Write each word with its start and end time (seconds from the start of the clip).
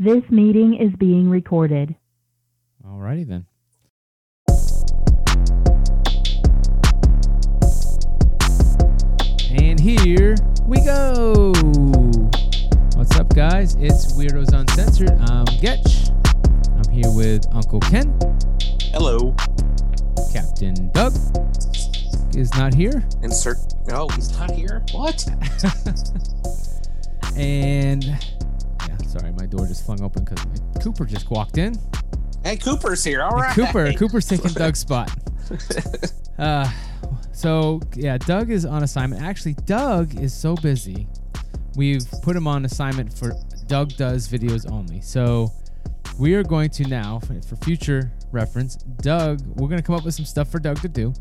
This 0.00 0.22
meeting 0.30 0.74
is 0.74 0.94
being 0.94 1.28
recorded. 1.28 1.96
Alrighty 2.86 3.26
then. 3.26 3.46
And 9.50 9.80
here 9.80 10.36
we 10.66 10.84
go. 10.84 11.52
What's 12.94 13.18
up, 13.18 13.34
guys? 13.34 13.74
It's 13.80 14.12
Weirdos 14.12 14.52
Uncensored. 14.52 15.10
I'm 15.10 15.46
Getch. 15.58 16.14
I'm 16.76 16.92
here 16.92 17.10
with 17.10 17.52
Uncle 17.52 17.80
Ken. 17.80 18.16
Hello. 18.92 19.34
Captain 20.32 20.90
Doug 20.90 21.12
is 22.36 22.54
not 22.54 22.72
here. 22.72 23.04
Insert. 23.24 23.56
Oh, 23.90 24.08
he's 24.10 24.38
not 24.38 24.52
here. 24.52 24.84
What? 24.92 25.26
And 27.36 28.04
yeah, 28.04 28.16
sorry, 29.08 29.32
my 29.32 29.46
door 29.46 29.66
just 29.66 29.84
flung 29.86 30.02
open 30.02 30.24
because 30.24 30.44
Cooper 30.82 31.04
just 31.04 31.30
walked 31.30 31.58
in. 31.58 31.74
Hey, 32.44 32.56
Cooper's 32.56 33.02
here. 33.02 33.22
All 33.22 33.32
And 33.32 33.40
right. 33.40 33.54
Cooper, 33.54 33.92
Cooper's 33.94 34.26
taking 34.26 34.52
Doug's 34.52 34.78
spot. 34.80 35.10
Uh, 36.38 36.70
so 37.32 37.80
yeah, 37.96 38.16
Doug 38.16 38.50
is 38.52 38.64
on 38.64 38.84
assignment. 38.84 39.20
Actually, 39.20 39.54
Doug 39.54 40.20
is 40.20 40.32
so 40.32 40.54
busy. 40.54 41.08
We've 41.74 42.08
put 42.22 42.36
him 42.36 42.46
on 42.46 42.64
assignment 42.64 43.12
for 43.12 43.32
Doug 43.66 43.88
does 43.96 44.28
videos 44.28 44.70
only. 44.70 45.00
So 45.00 45.50
we 46.16 46.34
are 46.34 46.44
going 46.44 46.70
to 46.70 46.86
now, 46.86 47.18
for 47.18 47.42
for 47.42 47.56
future 47.56 48.12
reference, 48.30 48.76
Doug. 48.76 49.40
We're 49.56 49.66
gonna 49.68 49.82
come 49.82 49.96
up 49.96 50.04
with 50.04 50.14
some 50.14 50.26
stuff 50.26 50.48
for 50.48 50.60
Doug 50.60 50.80
to 50.82 50.88
do, 50.88 51.12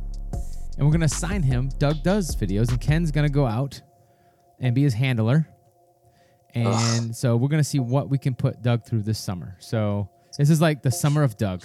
and 0.77 0.85
we're 0.85 0.91
gonna 0.91 1.05
assign 1.05 1.41
him 1.41 1.69
Doug 1.79 2.03
does 2.03 2.35
videos, 2.35 2.69
and 2.69 2.79
Ken's 2.79 3.09
gonna 3.09 3.27
go 3.27 3.47
out 3.47 3.81
and 4.59 4.75
be 4.75 4.83
his 4.83 4.93
handler. 4.93 5.47
And 6.65 7.15
so 7.15 7.35
we're 7.37 7.49
gonna 7.49 7.63
see 7.63 7.79
what 7.79 8.09
we 8.09 8.17
can 8.17 8.33
put 8.35 8.61
Doug 8.63 8.85
through 8.85 9.03
this 9.03 9.19
summer. 9.19 9.55
So 9.59 10.09
this 10.37 10.49
is 10.49 10.59
like 10.61 10.81
the 10.81 10.91
summer 10.91 11.23
of 11.23 11.37
Doug. 11.37 11.63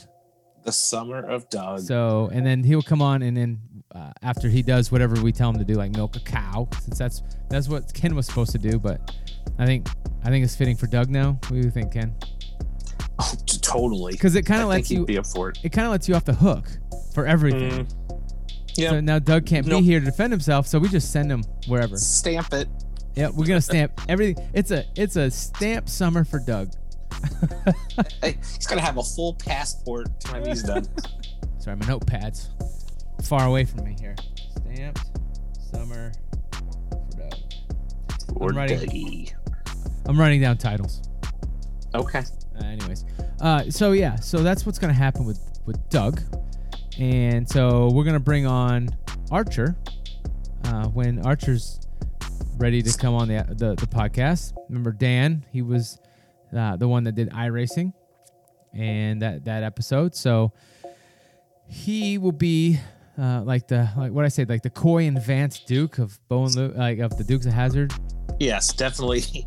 the 0.65 0.73
summer 0.73 1.18
of 1.18 1.49
Doug. 1.51 1.80
So, 1.80 2.30
and 2.32 2.46
then 2.46 2.62
he'll 2.62 2.82
come 2.82 3.02
on, 3.02 3.23
and 3.23 3.37
then 3.37 3.60
uh, 3.95 4.12
after 4.23 4.49
he 4.49 4.62
does 4.62 4.93
whatever 4.93 5.21
we 5.23 5.32
tell 5.32 5.51
him 5.51 5.59
to 5.59 5.65
do, 5.65 5.74
like 5.74 5.90
milk 5.96 6.15
a 6.16 6.21
cow, 6.21 6.68
since 6.80 6.99
that's 6.99 7.23
that's 7.51 7.68
what 7.68 7.93
Ken 7.95 8.15
was 8.15 8.26
supposed 8.26 8.52
to 8.52 8.59
do. 8.59 8.79
But 8.79 9.15
I 9.59 9.66
think 9.66 9.88
I 10.24 10.29
think 10.29 10.45
it's 10.45 10.54
fitting 10.57 10.76
for 10.76 10.87
Doug 10.87 11.10
now. 11.10 11.32
What 11.32 11.51
do 11.51 11.56
you 11.56 11.71
think, 11.71 11.93
Ken? 11.93 12.15
oh, 13.18 13.34
t- 13.46 13.59
totally. 13.59 14.12
Because 14.12 14.34
it 14.37 14.46
kind 14.46 14.62
of 14.62 14.68
lets 14.68 14.90
you 14.90 15.04
be 15.04 15.18
up 15.18 15.27
for 15.27 15.51
it. 15.51 15.59
it 15.62 15.71
kind 15.73 15.84
of 15.87 15.90
lets 15.93 16.09
you 16.09 16.15
off 16.15 16.24
the 16.24 16.32
hook 16.34 16.66
for 17.15 17.27
everything. 17.27 17.87
Yeah. 18.77 18.90
So 18.90 19.01
now 19.01 19.18
Doug 19.18 19.45
can't 19.45 19.66
Nope. 19.66 19.80
be 19.80 19.87
here 19.87 19.99
to 20.01 20.06
defend 20.06 20.32
himself, 20.32 20.66
so 20.66 20.79
we 20.79 20.88
just 20.88 21.12
send 21.12 21.30
him 21.30 21.43
wherever. 21.66 21.96
Stamp 21.99 22.52
it. 22.54 22.68
Yeah, 23.15 23.29
we're 23.29 23.46
gonna 23.46 23.60
stamp 23.60 24.01
everything. 24.09 24.49
It's 24.55 24.71
a 24.71 24.85
it's 24.96 25.16
a 25.16 25.30
stamp 25.30 25.88
summer 25.88 26.24
for 26.24 26.38
Doug. 26.38 26.73
Hey, 28.23 28.37
he's 28.38 28.66
gonna 28.66 28.80
have 28.80 28.96
a 28.96 29.02
full 29.02 29.35
passport 29.35 30.18
time 30.21 30.45
he's 30.46 30.63
done. 30.63 30.85
Sorry, 31.59 31.77
my 31.77 31.85
notepad's 31.87 32.51
far 33.29 33.46
away 33.46 33.65
from 33.65 33.85
me 33.85 33.96
here. 34.01 34.16
Stamped 34.57 35.05
summer 35.71 36.13
for 36.52 37.01
Doug. 37.16 37.35
Or 38.35 38.49
writing- 38.51 38.79
Dougie. 38.80 39.33
I'm 40.07 40.18
writing 40.18 40.40
down 40.40 40.57
titles. 40.57 41.02
Okay. 41.95 42.23
Uh, 42.60 42.65
anyways, 42.65 43.05
uh, 43.40 43.65
so 43.71 43.93
yeah, 43.93 44.16
so 44.16 44.38
that's 44.43 44.65
what's 44.66 44.79
gonna 44.79 44.93
happen 44.93 45.24
with 45.27 45.38
with 45.66 45.79
Doug, 45.90 46.21
and 46.99 47.49
so 47.49 47.90
we're 47.93 48.05
gonna 48.05 48.18
bring 48.21 48.46
on 48.46 48.88
Archer 49.30 49.77
uh, 50.65 50.87
when 50.88 51.24
Archer's 51.27 51.79
ready 52.63 52.80
to 52.80 52.96
come 52.96 53.13
on 53.13 53.27
the 53.27 53.45
the, 53.49 53.74
the 53.74 53.88
podcast. 53.88 54.52
Remember 54.68 54.93
Dan? 54.93 55.45
He 55.51 55.63
was 55.63 55.99
uh, 56.57 56.77
the 56.77 56.87
one 56.87 57.02
that 57.05 57.16
did 57.16 57.29
iRacing, 57.30 57.93
and 58.73 59.21
that 59.21 59.45
that 59.46 59.65
episode. 59.65 60.15
So 60.15 60.52
he 61.66 62.18
will 62.18 62.33
be. 62.33 62.79
Uh, 63.18 63.43
like 63.43 63.68
the 63.68 63.87
like 63.95 64.10
what 64.10 64.25
I 64.25 64.28
say 64.28 64.47
like 64.47 64.62
the 64.62 64.71
coy 64.71 65.05
and 65.05 65.23
Vance 65.23 65.61
Duke 65.61 65.99
of 65.99 66.19
Bowen 66.28 66.75
like 66.75 66.99
of 66.99 67.15
the 67.19 67.25
Dukes 67.25 67.45
of 67.45 67.53
Hazzard 67.53 67.93
Yes, 68.41 68.73
definitely. 68.73 69.21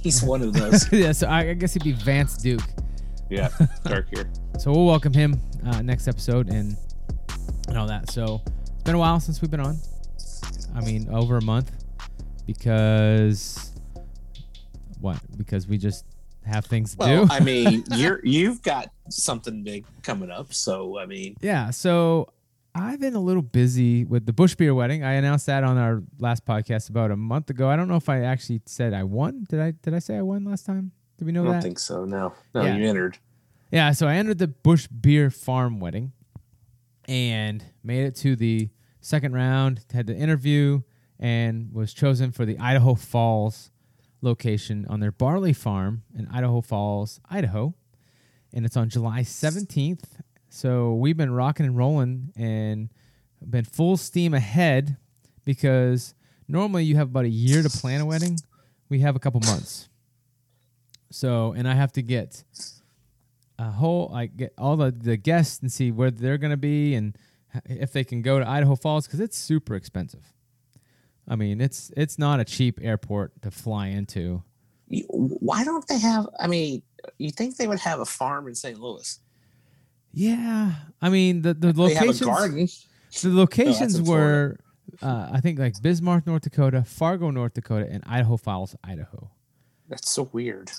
he's 0.00 0.22
one 0.22 0.42
of 0.42 0.52
those. 0.52 0.90
yeah 0.92 1.10
so 1.10 1.26
I, 1.26 1.50
I 1.50 1.54
guess 1.54 1.72
he'd 1.72 1.82
be 1.82 1.90
Vance 1.90 2.36
Duke 2.36 2.62
yeah. 3.28 3.48
Dark 3.84 4.06
here. 4.14 4.30
So 4.60 4.70
we'll 4.70 4.86
welcome 4.86 5.12
him 5.12 5.40
uh, 5.66 5.82
next 5.82 6.06
episode 6.06 6.50
and 6.50 6.76
and 7.66 7.76
all 7.76 7.88
that. 7.88 8.10
So 8.12 8.42
it's 8.46 8.84
been 8.84 8.94
a 8.94 8.98
while 8.98 9.18
since 9.18 9.42
we've 9.42 9.50
been 9.50 9.58
on. 9.58 9.76
I 10.76 10.82
mean, 10.82 11.08
over 11.10 11.36
a 11.36 11.42
month 11.42 11.72
because 12.54 13.72
what? 15.00 15.18
Because 15.36 15.66
we 15.66 15.78
just 15.78 16.04
have 16.44 16.64
things 16.66 16.92
to 16.92 16.98
Well, 16.98 17.26
do. 17.26 17.32
I 17.32 17.40
mean, 17.50 17.84
you're 17.94 18.20
you've 18.24 18.62
got 18.62 18.90
something 19.08 19.62
big 19.62 19.84
coming 20.02 20.30
up, 20.30 20.52
so 20.52 20.98
I 20.98 21.06
mean, 21.06 21.36
yeah. 21.40 21.70
So 21.70 22.28
I've 22.74 23.00
been 23.00 23.14
a 23.14 23.20
little 23.20 23.42
busy 23.42 24.04
with 24.04 24.26
the 24.26 24.32
Busch 24.32 24.54
Beer 24.54 24.74
wedding. 24.74 25.04
I 25.04 25.12
announced 25.14 25.46
that 25.46 25.64
on 25.64 25.78
our 25.78 26.02
last 26.18 26.44
podcast 26.44 26.90
about 26.90 27.10
a 27.10 27.16
month 27.16 27.50
ago. 27.50 27.68
I 27.68 27.76
don't 27.76 27.88
know 27.88 27.96
if 27.96 28.08
I 28.08 28.20
actually 28.22 28.62
said 28.66 28.92
I 28.94 29.04
won. 29.04 29.46
Did 29.48 29.60
I? 29.60 29.70
Did 29.72 29.94
I 29.94 29.98
say 30.00 30.16
I 30.16 30.22
won 30.22 30.44
last 30.44 30.66
time? 30.66 30.92
Did 31.18 31.26
we 31.26 31.32
know 31.32 31.42
that? 31.44 31.48
I 31.48 31.52
don't 31.52 31.60
that? 31.60 31.66
think 31.66 31.78
so. 31.78 32.04
No, 32.04 32.32
no, 32.54 32.62
Yeah. 32.62 32.76
you 32.76 32.88
entered. 32.88 33.18
Yeah, 33.70 33.92
so 33.92 34.08
I 34.08 34.14
entered 34.16 34.38
the 34.38 34.48
Busch 34.48 34.88
Beer 34.88 35.30
Farm 35.30 35.78
wedding 35.78 36.10
and 37.06 37.64
made 37.84 38.04
it 38.04 38.16
to 38.16 38.34
the 38.34 38.68
second 39.00 39.32
round, 39.32 39.84
had 39.92 40.06
the 40.08 40.16
interview, 40.16 40.80
and 41.20 41.72
was 41.72 41.92
chosen 41.92 42.32
for 42.32 42.46
the 42.46 42.58
Idaho 42.58 42.94
Falls 42.94 43.70
location 44.22 44.86
on 44.88 45.00
their 45.00 45.12
barley 45.12 45.52
farm 45.52 46.02
in 46.16 46.26
Idaho 46.28 46.62
Falls, 46.62 47.20
Idaho. 47.30 47.74
And 48.52 48.66
it's 48.66 48.76
on 48.76 48.88
July 48.88 49.20
17th. 49.20 50.04
So 50.48 50.94
we've 50.94 51.16
been 51.16 51.32
rocking 51.32 51.66
and 51.66 51.76
rolling 51.76 52.32
and 52.34 52.88
been 53.48 53.64
full 53.64 53.96
steam 53.96 54.34
ahead 54.34 54.96
because 55.44 56.14
normally 56.48 56.84
you 56.84 56.96
have 56.96 57.08
about 57.08 57.26
a 57.26 57.30
year 57.30 57.62
to 57.62 57.70
plan 57.70 58.00
a 58.00 58.06
wedding. 58.06 58.38
We 58.88 59.00
have 59.00 59.14
a 59.14 59.20
couple 59.20 59.40
months. 59.40 59.88
So, 61.10 61.52
and 61.52 61.68
I 61.68 61.74
have 61.74 61.92
to 61.92 62.02
get 62.02 62.42
a 63.58 63.70
whole 63.70 64.10
I 64.14 64.26
get 64.26 64.54
all 64.56 64.76
the 64.76 64.90
the 64.90 65.16
guests 65.18 65.60
and 65.60 65.70
see 65.70 65.90
where 65.90 66.10
they're 66.10 66.38
gonna 66.38 66.56
be 66.56 66.94
and 66.94 67.16
if 67.66 67.92
they 67.92 68.04
can 68.04 68.22
go 68.22 68.38
to 68.38 68.48
Idaho 68.48 68.74
Falls 68.74 69.06
because 69.06 69.20
it's 69.20 69.36
super 69.36 69.74
expensive. 69.74 70.32
I 71.30 71.36
mean, 71.36 71.60
it's 71.62 71.90
it's 71.96 72.18
not 72.18 72.40
a 72.40 72.44
cheap 72.44 72.78
airport 72.82 73.40
to 73.42 73.50
fly 73.50 73.86
into. 73.86 74.42
You- 74.88 75.06
Why 75.08 75.64
don't 75.64 75.86
they 75.88 75.98
have? 75.98 76.28
I 76.38 76.46
mean, 76.48 76.82
you 77.18 77.30
think 77.30 77.56
they 77.56 77.66
would 77.68 77.78
have 77.78 78.00
a 78.00 78.04
farm 78.04 78.48
in 78.48 78.54
St. 78.54 78.78
Louis? 78.78 79.18
Yeah, 80.12 80.72
I 81.00 81.08
mean 81.08 81.42
the 81.42 81.54
the 81.54 81.72
They 81.72 81.94
have 81.94 82.02
a 82.02 82.06
locations 82.08 82.20
garden. 82.20 82.68
the 83.22 83.28
locations 83.30 83.94
in 83.98 84.04
were 84.04 84.58
uh, 85.00 85.28
I 85.32 85.40
think 85.40 85.58
like 85.60 85.80
Bismarck, 85.80 86.26
North 86.26 86.42
Dakota, 86.42 86.82
Fargo, 86.82 87.30
North 87.30 87.54
Dakota, 87.54 87.86
and 87.88 88.02
Idaho 88.06 88.36
Falls, 88.36 88.74
Idaho. 88.82 89.30
That's 89.88 90.10
so 90.10 90.28
weird. 90.32 90.70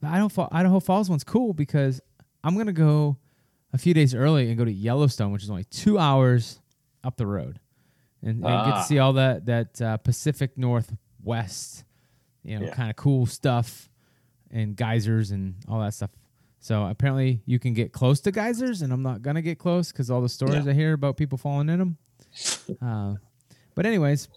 The 0.00 0.08
Idaho 0.08 0.48
Idaho 0.50 0.80
Falls 0.80 1.08
one's 1.08 1.22
cool 1.24 1.52
because 1.54 2.00
I'm 2.42 2.56
gonna 2.56 2.72
go 2.72 3.18
a 3.72 3.78
few 3.78 3.94
days 3.94 4.14
early 4.16 4.48
and 4.48 4.58
go 4.58 4.64
to 4.64 4.72
Yellowstone, 4.72 5.30
which 5.30 5.44
is 5.44 5.50
only 5.50 5.64
two 5.64 5.96
hours 5.98 6.60
up 7.04 7.16
the 7.16 7.26
road, 7.26 7.60
and, 8.22 8.30
and 8.30 8.42
get 8.42 8.50
Ah. 8.50 8.80
to 8.80 8.86
see 8.86 8.98
all 8.98 9.12
that 9.14 9.46
that 9.46 9.80
uh, 9.82 9.96
Pacific 9.98 10.56
Northwest, 10.58 11.84
you 12.42 12.58
know, 12.58 12.66
Yeah. 12.66 12.74
kind 12.74 12.90
of 12.90 12.96
cool 12.96 13.26
stuff, 13.26 13.90
and 14.50 14.76
geysers 14.76 15.30
and 15.30 15.54
all 15.68 15.80
that 15.80 15.94
stuff. 15.94 16.10
So 16.60 16.84
apparently 16.86 17.42
you 17.46 17.58
can 17.58 17.74
get 17.74 17.92
close 17.92 18.20
to 18.22 18.32
geysers, 18.32 18.82
and 18.82 18.92
I'm 18.92 19.02
not 19.02 19.22
gonna 19.22 19.42
get 19.42 19.58
close 19.58 19.92
because 19.92 20.10
all 20.10 20.20
the 20.20 20.28
stories 20.28 20.64
Yeah. 20.64 20.70
I 20.72 20.74
hear 20.74 20.92
about 20.92 21.16
people 21.16 21.38
falling 21.38 21.68
in 21.68 21.78
them. 21.78 21.96
uh, 22.82 23.14
but 23.74 23.86
anyways, 23.86 24.28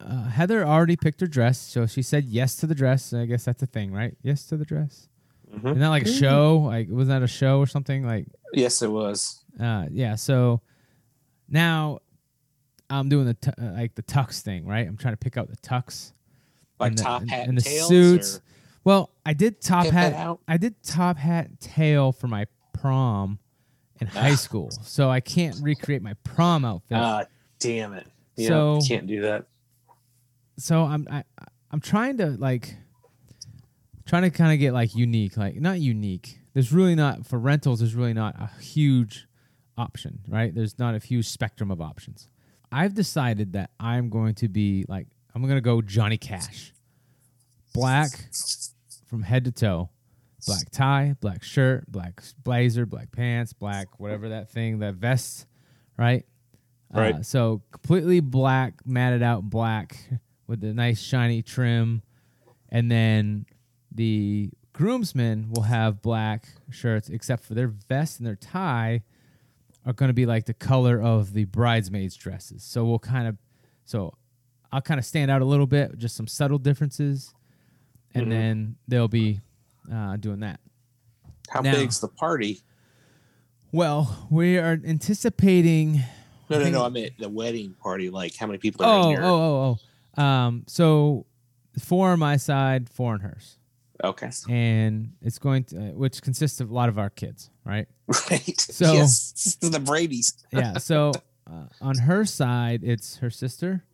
uh, 0.00 0.24
Heather 0.28 0.66
already 0.66 0.96
picked 0.96 1.20
her 1.20 1.26
dress, 1.26 1.58
so 1.58 1.86
she 1.86 2.02
said 2.02 2.24
yes 2.24 2.56
to 2.56 2.66
the 2.66 2.74
dress. 2.74 3.12
I 3.12 3.26
guess 3.26 3.44
that's 3.44 3.62
a 3.62 3.66
thing, 3.66 3.92
right? 3.92 4.16
Yes 4.22 4.46
to 4.46 4.56
the 4.56 4.64
dress. 4.64 5.08
Mhm. 5.52 5.64
Isn't 5.66 5.78
that 5.80 5.88
like 5.88 6.04
a 6.06 6.12
show? 6.12 6.58
Like, 6.58 6.88
was 6.88 7.08
that 7.08 7.22
a 7.22 7.26
show 7.28 7.58
or 7.60 7.66
something? 7.66 8.04
Like, 8.04 8.26
Yes, 8.52 8.82
it 8.82 8.90
was. 8.90 9.44
uh, 9.60 9.86
yeah. 9.90 10.14
So 10.16 10.60
now 11.48 12.00
I'm 12.90 13.08
doing 13.08 13.26
the 13.26 13.34
tu- 13.34 13.50
uh, 13.60 13.72
like 13.72 13.94
the 13.94 14.02
tux 14.02 14.40
thing, 14.42 14.66
right? 14.66 14.86
I'm 14.86 14.96
trying 14.96 15.14
to 15.14 15.18
pick 15.18 15.36
out 15.36 15.48
the 15.48 15.56
tux, 15.56 16.12
Like 16.78 16.90
and 16.90 16.98
the- 16.98 17.02
top 17.02 17.28
hat 17.28 17.40
and 17.40 17.48
and 17.50 17.58
the 17.58 17.62
tails, 17.62 17.88
suits. 17.88 18.36
or- 18.36 18.40
Well, 18.84 19.10
I 19.24 19.32
did 19.32 19.60
top 19.60 19.86
hat. 19.86 20.12
out? 20.12 20.40
I 20.46 20.56
did 20.58 20.82
top 20.82 21.16
hat 21.16 21.58
tail 21.60 22.12
for 22.12 22.28
my 22.28 22.46
prom 22.72 23.38
in 24.00 24.06
high 24.08 24.32
Ah. 24.32 24.36
school, 24.36 24.70
so 24.70 25.10
I 25.10 25.20
can't 25.20 25.56
recreate 25.62 26.02
my 26.02 26.14
prom 26.24 26.64
outfit. 26.64 26.98
Ah, 26.98 27.24
damn 27.58 27.94
it. 27.94 28.06
Yeah, 28.36 28.48
So- 28.48 28.80
can't 28.86 29.06
do 29.06 29.22
that. 29.22 29.46
so 30.58 30.82
I'm 30.84 31.06
I, 31.10 31.24
I'm 31.70 31.80
trying 31.80 32.18
to 32.18 32.26
like 32.30 32.76
trying 34.04 34.22
to 34.22 34.30
kind 34.30 34.52
of 34.52 34.58
get 34.58 34.72
like 34.74 34.94
unique, 34.94 35.36
like 35.36 35.56
not 35.56 35.80
unique. 35.80 36.38
There's 36.52 36.72
really 36.72 36.94
not 36.94 37.26
for 37.26 37.38
rentals. 37.38 37.80
There's 37.80 37.94
really 37.94 38.12
not 38.12 38.36
a 38.38 38.48
huge 38.60 39.26
option, 39.78 40.20
right? 40.28 40.54
There's 40.54 40.78
not 40.78 40.94
a 40.94 40.98
huge 40.98 41.26
spectrum 41.28 41.70
of 41.70 41.80
options. 41.80 42.28
I've 42.74 42.94
decided 42.94 43.52
that 43.52 43.70
I'm 43.78 44.10
going 44.10 44.34
to 44.36 44.48
be 44.48 44.84
like 44.88 45.06
I'm 45.32 45.42
going 45.42 45.54
to 45.54 45.60
go 45.60 45.80
Johnny 45.80 46.18
Cash, 46.18 46.72
black 47.72 48.10
from 49.06 49.22
head 49.22 49.44
to 49.44 49.52
toe, 49.52 49.90
black 50.44 50.70
tie, 50.72 51.14
black 51.20 51.44
shirt, 51.44 51.84
black 51.86 52.20
blazer, 52.42 52.84
black 52.84 53.12
pants, 53.12 53.52
black 53.52 54.00
whatever 54.00 54.30
that 54.30 54.50
thing, 54.50 54.80
that 54.80 54.94
vest, 54.94 55.46
right? 55.96 56.26
Right. 56.92 57.14
Uh, 57.14 57.22
so 57.22 57.62
completely 57.70 58.18
black, 58.18 58.84
matted 58.84 59.22
out 59.22 59.48
black 59.48 59.96
with 60.48 60.60
the 60.60 60.74
nice 60.74 61.00
shiny 61.00 61.42
trim, 61.42 62.02
and 62.70 62.90
then 62.90 63.46
the 63.92 64.50
groomsmen 64.72 65.50
will 65.50 65.62
have 65.62 66.02
black 66.02 66.48
shirts, 66.70 67.08
except 67.08 67.44
for 67.44 67.54
their 67.54 67.68
vest 67.68 68.18
and 68.18 68.26
their 68.26 68.34
tie 68.34 69.02
are 69.86 69.92
going 69.92 70.08
to 70.08 70.14
be 70.14 70.26
like 70.26 70.46
the 70.46 70.54
color 70.54 71.00
of 71.02 71.32
the 71.32 71.44
bridesmaids' 71.44 72.16
dresses. 72.16 72.62
So 72.64 72.84
we'll 72.84 72.98
kind 72.98 73.28
of, 73.28 73.36
so 73.84 74.14
I'll 74.72 74.80
kind 74.80 74.98
of 74.98 75.04
stand 75.04 75.30
out 75.30 75.42
a 75.42 75.44
little 75.44 75.66
bit, 75.66 75.98
just 75.98 76.16
some 76.16 76.26
subtle 76.26 76.58
differences, 76.58 77.34
and 78.14 78.26
Mhm. 78.26 78.30
then 78.30 78.76
they'll 78.88 79.08
be 79.08 79.40
uh, 79.92 80.16
doing 80.16 80.40
that. 80.40 80.60
How 81.50 81.60
Now- 81.60 81.72
big's 81.74 82.00
the 82.00 82.08
party? 82.08 82.62
Well, 83.72 84.26
we 84.30 84.56
are 84.56 84.80
anticipating. 84.84 86.00
No, 86.48 86.58
no, 86.62 86.70
no. 86.70 86.84
I 86.84 86.88
meant 86.90 87.18
the 87.18 87.28
wedding 87.28 87.74
party. 87.82 88.08
Like 88.08 88.36
how 88.36 88.46
many 88.46 88.58
people 88.58 88.84
are 88.84 88.98
in 88.98 89.04
Oh, 89.04 89.08
here? 89.10 89.22
oh, 89.24 89.28
oh, 89.28 89.78
oh. 90.16 90.22
Um, 90.22 90.64
so 90.68 91.26
four 91.78 92.10
on 92.10 92.18
my 92.18 92.36
side, 92.36 92.88
four 92.88 93.12
on 93.14 93.20
hers, 93.20 93.58
Okay. 94.02 94.30
and 94.48 95.12
it's 95.22 95.38
going 95.38 95.64
to, 95.64 95.76
uh, 95.78 95.80
which 95.92 96.20
consists 96.20 96.60
of 96.60 96.70
a 96.70 96.74
lot 96.74 96.88
of 96.88 96.98
our 96.98 97.10
kids, 97.10 97.50
right? 97.64 97.86
Right. 98.30 98.60
So- 98.60 98.92
yes, 98.92 99.56
the 99.60 99.80
Brady's. 99.80 100.34
yeah. 100.52 100.78
So 100.78 101.12
uh, 101.50 101.66
on 101.80 101.98
her 101.98 102.24
side, 102.24 102.80
it's 102.82 103.18
her 103.18 103.30
sister, 103.30 103.84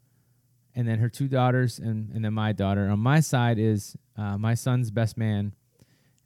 and 0.74 0.86
then 0.88 0.98
her 1.00 1.08
two 1.08 1.28
daughters, 1.28 1.78
and 1.78 2.10
and 2.14 2.24
then 2.24 2.32
my 2.34 2.52
daughter. 2.52 2.88
On 2.88 2.98
my 2.98 3.20
side 3.20 3.58
is 3.58 3.96
uh, 4.16 4.38
my 4.38 4.54
son's 4.54 4.90
best 4.90 5.16
man, 5.18 5.54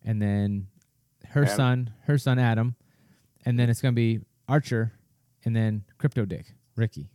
and 0.04 0.20
then 0.22 0.68
her 1.30 1.44
Adam. 1.44 1.56
son, 1.56 1.90
her 2.06 2.16
son 2.18 2.38
Adam, 2.38 2.76
and 3.44 3.58
then 3.58 3.68
it's 3.70 3.80
gonna 3.82 3.92
be 3.92 4.20
Archer, 4.48 4.92
and 5.44 5.54
then 5.56 5.84
Crypto 5.98 6.24
Dick 6.24 6.46
Ricky. 6.76 7.08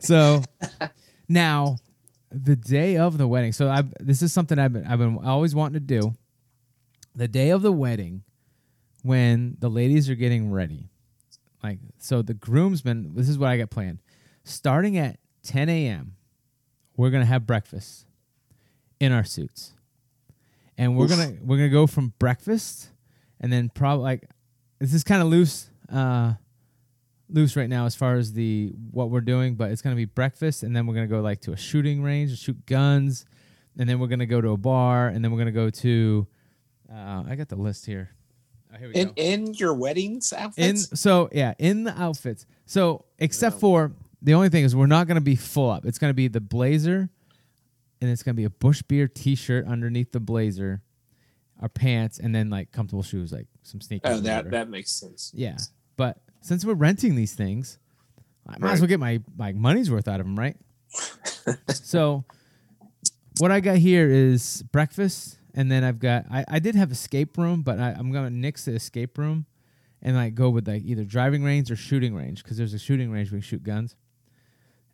so 0.00 0.42
now 1.28 1.76
the 2.32 2.56
day 2.56 2.96
of 2.96 3.18
the 3.18 3.28
wedding. 3.28 3.52
So 3.52 3.68
I 3.68 3.82
this 4.00 4.22
is 4.22 4.32
something 4.32 4.58
I've 4.58 4.72
been 4.72 4.86
I've 4.86 4.98
been 4.98 5.18
always 5.24 5.54
wanting 5.54 5.74
to 5.74 5.80
do. 5.80 6.14
The 7.14 7.28
day 7.28 7.50
of 7.50 7.62
the 7.62 7.72
wedding, 7.72 8.22
when 9.02 9.56
the 9.60 9.68
ladies 9.68 10.08
are 10.08 10.14
getting 10.14 10.50
ready, 10.50 10.88
like 11.62 11.78
so 11.98 12.22
the 12.22 12.34
groomsmen. 12.34 13.14
This 13.14 13.28
is 13.28 13.38
what 13.38 13.50
I 13.50 13.58
got 13.58 13.70
planned. 13.70 13.98
Starting 14.44 14.96
at 14.96 15.18
10 15.44 15.68
a.m., 15.68 16.16
we're 16.96 17.10
gonna 17.10 17.24
have 17.26 17.46
breakfast 17.46 18.06
in 18.98 19.12
our 19.12 19.24
suits, 19.24 19.72
and 20.78 20.96
we're 20.96 21.04
Oof. 21.04 21.10
gonna 21.10 21.32
we're 21.42 21.56
gonna 21.56 21.68
go 21.68 21.86
from 21.86 22.14
breakfast, 22.18 22.90
and 23.40 23.52
then 23.52 23.68
probably 23.68 24.02
like 24.02 24.28
this 24.78 24.94
is 24.94 25.04
kind 25.04 25.22
of 25.22 25.28
loose. 25.28 25.68
Uh, 25.92 26.34
loose 27.32 27.56
right 27.56 27.68
now 27.68 27.86
as 27.86 27.94
far 27.94 28.16
as 28.16 28.32
the 28.32 28.72
what 28.90 29.10
we're 29.10 29.20
doing, 29.20 29.54
but 29.54 29.70
it's 29.70 29.82
gonna 29.82 29.96
be 29.96 30.04
breakfast, 30.04 30.62
and 30.62 30.74
then 30.76 30.86
we're 30.86 30.94
gonna 30.94 31.06
go 31.06 31.20
like 31.20 31.40
to 31.42 31.52
a 31.52 31.56
shooting 31.56 32.02
range 32.02 32.30
and 32.30 32.38
shoot 32.38 32.64
guns, 32.66 33.24
and 33.78 33.88
then 33.88 33.98
we're 33.98 34.06
gonna 34.06 34.26
go 34.26 34.40
to 34.40 34.50
a 34.50 34.56
bar, 34.56 35.08
and 35.08 35.24
then 35.24 35.32
we're 35.32 35.38
gonna 35.38 35.50
go 35.52 35.70
to. 35.70 36.26
Uh, 36.92 37.24
I 37.26 37.34
got 37.36 37.48
the 37.48 37.56
list 37.56 37.86
here. 37.86 38.10
Oh, 38.72 38.78
here 38.78 38.88
we 38.88 38.94
In 38.94 39.06
go. 39.08 39.12
in 39.16 39.54
your 39.54 39.74
weddings 39.74 40.32
outfits. 40.32 40.90
In 40.90 40.96
so 40.96 41.28
yeah, 41.32 41.54
in 41.58 41.84
the 41.84 41.98
outfits. 42.00 42.46
So 42.66 43.04
except 43.18 43.60
for 43.60 43.92
the 44.20 44.34
only 44.34 44.48
thing 44.50 44.64
is 44.64 44.76
we're 44.76 44.86
not 44.86 45.08
gonna 45.08 45.20
be 45.20 45.36
full 45.36 45.70
up. 45.70 45.84
It's 45.86 45.98
gonna 45.98 46.14
be 46.14 46.28
the 46.28 46.40
blazer, 46.40 47.08
and 48.00 48.10
it's 48.10 48.22
gonna 48.22 48.34
be 48.34 48.44
a 48.44 48.50
Busch 48.50 48.82
Beer 48.82 49.08
T-shirt 49.08 49.66
underneath 49.66 50.12
the 50.12 50.20
blazer, 50.20 50.82
our 51.60 51.68
pants, 51.68 52.18
and 52.18 52.34
then 52.34 52.50
like 52.50 52.72
comfortable 52.72 53.02
shoes, 53.02 53.32
like 53.32 53.46
some 53.62 53.80
sneakers. 53.80 54.18
oh, 54.18 54.20
that 54.20 54.50
that 54.50 54.68
makes 54.68 54.90
sense. 54.90 55.32
Yeah, 55.34 55.56
but 55.96 56.18
since 56.42 56.64
we're 56.64 56.74
renting 56.74 57.14
these 57.14 57.34
things, 57.34 57.78
I 58.46 58.58
might 58.58 58.72
as 58.72 58.80
well 58.80 58.88
get 58.88 59.00
my 59.00 59.20
like 59.38 59.54
money's 59.54 59.90
worth 59.90 60.08
out 60.08 60.20
of 60.20 60.26
them, 60.26 60.38
right? 60.38 60.56
so, 61.68 62.24
what 63.38 63.50
I 63.50 63.60
got 63.60 63.76
here 63.78 64.10
is 64.10 64.62
breakfast, 64.72 65.38
and 65.54 65.70
then 65.70 65.84
I've 65.84 65.98
got 65.98 66.26
I, 66.30 66.44
I 66.48 66.58
did 66.58 66.74
have 66.74 66.90
escape 66.92 67.38
room, 67.38 67.62
but 67.62 67.78
I, 67.78 67.90
I'm 67.98 68.12
gonna 68.12 68.30
nix 68.30 68.64
the 68.66 68.72
escape 68.72 69.16
room, 69.18 69.46
and 70.02 70.16
like 70.16 70.34
go 70.34 70.50
with 70.50 70.68
like 70.68 70.82
either 70.84 71.04
driving 71.04 71.42
range 71.42 71.70
or 71.70 71.76
shooting 71.76 72.14
range 72.14 72.42
because 72.42 72.56
there's 72.56 72.74
a 72.74 72.78
shooting 72.78 73.10
range 73.10 73.30
we 73.30 73.36
can 73.38 73.42
shoot 73.42 73.62
guns, 73.62 73.96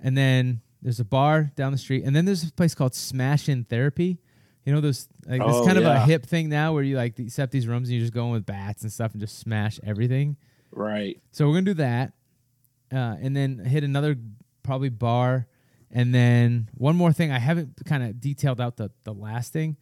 and 0.01 0.17
then 0.17 0.61
there's 0.83 1.01
a 1.01 1.05
bar 1.05 1.51
down 1.57 1.73
the 1.73 1.79
street, 1.79 2.05
and 2.05 2.15
then 2.15 2.25
there's 2.25 2.45
a 2.45 2.53
place 2.53 2.75
called 2.75 2.95
Smash 2.95 3.49
In 3.49 3.65
Therapy. 3.65 4.19
You 4.65 4.75
know 4.75 4.81
those 4.83 5.09
like 5.27 5.41
it's 5.41 5.51
Oh, 5.51 5.65
kind 5.65 5.79
of 5.79 5.85
a 5.85 6.01
hip 6.01 6.27
thing 6.27 6.51
now 6.51 6.75
where 6.75 6.83
you 6.83 6.97
like 6.97 7.19
set 7.29 7.51
these 7.51 7.67
rooms 7.67 7.89
and 7.89 7.95
you 7.95 8.01
just 8.03 8.13
go 8.13 8.27
in 8.27 8.33
with 8.33 8.45
bats 8.45 8.83
and 8.83 8.93
stuff 8.93 9.13
and 9.13 9.21
just 9.21 9.39
smash 9.39 9.81
everything. 9.83 10.37
Right. 10.71 11.21
So 11.33 11.47
we're 11.47 11.55
gonna 11.55 11.63
do 11.63 11.75
that, 11.75 12.13
uh, 12.93 13.17
and 13.21 13.37
then 13.37 13.59
hit 13.59 13.85
another 13.85 14.17
probably 14.63 14.89
bar, 14.89 15.47
and 15.91 16.15
then 16.15 16.69
one 16.75 16.97
more 16.97 17.13
thing. 17.13 17.31
I 17.31 17.39
haven't 17.39 17.85
kind 17.87 18.03
of 18.03 18.21
detailed 18.21 18.61
out 18.61 18.77
the 18.77 18.91
the 19.05 19.15
last 19.15 19.53
thing, 19.53 19.77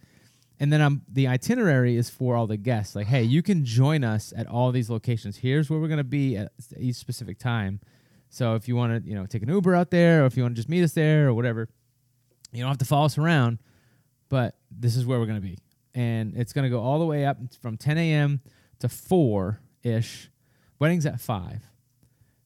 and 0.60 0.72
then 0.72 0.80
I'm 0.80 1.02
the 1.08 1.28
itinerary 1.28 1.96
is 1.96 2.08
for 2.08 2.36
all 2.36 2.46
the 2.46 2.56
guests. 2.56 2.94
Like, 2.94 3.06
hey, 3.06 3.22
you 3.22 3.42
can 3.42 3.64
join 3.64 4.04
us 4.04 4.32
at 4.36 4.46
all 4.46 4.72
these 4.72 4.88
locations. 4.90 5.38
Here's 5.38 5.68
where 5.68 5.80
we're 5.80 5.88
gonna 5.88 6.04
be 6.04 6.36
at 6.36 6.52
each 6.78 6.96
specific 6.96 7.38
time. 7.38 7.80
So 8.28 8.54
if 8.54 8.68
you 8.68 8.76
want 8.76 9.04
to, 9.04 9.08
you 9.08 9.14
know, 9.14 9.26
take 9.26 9.42
an 9.42 9.48
Uber 9.48 9.74
out 9.74 9.90
there, 9.90 10.22
or 10.22 10.26
if 10.26 10.36
you 10.36 10.42
want 10.42 10.54
to 10.54 10.56
just 10.56 10.68
meet 10.68 10.82
us 10.82 10.92
there, 10.92 11.28
or 11.28 11.34
whatever, 11.34 11.68
you 12.52 12.60
don't 12.60 12.68
have 12.68 12.78
to 12.78 12.84
follow 12.84 13.06
us 13.06 13.18
around. 13.18 13.58
But 14.28 14.56
this 14.70 14.96
is 14.96 15.06
where 15.06 15.18
we're 15.18 15.26
gonna 15.26 15.40
be, 15.40 15.58
and 15.94 16.34
it's 16.36 16.52
gonna 16.52 16.70
go 16.70 16.80
all 16.80 16.98
the 16.98 17.06
way 17.06 17.24
up 17.24 17.38
from 17.60 17.76
10 17.76 17.98
a.m. 17.98 18.40
to 18.80 18.88
four 18.88 19.60
ish. 19.82 20.30
Wedding's 20.78 21.06
at 21.06 21.20
five, 21.20 21.62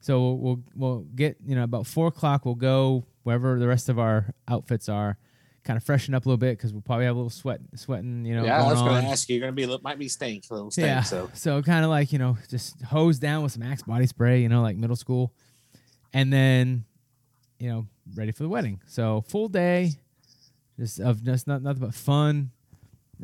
so 0.01 0.21
we'll, 0.21 0.37
we'll 0.37 0.63
we'll 0.75 1.01
get 1.15 1.37
you 1.45 1.55
know 1.57 1.65
about 1.65 1.87
four 1.87 2.07
o'clock. 2.09 2.45
We'll 2.45 2.55
go 2.55 3.05
wherever 3.23 3.59
the 3.59 3.67
rest 3.69 3.89
of 3.89 3.99
our 3.99 4.33
outfits 4.49 4.89
are, 4.89 5.19
kind 5.65 5.77
of 5.77 5.85
freshen 5.85 6.15
up 6.15 6.25
a 6.25 6.29
little 6.29 6.39
bit 6.39 6.57
because 6.57 6.73
we'll 6.73 6.81
probably 6.83 7.05
have 7.07 7.15
a 7.17 7.19
little 7.19 7.31
sweat 7.31 7.61
sweating. 7.75 8.25
You 8.25 8.37
know, 8.37 8.45
yeah, 8.45 8.63
I 8.65 8.67
was 8.73 8.81
going 8.81 9.03
to 9.03 9.09
ask 9.09 9.29
you. 9.29 9.35
You're 9.37 9.43
going 9.43 9.53
to 9.53 9.57
be 9.57 9.65
a 9.65 9.67
little- 9.67 9.83
might 9.83 9.99
be 9.99 10.09
stink, 10.09 10.45
a 10.51 10.55
little 10.55 10.71
stink. 10.71 10.87
Yeah. 10.87 11.03
So 11.03 11.31
So 11.35 11.61
kind 11.63 11.85
of 11.85 11.91
like 11.91 12.13
you 12.13 12.19
know, 12.19 12.39
just 12.49 12.81
hose 12.83 13.19
down 13.19 13.43
with 13.43 13.53
some 13.53 13.63
Axe 13.63 13.83
body 13.83 14.07
spray, 14.07 14.41
you 14.43 14.49
know, 14.49 14.63
like 14.63 14.77
middle 14.77 14.97
school, 14.97 15.33
and 16.13 16.33
then, 16.33 16.85
you 17.59 17.69
know, 17.69 17.87
ready 18.15 18.33
for 18.33 18.43
the 18.45 18.49
wedding. 18.49 18.81
So 18.87 19.23
full 19.29 19.49
day, 19.49 19.93
just 20.79 21.01
of 21.01 21.23
just 21.23 21.47
not 21.47 21.63
nothing 21.63 21.81
but 21.83 21.95
fun, 21.95 22.53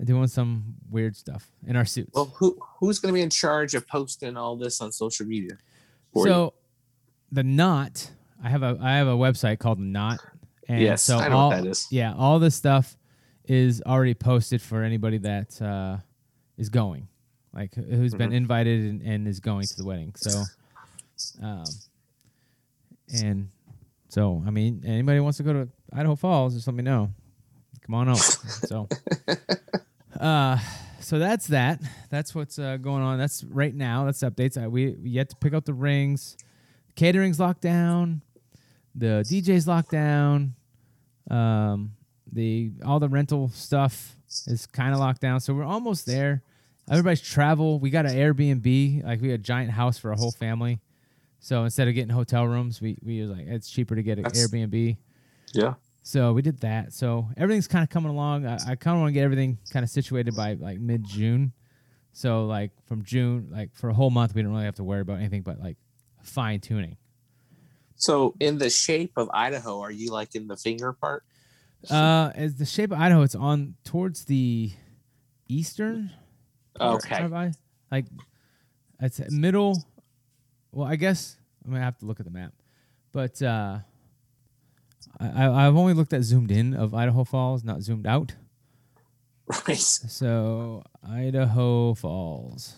doing 0.05 0.27
some 0.27 0.75
weird 0.91 1.17
stuff 1.17 1.49
in 1.67 1.77
our 1.77 1.85
suits. 1.85 2.11
well, 2.15 2.27
who 2.37 2.59
who's 2.81 2.99
going 2.99 3.13
to 3.13 3.17
be 3.17 3.23
in 3.23 3.31
charge 3.31 3.75
of 3.75 3.87
posting 3.89 4.37
all 4.37 4.57
this 4.57 4.81
on 4.81 4.93
social 4.93 5.27
media? 5.27 5.57
for 6.13 6.27
you? 6.27 6.33
so 6.33 6.55
the 7.33 7.43
knot, 7.43 8.11
I 8.43 8.49
have 8.51 8.63
a 8.63 8.79
I 8.81 8.93
have 8.97 9.07
a 9.09 9.15
website 9.17 9.59
called 9.59 9.79
Knot, 9.79 10.21
and 10.69 10.81
yes, 10.81 11.03
so 11.03 11.19
I 11.19 11.29
know 11.29 11.37
all 11.37 11.51
what 11.51 11.63
that 11.63 11.67
is. 11.69 11.87
yeah, 11.91 12.15
all 12.17 12.39
this 12.39 12.55
stuff 12.55 12.97
is 13.45 13.83
already 13.87 14.15
posted 14.15 14.61
for 14.61 14.83
anybody 14.83 15.19
that 15.19 15.61
uh, 15.63 15.99
is 16.57 16.69
going, 16.69 17.09
like 17.55 17.75
who's 17.75 18.15
been 18.15 18.31
Mhm. 18.31 18.35
invited 18.37 18.81
and, 18.91 19.03
and 19.03 19.29
is 19.29 19.41
going 19.41 19.67
to 19.67 19.77
the 19.77 19.85
wedding. 19.85 20.13
So, 20.17 20.43
um, 21.43 21.65
and 23.23 23.49
so 24.09 24.43
I 24.47 24.51
mean, 24.51 24.83
anybody 24.85 25.21
wants 25.21 25.37
to 25.39 25.43
go 25.45 25.53
to 25.53 25.69
Idaho 25.93 26.15
Falls, 26.17 26.55
just 26.55 26.67
let 26.67 26.75
me 26.75 26.83
know. 26.83 27.13
Come 27.83 27.95
on 27.95 28.09
out. 28.09 28.19
so, 28.19 28.89
uh, 30.21 30.59
so 31.01 31.19
that's 31.19 31.47
that. 31.49 31.81
That's 32.11 32.35
what's 32.35 32.59
uh, 32.59 32.77
going 32.79 33.03
on. 33.03 33.19
That's 33.19 33.45
right 33.45 33.75
now. 33.75 34.05
That's 34.05 34.21
updates. 34.21 34.61
I, 34.61 34.67
we, 34.69 34.91
we 34.93 35.11
yet 35.11 35.31
to 35.31 35.37
pick 35.37 35.55
up 35.55 35.65
the 35.65 35.75
rings. 35.75 36.37
Catering's 36.95 37.39
locked 37.39 37.61
down. 37.61 38.23
The 38.95 39.23
DJ's 39.27 39.69
locked 39.69 39.91
down. 39.91 40.55
Um, 41.31 41.93
the 42.33 42.73
all 42.85 42.99
the 42.99 43.09
rental 43.09 43.51
stuff 43.51 44.17
is 44.47 44.67
kind 44.67 44.93
of 44.95 45.01
locked 45.01 45.21
down, 45.21 45.41
so 45.41 45.55
we're 45.55 45.65
almost 45.65 46.07
there. 46.07 46.43
Everybody's 46.91 47.21
travel. 47.21 47.79
We 47.79 47.91
got 47.91 48.07
an 48.07 48.13
Airbnb, 48.15 49.05
like 49.05 49.21
we 49.21 49.31
had 49.31 49.41
a 49.41 49.43
giant 49.43 49.71
house 49.73 49.99
for 49.99 50.13
a 50.13 50.17
whole 50.17 50.31
family. 50.31 50.81
So 51.41 51.65
instead 51.65 51.89
of 51.89 51.95
getting 51.95 52.11
hotel 52.11 52.47
rooms, 52.47 52.81
we 52.81 52.97
we 53.03 53.21
was 53.21 53.31
like 53.31 53.47
it's 53.47 53.69
cheaper 53.71 53.95
to 53.95 54.03
get 54.03 54.19
an 54.19 54.25
That's- 54.25 54.49
Airbnb. 54.49 54.97
Yeah. 55.53 55.75
So 56.07 56.33
we 56.33 56.41
did 56.41 56.61
that. 56.61 56.93
So 56.93 57.29
everything's 57.37 57.67
kind 57.67 57.83
of 57.83 57.91
coming 57.91 58.13
along. 58.13 58.47
I, 58.47 58.55
I 58.55 58.77
kind 58.77 58.97
of 58.97 59.01
want 59.01 59.09
to 59.09 59.13
get 59.13 59.25
everything 59.25 59.59
kind 59.73 59.83
of 59.83 59.91
situated 59.91 60.37
by 60.37 60.53
like 60.53 60.79
mid 60.79 61.05
June. 61.05 61.53
So 62.13 62.47
like 62.47 62.71
from 62.87 63.03
June, 63.03 63.49
like 63.51 63.75
for 63.75 63.91
a 63.91 63.93
whole 63.93 64.11
month, 64.11 64.33
we 64.33 64.43
don't 64.43 64.53
really 64.53 64.67
have 64.67 64.77
to 64.77 64.85
worry 64.85 65.01
about 65.01 65.19
anything 65.19 65.43
but 65.43 65.59
like 65.59 65.77
fine 66.23 66.61
tuning. 66.61 66.97
So, 67.97 68.37
in 68.39 68.59
the 68.59 68.71
shape 68.71 69.15
of 69.17 69.29
Idaho, 69.35 69.81
are 69.81 69.91
you 69.91 70.13
like 70.13 70.37
in 70.37 70.47
the 70.47 70.57
finger 70.57 70.93
part? 70.93 71.25
Uh, 71.91 72.31
as 72.37 72.55
the 72.55 72.67
shape 72.67 72.93
of 72.93 73.01
Idaho, 73.01 73.23
it's 73.23 73.35
on 73.35 73.75
towards 73.83 74.27
the 74.27 74.71
eastern. 75.49 76.13
Okay. 76.81 77.29
like 77.91 78.05
it's 79.01 79.21
middle. 79.33 79.83
Well, 80.71 80.87
I 80.87 80.95
guess 80.95 81.37
I'm 81.65 81.73
gonna 81.73 81.83
have 81.83 81.99
to 81.99 82.07
look 82.07 82.21
at 82.21 82.27
the 82.27 82.33
map, 82.33 82.53
but 83.13 83.43
uh, 83.43 83.79
I, 85.19 85.49
I've 85.67 85.77
only 85.77 85.95
looked 85.95 86.13
at 86.13 86.23
zoomed 86.23 86.51
in 86.51 86.75
of 86.75 86.95
Idaho 86.95 87.25
Falls, 87.25 87.65
not 87.65 87.83
zoomed 87.83 88.07
out. 88.07 88.35
Right. 89.69 89.79
So 89.79 90.83
Idaho 91.09 91.95
Falls. 91.95 92.75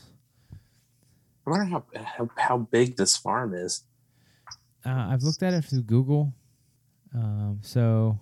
I 1.47 1.51
wonder 1.51 1.65
how 1.65 1.85
how, 2.05 2.29
how 2.37 2.59
big 2.59 2.97
this 2.97 3.17
farm 3.17 3.55
is. 3.55 3.85
Uh, 4.85 4.91
I've 5.11 5.23
looked 5.23 5.43
at 5.43 5.55
it 5.55 5.65
through 5.65 5.83
Google. 5.83 6.33
Um, 7.15 7.61
so 7.63 8.19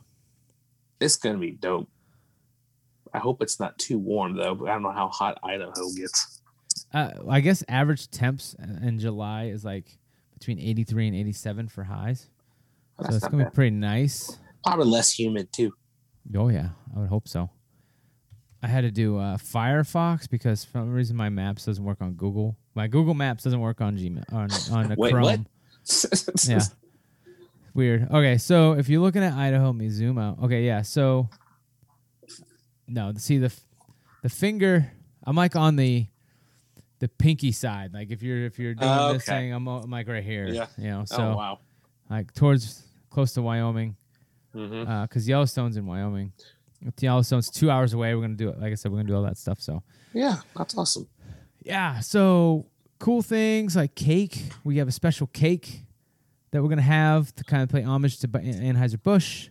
It's 1.00 1.16
gonna 1.16 1.38
be 1.38 1.50
dope. 1.50 1.88
I 3.12 3.18
hope 3.18 3.42
it's 3.42 3.58
not 3.58 3.76
too 3.78 3.99
warm 3.99 4.37
though. 4.37 4.52
I 4.66 4.68
don't 4.75 4.82
know 4.82 4.92
how 4.92 5.08
hot 5.08 5.38
Idaho 5.42 5.73
gets. 5.96 6.40
uh, 6.94 7.11
I 7.28 7.40
guess 7.40 7.64
average 7.68 8.11
temps 8.11 8.54
in 8.82 8.99
July 9.00 9.46
is 9.46 9.64
like 9.64 9.99
between 10.38 10.61
83 10.61 11.08
and 11.08 11.16
87 11.16 11.68
for 11.68 11.82
highs. 11.85 12.28
So 13.02 13.14
it's 13.14 13.28
gonna 13.28 13.44
be 13.44 13.50
pretty 13.50 13.76
nice. 13.76 14.38
Probably 14.64 14.86
less 14.86 15.16
humid 15.18 15.52
too. 15.52 15.72
Oh 16.36 16.48
yeah, 16.48 16.70
I 16.94 17.00
would 17.00 17.08
hope 17.08 17.28
so. 17.28 17.50
I 18.62 18.68
had 18.68 18.80
to 18.82 18.90
do 18.90 19.18
uh, 19.18 19.36
Firefox 19.36 20.28
because 20.28 20.64
for 20.64 20.78
some 20.78 20.92
reason 20.92 21.14
my 21.16 21.28
maps 21.28 21.66
doesn't 21.66 21.84
work 21.84 21.98
on 22.00 22.14
Google. 22.14 22.56
My 22.74 22.88
Google 22.88 23.14
Maps 23.14 23.44
doesn't 23.44 23.60
work 23.60 23.80
on 23.80 23.96
Gmail 23.96 24.24
on 24.32 24.48
on 24.72 24.94
Wait, 24.98 25.12
Chrome. 25.12 25.22
what? 25.24 25.40
Yeah. 26.48 26.60
Weird. 27.74 28.08
Okay, 28.10 28.38
so 28.38 28.72
if 28.72 28.88
you're 28.88 29.02
looking 29.02 29.22
at 29.22 29.34
Idaho, 29.34 29.66
let 29.66 29.74
me 29.76 29.90
zoom 29.90 30.16
out. 30.18 30.42
Okay, 30.42 30.64
yeah. 30.64 30.82
So 30.82 31.28
no, 32.88 33.12
see 33.16 33.38
the 33.38 33.52
the 34.22 34.28
finger. 34.30 34.90
I'm 35.24 35.36
like 35.36 35.54
on 35.56 35.76
the 35.76 36.06
the 37.00 37.08
pinky 37.08 37.52
side. 37.52 37.92
Like 37.92 38.10
if 38.10 38.22
you're 38.22 38.46
if 38.46 38.58
you're 38.58 38.74
doing 38.74 38.90
Oh, 38.90 39.12
this 39.12 39.24
thing, 39.26 39.52
I'm, 39.52 39.66
I'm 39.68 39.90
like 39.90 40.08
right 40.08 40.24
here. 40.24 40.48
Yeah. 40.48 40.66
You 40.78 40.88
know, 40.88 41.04
so 41.04 41.16
oh 41.32 41.36
wow. 41.36 41.58
like 42.08 42.32
towards 42.32 42.82
close 43.16 43.32
to 43.32 43.40
Wyoming, 43.40 43.96
mm-hmm. 44.54 44.87
uh, 44.87 45.06
because 45.06 45.26
Yellowstone's 45.26 45.78
in 45.78 45.87
Wyoming. 45.87 46.32
Yellowstone's 47.00 47.49
two 47.49 47.70
hours 47.70 47.94
away. 47.94 48.14
We're 48.14 48.20
gonna 48.20 48.35
do 48.35 48.50
it. 48.50 48.61
Like 48.61 48.73
I 48.73 48.75
said, 48.75 48.92
we're 48.92 48.99
gonna 48.99 49.08
do 49.08 49.16
all 49.16 49.23
that 49.23 49.38
stuff. 49.38 49.58
So 49.58 49.82
Yeah, 50.12 50.37
that's 50.54 50.76
awesome. 50.76 51.08
yeah. 51.64 52.00
So 52.00 52.66
cool 52.99 53.23
things 53.23 53.75
like 53.75 53.94
cake. 53.94 54.42
We 54.64 54.76
have 54.76 54.87
a 54.87 54.92
special 54.92 55.28
cake 55.28 55.87
that 56.50 56.62
we're 56.62 56.68
gonna 56.68 56.82
have 56.82 57.35
to 57.37 57.44
kind 57.44 57.62
of 57.62 57.70
pay 57.70 57.80
homage 57.80 58.18
to 58.20 58.28
Anheuser 58.28 59.02
Busch. 59.02 59.49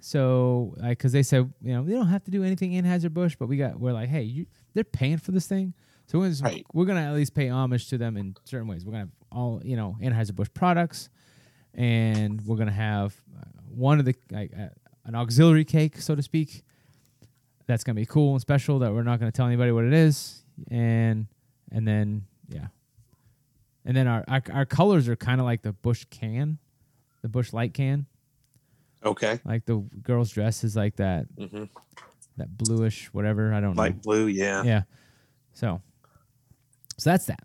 So, 0.00 0.74
like, 0.76 0.98
because 0.98 1.12
they 1.12 1.22
said, 1.22 1.50
you 1.62 1.72
know, 1.72 1.82
they 1.82 1.92
don't 1.92 2.08
have 2.08 2.24
to 2.24 2.30
do 2.30 2.44
anything 2.44 2.72
Anheuser 2.72 3.10
Busch, 3.10 3.36
but 3.38 3.48
we 3.48 3.56
got, 3.56 3.80
we're 3.80 3.94
like, 3.94 4.10
hey, 4.10 4.20
you, 4.24 4.44
they're 4.74 4.84
paying 4.84 5.16
for 5.16 5.32
this 5.32 5.46
thing, 5.46 5.72
so 6.06 6.18
we're 6.18 6.24
gonna, 6.24 6.32
just- 6.32 6.44
Right. 6.44 6.66
we're 6.74 6.84
gonna 6.84 7.00
at 7.08 7.14
least 7.14 7.34
pay 7.34 7.48
homage 7.48 7.88
to 7.88 7.96
them 7.96 8.18
in 8.18 8.34
certain 8.44 8.68
ways. 8.68 8.84
We're 8.84 8.92
gonna 8.92 9.04
have 9.04 9.12
all, 9.32 9.62
you 9.64 9.76
know, 9.76 9.96
Anheuser 10.02 10.34
Busch 10.34 10.50
products, 10.52 11.08
and 11.74 12.40
we're 12.46 12.56
gonna 12.56 12.70
have 12.70 13.14
uh, 13.38 13.44
one 13.68 13.98
of 13.98 14.04
the 14.04 14.14
like 14.30 14.52
uh, 14.58 14.68
an 15.04 15.14
auxiliary 15.14 15.64
cake, 15.64 15.98
so 15.98 16.14
to 16.14 16.22
speak. 16.22 16.62
That's 17.66 17.82
gonna 17.84 17.96
be 17.96 18.06
cool 18.06 18.32
and 18.32 18.40
special. 18.40 18.78
That 18.80 18.92
we're 18.92 19.02
not 19.02 19.18
gonna 19.18 19.32
tell 19.32 19.46
anybody 19.46 19.72
what 19.72 19.84
it 19.84 19.92
is, 19.92 20.42
and 20.70 21.26
and 21.72 21.86
then 21.86 22.26
yeah, 22.48 22.66
and 23.84 23.96
then 23.96 24.06
our 24.06 24.24
our, 24.28 24.42
our 24.52 24.66
colors 24.66 25.08
are 25.08 25.16
kind 25.16 25.40
of 25.40 25.46
like 25.46 25.62
the 25.62 25.72
Busch 25.72 26.04
can, 26.10 26.58
the 27.22 27.28
Busch 27.28 27.52
light 27.52 27.74
can. 27.74 28.06
Okay. 29.04 29.40
Like 29.44 29.66
the 29.66 29.84
girl's 30.02 30.30
dress 30.30 30.64
is 30.64 30.76
like 30.76 30.96
that 30.96 31.26
hmm 31.38 31.64
that 32.36 32.56
bluish 32.56 33.12
whatever. 33.12 33.52
I 33.54 33.60
don't 33.60 33.76
know. 33.76 33.82
Like 33.82 34.02
blue, 34.02 34.26
yeah. 34.26 34.62
Yeah. 34.64 34.82
So 35.52 35.80
so 36.98 37.10
that's 37.10 37.26
that. 37.26 37.44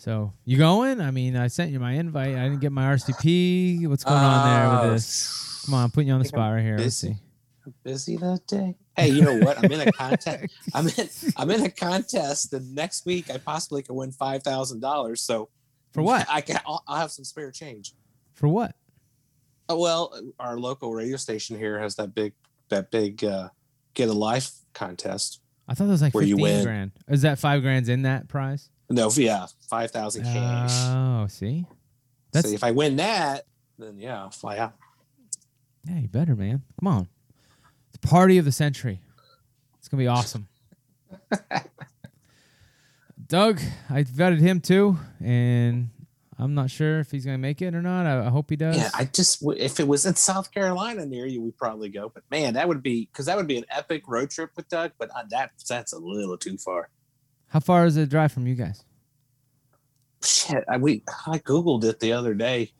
So 0.00 0.32
you 0.46 0.56
going? 0.56 0.98
I 0.98 1.10
mean, 1.10 1.36
I 1.36 1.48
sent 1.48 1.72
you 1.72 1.78
my 1.78 1.92
invite. 1.92 2.34
I 2.34 2.44
didn't 2.44 2.60
get 2.60 2.72
my 2.72 2.84
RCP. 2.84 3.86
What's 3.86 4.02
going 4.02 4.16
on 4.16 4.48
there 4.48 4.80
with 4.80 4.92
this? 4.94 5.62
Come 5.66 5.74
on, 5.74 5.84
I'm 5.84 5.90
putting 5.90 6.08
you 6.08 6.14
on 6.14 6.20
the 6.20 6.24
spot 6.24 6.54
right 6.54 6.62
here. 6.62 6.78
Let's 6.78 7.02
busy. 7.02 7.12
see. 7.12 7.72
Busy 7.84 8.16
that 8.16 8.46
day. 8.46 8.76
Hey, 8.96 9.10
you 9.10 9.20
know 9.20 9.36
what? 9.36 9.58
I'm 9.58 9.70
in 9.70 9.86
a 9.86 9.92
contest. 9.92 10.54
I'm 10.74 10.88
in. 10.88 11.08
I'm 11.36 11.50
in 11.50 11.66
a 11.66 11.70
contest. 11.70 12.50
The 12.50 12.60
next 12.60 13.04
week, 13.04 13.30
I 13.30 13.36
possibly 13.36 13.82
could 13.82 13.92
win 13.94 14.10
five 14.10 14.42
thousand 14.42 14.80
dollars. 14.80 15.20
So 15.20 15.50
For 15.92 16.02
what? 16.02 16.26
I 16.30 16.40
can. 16.40 16.58
I'll, 16.66 16.82
I'll 16.88 16.96
have 16.96 17.10
some 17.10 17.26
spare 17.26 17.50
change. 17.50 17.92
For 18.32 18.48
what? 18.48 18.74
Oh, 19.68 19.78
well, 19.78 20.18
our 20.40 20.58
local 20.58 20.94
radio 20.94 21.18
station 21.18 21.58
here 21.58 21.78
has 21.78 21.96
that 21.96 22.14
big, 22.14 22.32
that 22.70 22.90
big 22.90 23.22
uh, 23.22 23.50
get 23.92 24.08
a 24.08 24.14
life 24.14 24.50
contest. 24.72 25.42
I 25.68 25.74
thought 25.74 25.84
it 25.84 25.88
was 25.88 26.00
like 26.00 26.14
Where 26.14 26.24
you 26.24 26.36
fifteen 26.36 26.56
win. 26.56 26.64
grand. 26.64 26.92
Is 27.06 27.20
that 27.20 27.38
five 27.38 27.60
grand's 27.60 27.90
in 27.90 28.02
that 28.02 28.28
prize? 28.28 28.70
No, 28.90 29.08
yeah, 29.14 29.46
five 29.68 29.90
thousand 29.92 30.24
cash. 30.24 30.72
Oh, 30.74 31.26
see, 31.28 31.64
that's 32.32 32.48
so 32.48 32.54
if 32.54 32.64
I 32.64 32.72
win 32.72 32.96
that, 32.96 33.46
then 33.78 33.98
yeah, 33.98 34.22
I'll 34.22 34.30
fly 34.30 34.58
out. 34.58 34.74
yeah. 35.88 35.98
You 36.00 36.08
better, 36.08 36.34
man. 36.34 36.62
Come 36.80 36.88
on, 36.88 37.08
the 37.92 37.98
party 38.00 38.36
of 38.38 38.44
the 38.44 38.52
century. 38.52 39.00
It's 39.78 39.88
gonna 39.88 40.02
be 40.02 40.08
awesome. 40.08 40.48
Doug, 43.26 43.60
I 43.88 44.02
vetted 44.02 44.40
him 44.40 44.60
too, 44.60 44.98
and 45.22 45.90
I'm 46.36 46.54
not 46.54 46.70
sure 46.70 46.98
if 46.98 47.10
he's 47.12 47.24
gonna 47.24 47.38
make 47.38 47.62
it 47.62 47.74
or 47.76 47.82
not. 47.82 48.06
I, 48.06 48.26
I 48.26 48.28
hope 48.30 48.50
he 48.50 48.56
does. 48.56 48.76
Yeah, 48.76 48.90
I 48.92 49.04
just 49.04 49.42
if 49.56 49.78
it 49.78 49.86
was 49.86 50.04
in 50.04 50.16
South 50.16 50.50
Carolina 50.52 51.06
near 51.06 51.26
you, 51.26 51.40
we'd 51.42 51.56
probably 51.56 51.90
go. 51.90 52.08
But 52.12 52.24
man, 52.30 52.54
that 52.54 52.66
would 52.66 52.82
be 52.82 53.08
because 53.12 53.26
that 53.26 53.36
would 53.36 53.46
be 53.46 53.58
an 53.58 53.66
epic 53.70 54.02
road 54.08 54.30
trip 54.30 54.50
with 54.56 54.68
Doug. 54.68 54.92
But 54.98 55.10
uh, 55.14 55.22
that 55.30 55.52
that's 55.68 55.92
a 55.92 55.98
little 55.98 56.36
too 56.36 56.58
far. 56.58 56.88
How 57.50 57.60
far 57.60 57.84
is 57.84 57.96
the 57.96 58.06
drive 58.06 58.32
from 58.32 58.46
you 58.46 58.54
guys? 58.54 58.84
Shit, 60.22 60.64
I 60.68 60.76
we 60.76 61.02
I 61.26 61.38
googled 61.38 61.84
it 61.84 62.00
the 62.00 62.12
other 62.12 62.34
day. 62.34 62.72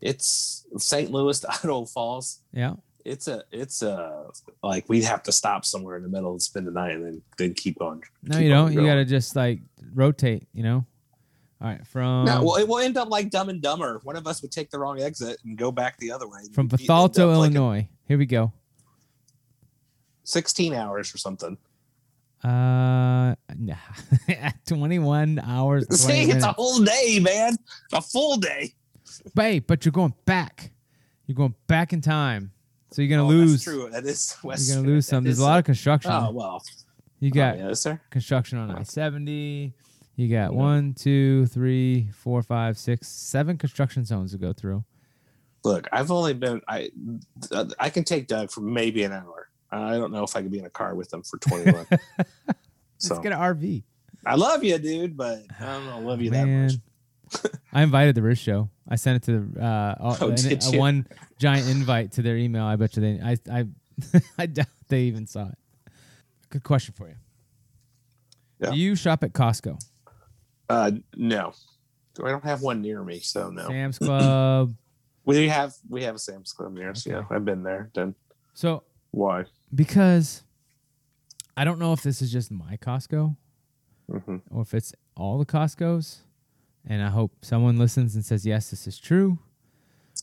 It's 0.00 0.66
St. 0.76 1.10
Louis 1.10 1.40
to 1.40 1.48
Idaho 1.52 1.84
Falls. 1.86 2.40
Yeah. 2.52 2.74
It's 3.04 3.28
a 3.28 3.44
it's 3.50 3.82
a 3.82 4.26
like 4.62 4.84
we'd 4.88 5.04
have 5.04 5.22
to 5.24 5.32
stop 5.32 5.64
somewhere 5.64 5.96
in 5.96 6.02
the 6.02 6.08
middle 6.08 6.32
and 6.32 6.42
spend 6.42 6.66
the 6.66 6.70
night 6.70 6.92
and 6.92 7.04
then 7.04 7.22
then 7.38 7.54
keep 7.54 7.80
on. 7.80 8.02
No, 8.22 8.36
keep 8.36 8.44
you 8.44 8.50
don't. 8.50 8.72
You 8.72 8.84
gotta 8.84 9.06
just 9.06 9.34
like 9.36 9.60
rotate. 9.94 10.46
You 10.52 10.62
know. 10.64 10.86
All 11.62 11.68
right, 11.68 11.86
from 11.86 12.24
No, 12.24 12.42
well, 12.42 12.56
it 12.56 12.66
will 12.66 12.78
end 12.78 12.96
up 12.96 13.10
like 13.10 13.28
Dumb 13.30 13.50
and 13.50 13.60
Dumber. 13.60 14.00
One 14.04 14.16
of 14.16 14.26
us 14.26 14.40
would 14.40 14.50
take 14.50 14.70
the 14.70 14.78
wrong 14.78 15.00
exit 15.00 15.36
and 15.44 15.58
go 15.58 15.70
back 15.70 15.98
the 15.98 16.10
other 16.10 16.26
way. 16.26 16.40
from 16.52 16.70
Bethalto, 16.70 17.08
up 17.08 17.16
like 17.16 17.18
a 17.18 17.32
Illinois. 17.32 17.88
Here 18.08 18.16
we 18.16 18.24
go. 18.24 18.52
Sixteen 20.24 20.72
hours 20.74 21.14
or 21.14 21.18
something. 21.18 21.58
Uh, 22.42 23.34
nah. 23.56 23.74
21 24.66 25.38
hours. 25.40 25.86
20 25.88 25.96
See, 25.96 26.30
it's 26.30 26.44
a 26.44 26.52
whole 26.52 26.78
day, 26.80 27.18
man. 27.20 27.56
A 27.92 28.00
full 28.00 28.36
day. 28.36 28.74
Babe, 29.34 29.64
but 29.66 29.84
you're 29.84 29.92
going 29.92 30.14
back. 30.24 30.70
You're 31.26 31.34
going 31.36 31.54
back 31.66 31.92
in 31.92 32.00
time. 32.00 32.52
So 32.92 33.02
you're 33.02 33.08
gonna 33.16 33.28
Oh, 33.28 33.38
that's 33.38 33.50
lose. 33.50 33.64
true. 33.64 33.88
That 33.90 34.04
is 34.04 34.36
West. 34.42 34.66
You're 34.68 34.78
gonna 34.78 34.88
lose 34.88 35.06
some. 35.06 35.22
There's 35.24 35.38
a 35.38 35.44
lot 35.44 35.58
of 35.58 35.64
construction. 35.64 36.10
Oh 36.12 36.30
well. 36.32 36.62
you 37.20 37.30
got 37.30 37.56
Oh, 37.60 37.72
yeah, 37.86 37.96
construction 38.10 38.58
on 38.58 38.70
I-70. 38.72 39.72
You 40.16 40.28
got 40.28 40.52
Yeah. 40.52 40.58
one, 40.58 40.94
two, 40.94 41.46
three, 41.46 42.08
four, 42.12 42.42
five, 42.42 42.76
six, 42.78 43.06
seven 43.08 43.58
construction 43.58 44.04
zones 44.04 44.32
to 44.32 44.38
go 44.38 44.52
through. 44.52 44.84
Look, 45.62 45.86
I've 45.92 46.10
only 46.10 46.34
been. 46.34 46.62
I 46.66 46.90
I 47.78 47.90
can 47.90 48.02
take 48.04 48.26
Doug 48.26 48.50
for 48.50 48.60
maybe 48.62 49.02
an 49.04 49.12
hour. 49.12 49.39
I 49.72 49.92
don't 49.98 50.12
know 50.12 50.24
if 50.24 50.34
I 50.36 50.42
could 50.42 50.50
be 50.50 50.58
in 50.58 50.64
a 50.66 50.70
car 50.70 50.94
with 50.94 51.10
them 51.10 51.22
for 51.22 51.38
twenty 51.46 51.70
one. 51.70 51.86
so 52.98 53.14
Let's 53.14 53.22
get 53.22 53.32
an 53.32 53.38
RV. 53.38 53.82
I 54.26 54.34
love 54.34 54.62
you, 54.64 54.76
dude, 54.78 55.16
but 55.16 55.42
I 55.60 55.64
don't 55.64 55.86
know, 55.86 56.00
love 56.00 56.20
you 56.20 56.30
that 56.30 56.44
much. 56.46 56.72
I 57.72 57.82
invited 57.82 58.14
the 58.16 58.22
Riz 58.22 58.38
show. 58.38 58.68
I 58.88 58.96
sent 58.96 59.16
it 59.16 59.22
to 59.26 59.40
the, 59.40 59.64
uh, 59.64 59.94
all- 60.00 60.16
Oh, 60.20 60.30
an- 60.30 60.58
a 60.74 60.78
one 60.78 61.06
giant 61.38 61.68
invite 61.68 62.12
to 62.12 62.22
their 62.22 62.36
email. 62.36 62.64
I 62.64 62.76
bet 62.76 62.96
you 62.96 63.02
they. 63.02 63.20
I 63.22 63.36
I 63.50 63.66
I 64.38 64.46
doubt 64.46 64.66
they 64.88 65.02
even 65.02 65.26
saw 65.26 65.48
it. 65.48 65.58
Good 66.50 66.64
question 66.64 66.94
for 66.96 67.08
you. 67.08 67.14
Yeah. 68.60 68.70
Do 68.70 68.76
you 68.76 68.94
shop 68.96 69.22
at 69.24 69.32
Costco, 69.32 69.80
Uh, 70.68 70.90
no, 71.16 71.52
I 72.22 72.28
don't 72.30 72.44
have 72.44 72.60
one 72.62 72.82
near 72.82 73.02
me, 73.02 73.20
so 73.20 73.48
no. 73.50 73.68
Sam's 73.68 73.98
Club? 74.00 74.74
We 75.24 75.48
have 75.48 75.72
we 75.88 76.02
have 76.02 76.16
a 76.16 76.18
Sam's 76.18 76.52
Club 76.52 76.72
near 76.74 76.90
us. 76.90 77.06
Yeah, 77.06 77.22
I've 77.30 77.44
been 77.44 77.62
there. 77.62 77.90
Then 77.94 78.14
so 78.54 78.82
why? 79.12 79.44
Because 79.74 80.42
I 81.56 81.64
don't 81.64 81.78
know 81.78 81.92
if 81.92 82.02
this 82.02 82.22
is 82.22 82.32
just 82.32 82.50
my 82.50 82.76
Costco 82.76 83.36
hmm 84.10 84.36
or 84.50 84.62
if 84.62 84.74
it's 84.74 84.92
all 85.16 85.38
the 85.38 85.46
Costco's, 85.46 86.22
and 86.86 87.02
I 87.02 87.10
hope 87.10 87.32
someone 87.42 87.78
listens 87.78 88.14
and 88.14 88.24
says 88.24 88.44
yes, 88.46 88.70
this 88.70 88.86
is 88.86 88.98
true. 88.98 89.38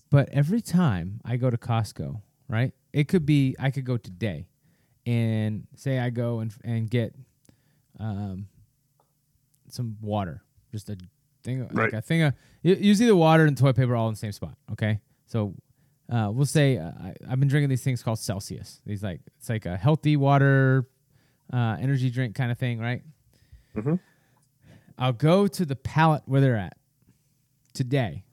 But 0.09 0.29
every 0.29 0.61
time 0.61 1.21
I 1.23 1.37
go 1.37 1.49
to 1.49 1.57
Costco, 1.57 2.21
right? 2.47 2.73
It 2.93 3.07
could 3.07 3.25
be 3.25 3.55
I 3.59 3.71
could 3.71 3.85
go 3.85 3.97
today, 3.97 4.47
and 5.05 5.67
say 5.75 5.99
I 5.99 6.09
go 6.09 6.39
and 6.39 6.53
and 6.63 6.89
get 6.89 7.13
um 7.99 8.47
some 9.69 9.97
water, 10.01 10.43
just 10.71 10.89
a 10.89 10.97
thing 11.43 11.67
like 11.71 11.93
a 11.93 12.01
thing 12.01 12.23
of 12.23 12.33
usually 12.63 13.07
the 13.07 13.15
water 13.15 13.45
and 13.45 13.57
toilet 13.57 13.75
paper 13.75 13.95
all 13.95 14.07
in 14.07 14.13
the 14.13 14.19
same 14.19 14.31
spot. 14.31 14.55
Okay, 14.71 14.99
so 15.25 15.53
uh, 16.09 16.29
we'll 16.33 16.45
say 16.45 16.77
uh, 16.77 16.91
I, 16.99 17.13
I've 17.29 17.39
been 17.39 17.49
drinking 17.49 17.69
these 17.69 17.83
things 17.83 18.01
called 18.03 18.19
Celsius. 18.19 18.81
These 18.85 19.03
like 19.03 19.21
it's 19.37 19.49
like 19.49 19.65
a 19.65 19.75
healthy 19.77 20.15
water 20.17 20.87
uh, 21.51 21.77
energy 21.79 22.09
drink 22.09 22.35
kind 22.35 22.51
of 22.51 22.57
thing, 22.57 22.79
right? 22.79 23.01
Mhm. 23.75 23.99
I'll 24.97 25.13
go 25.13 25.47
to 25.47 25.65
the 25.65 25.75
pallet 25.75 26.23
where 26.25 26.41
they're 26.41 26.57
at 26.57 26.77
today, 27.73 28.23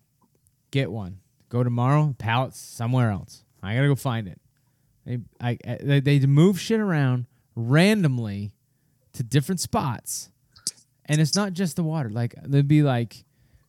get 0.71 0.90
one. 0.90 1.19
Go 1.50 1.62
tomorrow, 1.62 2.14
pallet's 2.19 2.59
somewhere 2.59 3.11
else. 3.11 3.45
I 3.62 3.75
gotta 3.75 3.88
go 3.88 3.95
find 3.95 4.26
it. 4.28 4.40
They, 5.07 5.19
I, 5.40 5.59
I- 5.66 5.78
they, 5.83 6.00
they 6.00 6.21
move 6.26 6.59
shit 6.61 6.81
around 6.81 7.26
randomly 7.54 8.52
to 9.12 9.23
different 9.23 9.61
spots, 9.61 10.31
and 11.07 11.21
it's 11.21 11.37
not 11.37 11.52
just 11.52 11.76
the 11.76 11.83
water. 11.85 12.09
Like 12.11 12.35
there'd 12.43 12.66
be 12.66 12.83
like 12.83 13.25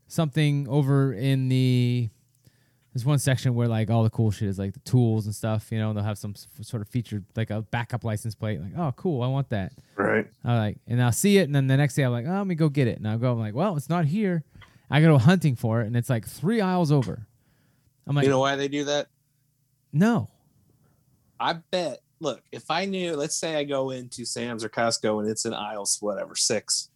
something 0.07 0.67
over 0.69 1.13
in 1.13 1.50
the 1.50 2.09
there's 2.95 3.03
one 3.03 3.19
section 3.19 3.55
where 3.55 3.67
like 3.67 3.89
all 3.89 4.03
the 4.03 4.09
cool 4.09 4.31
shit 4.31 4.47
is 4.47 4.57
like 4.57 4.71
the 4.71 4.79
tools 4.79 5.25
and 5.25 5.35
stuff. 5.35 5.67
You 5.69 5.79
know, 5.79 5.89
and 5.89 5.97
they'll 5.97 6.05
have 6.05 6.17
some 6.17 6.31
s- 6.31 6.47
sort 6.61 6.81
of 6.81 6.87
featured 6.87 7.25
like 7.35 7.49
a 7.49 7.61
backup 7.61 8.05
license 8.05 8.35
plate. 8.35 8.61
Like, 8.61 8.71
oh, 8.77 8.93
cool, 8.95 9.21
I 9.21 9.27
want 9.27 9.49
that. 9.49 9.73
Right. 9.97 10.25
I 10.45 10.57
like, 10.57 10.77
and 10.87 11.03
I'll 11.03 11.11
see 11.11 11.37
it, 11.37 11.41
and 11.43 11.53
then 11.53 11.67
the 11.67 11.75
next 11.75 11.95
day 11.95 12.03
I'm 12.03 12.13
like, 12.13 12.25
oh, 12.25 12.31
let 12.37 12.47
me 12.47 12.55
go 12.55 12.69
get 12.69 12.87
it, 12.87 12.97
and 12.97 13.05
I'll 13.05 13.17
go. 13.17 13.33
I'm 13.33 13.39
like, 13.39 13.53
well, 13.53 13.75
it's 13.75 13.89
not 13.89 14.05
here. 14.05 14.45
I 14.89 15.01
go 15.01 15.17
hunting 15.17 15.57
for 15.57 15.81
it, 15.81 15.87
and 15.87 15.97
it's 15.97 16.09
like 16.09 16.25
three 16.25 16.61
aisles 16.61 16.89
over. 16.89 17.27
I'm 18.07 18.15
like, 18.15 18.23
you 18.23 18.29
know 18.29 18.39
why 18.39 18.55
they 18.55 18.69
do 18.69 18.85
that? 18.85 19.07
no, 19.91 20.29
I 21.37 21.53
bet. 21.53 21.99
Look, 22.21 22.43
if 22.53 22.71
I 22.71 22.85
knew, 22.85 23.17
let's 23.17 23.35
say 23.35 23.57
I 23.57 23.65
go 23.65 23.89
into 23.89 24.23
Sam's 24.23 24.63
or 24.63 24.69
Costco 24.69 25.19
and 25.19 25.29
it's 25.29 25.43
in 25.43 25.53
aisles 25.53 25.97
whatever 25.99 26.33
six, 26.33 26.89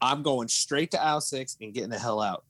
I'm 0.00 0.24
going 0.24 0.48
straight 0.48 0.90
to 0.90 1.00
aisle 1.00 1.20
six 1.20 1.56
and 1.60 1.72
getting 1.72 1.90
the 1.90 1.98
hell 1.98 2.20
out. 2.20 2.44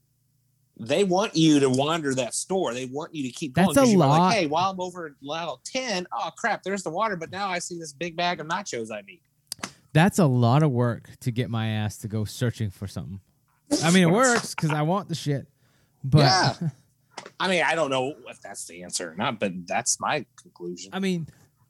They 0.85 1.05
want 1.05 1.37
you 1.37 1.61
to 1.61 1.71
wander 1.71 2.15
that 2.15 2.35
store. 2.35 2.75
They 2.75 2.87
want 2.87 3.15
you 3.15 3.23
to 3.25 3.31
keep 3.31 3.55
going. 3.55 3.73
That's 3.75 3.89
a 3.93 3.97
lot. 3.97 4.19
Like, 4.19 4.35
hey, 4.37 4.47
while 4.47 4.71
I'm 4.71 4.81
over 4.81 5.07
at 5.07 5.13
aisle 5.31 5.61
ten, 5.65 6.07
oh 6.13 6.31
crap, 6.37 6.63
there's 6.63 6.83
the 6.83 6.91
water. 6.91 7.17
But 7.17 7.31
now 7.31 7.49
I 7.49 7.59
see 7.61 7.79
this 7.79 7.93
big 7.93 8.17
bag 8.17 8.41
of 8.41 8.47
nachos 8.49 8.91
I 8.91 9.03
need. 9.03 9.21
that's 9.93 10.19
a 10.19 10.27
lot 10.27 10.63
of 10.63 10.71
work 10.73 11.11
to 11.21 11.31
get 11.31 11.51
my 11.51 11.69
ass 11.69 11.99
to 11.99 12.09
go 12.09 12.25
searching 12.25 12.71
for 12.71 12.87
something. 12.87 13.21
I 13.85 13.91
mean, 13.91 14.03
it 14.05 14.11
works 14.13 14.55
because 14.55 14.71
I 14.71 14.83
want 14.83 15.09
the 15.09 15.15
shit, 15.15 15.47
but 16.03 16.19
Yeah. 16.21 16.55
I 17.39 17.49
mean, 17.49 17.63
I 17.65 17.75
don't 17.77 17.91
know 17.91 18.15
if 18.29 18.41
that's 18.41 18.65
the 18.67 18.83
answer 18.83 19.13
or 19.13 19.15
not, 19.15 19.39
but 19.39 19.53
that's 19.67 20.01
my 20.01 20.25
conclusion. 20.41 20.91
I 20.93 20.99
mean, 20.99 21.29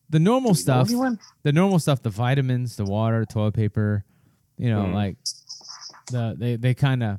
the 0.09 0.19
normal 0.21 0.52
Do 0.54 0.61
we 0.87 0.95
know 0.95 1.14
stuff, 1.14 1.19
the 1.42 1.52
normal 1.52 1.78
stuff, 1.78 2.02
the 2.02 2.11
vitamins, 2.11 2.76
the 2.76 2.85
water, 2.85 3.25
toilet 3.26 3.52
paper, 3.54 4.04
you 4.57 4.71
know, 4.71 4.85
Mhm. 4.85 4.95
like 4.95 5.16
the 6.11 6.35
they 6.38 6.57
they 6.57 6.75
kind 6.75 7.02
of 7.02 7.19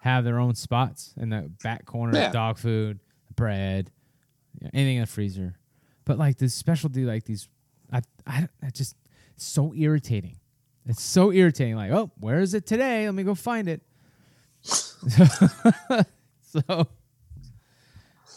have 0.00 0.24
their 0.24 0.38
own 0.38 0.54
spots 0.54 1.14
in 1.16 1.30
the 1.30 1.50
back 1.62 1.84
corner, 1.86 2.18
Yeah. 2.18 2.32
dog 2.32 2.58
food, 2.58 3.00
bread, 3.36 3.90
anything 4.72 4.96
in 4.96 5.02
the 5.02 5.06
freezer. 5.06 5.56
But 6.04 6.18
like 6.18 6.38
this 6.38 6.54
specialty, 6.54 7.04
like 7.04 7.24
these, 7.24 7.48
I 7.92 8.00
I 8.26 8.48
I 8.62 8.70
just 8.70 8.96
so 9.36 9.72
irritating. 9.74 10.36
It's 10.86 11.02
so 11.02 11.30
irritating. 11.30 11.76
Like, 11.76 11.92
oh, 11.92 12.10
where 12.18 12.40
is 12.40 12.54
it 12.54 12.66
today? 12.66 13.04
Let 13.06 13.14
me 13.14 13.22
go 13.22 13.34
find 13.34 13.68
it. 13.68 13.82
so 14.62 16.86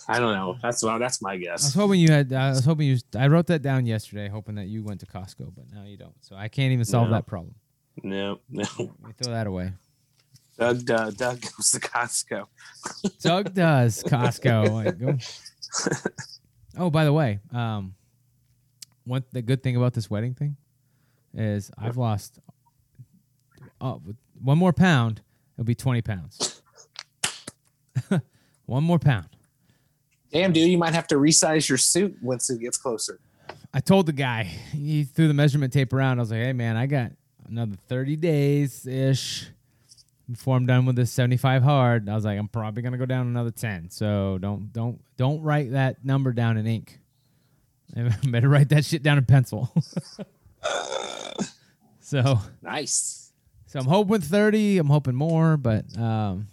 I 0.08 0.20
don't 0.20 0.34
know. 0.34 0.58
That's 0.62 0.84
well, 0.84 1.00
that's 1.00 1.22
my 1.22 1.38
guess. 1.38 1.63
I 1.63 1.67
was 1.67 1.74
hoping 1.74 2.00
you 2.00 2.12
had. 2.12 2.32
I 2.34 2.50
was 2.50 2.65
hoping 2.65 2.88
you. 2.88 2.98
I 3.17 3.27
wrote 3.27 3.48
that 3.48 3.62
down 3.62 3.86
yesterday, 3.86 4.27
hoping 4.27 4.55
that 4.55 4.67
you 4.67 4.84
went 4.84 5.00
to 5.00 5.05
Costco, 5.05 5.53
but 5.55 5.72
now 5.74 5.84
you 5.86 5.98
don't. 5.98 6.13
So 6.22 6.36
I 6.36 6.50
can't 6.50 6.74
even 6.74 6.86
solve 6.86 7.08
No. 7.10 7.15
that 7.15 7.25
problem. 7.25 7.55
No, 8.03 8.39
no. 8.50 8.65
Throw 8.65 9.34
that 9.34 9.48
away. 9.48 9.72
Doug, 10.63 10.86
Doug, 10.86 11.17
Doug 11.17 11.41
goes 11.58 11.72
to 11.72 11.79
Costco. 11.82 12.46
Doug 13.20 13.53
does 13.53 14.01
Costco. 14.03 15.39
Oh, 16.75 16.89
by 16.89 17.05
the 17.05 17.13
way, 17.13 17.39
um, 17.51 17.93
one 19.03 19.24
the 19.32 19.43
good 19.43 19.62
thing 19.62 19.75
about 19.75 19.93
this 19.93 20.10
wedding 20.10 20.34
thing 20.34 20.58
is 21.36 21.70
I've 21.77 21.98
lost. 21.98 22.39
Uh, 23.79 23.98
one 24.41 24.58
more 24.58 24.74
pound, 24.74 25.22
it'll 25.55 25.65
be 25.65 25.75
twenty 25.75 26.01
pounds. 26.01 26.63
one 28.65 28.84
more 28.84 28.98
pound. 28.98 29.27
Damn, 30.32 30.51
dude, 30.51 30.67
you 30.67 30.79
might 30.79 30.96
have 30.96 31.05
to 31.10 31.15
resize 31.15 31.70
your 31.70 31.77
suit 31.77 32.17
once 32.24 32.50
it 32.50 32.60
gets 32.60 32.77
closer. 32.77 33.20
I 33.72 33.79
told 33.79 34.08
the 34.08 34.13
guy 34.13 34.43
he 34.43 35.03
threw 35.03 35.27
the 35.27 35.36
measurement 35.36 35.74
tape 35.74 35.93
around. 35.93 36.17
I 36.17 36.22
was 36.24 36.32
like, 36.32 36.41
"Hey, 36.41 36.53
man, 36.53 36.75
I 36.75 36.88
got 36.88 37.12
another 37.48 37.75
thirty 37.88 38.15
days 38.15 38.88
ish 38.88 39.52
before 40.31 40.55
I'm 40.57 40.66
done 40.66 40.86
with 40.86 40.96
this 40.96 41.12
seventy-five 41.12 41.64
hard." 41.64 42.07
I 42.09 42.16
was 42.16 42.25
like, 42.25 42.38
"I'm 42.40 42.48
probably 42.48 42.81
gonna 42.83 42.98
go 42.98 43.05
down 43.05 43.27
another 43.27 43.51
ten, 43.51 43.90
so 43.90 44.38
don't 44.40 44.72
don't 44.74 45.01
don't 45.18 45.42
write 45.42 45.72
that 45.72 46.03
number 46.05 46.31
down 46.33 46.57
in 46.57 46.66
ink. 46.68 47.00
Better 48.27 48.50
write 48.50 48.70
that 48.70 48.86
shit 48.86 49.03
down 49.03 49.18
in 49.18 49.25
pencil." 49.25 49.72
so 52.00 52.40
Nice. 52.62 53.31
so 53.68 53.79
I'm 53.79 53.86
hoping 53.86 54.22
thirty. 54.22 54.77
I'm 54.77 54.88
hoping 54.88 55.16
more, 55.16 55.57
but 55.57 55.86
um, 55.98 56.48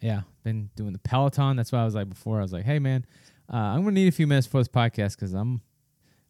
yeah, 0.00 0.22
been 0.44 0.70
doing 0.76 0.92
the 0.92 0.98
Peloton. 0.98 1.56
That's 1.56 1.72
why 1.72 1.80
I 1.80 1.84
was 1.84 1.94
like 1.94 2.08
before. 2.08 2.38
I 2.38 2.42
was 2.42 2.52
like, 2.52 2.64
"Hey, 2.64 2.78
man, 2.78 3.04
uh, 3.52 3.56
I'm 3.56 3.80
gonna 3.80 3.92
need 3.92 4.08
a 4.08 4.12
few 4.12 4.26
minutes 4.26 4.46
for 4.46 4.58
this 4.58 4.68
podcast 4.68 5.16
because 5.16 5.32
I'm 5.34 5.60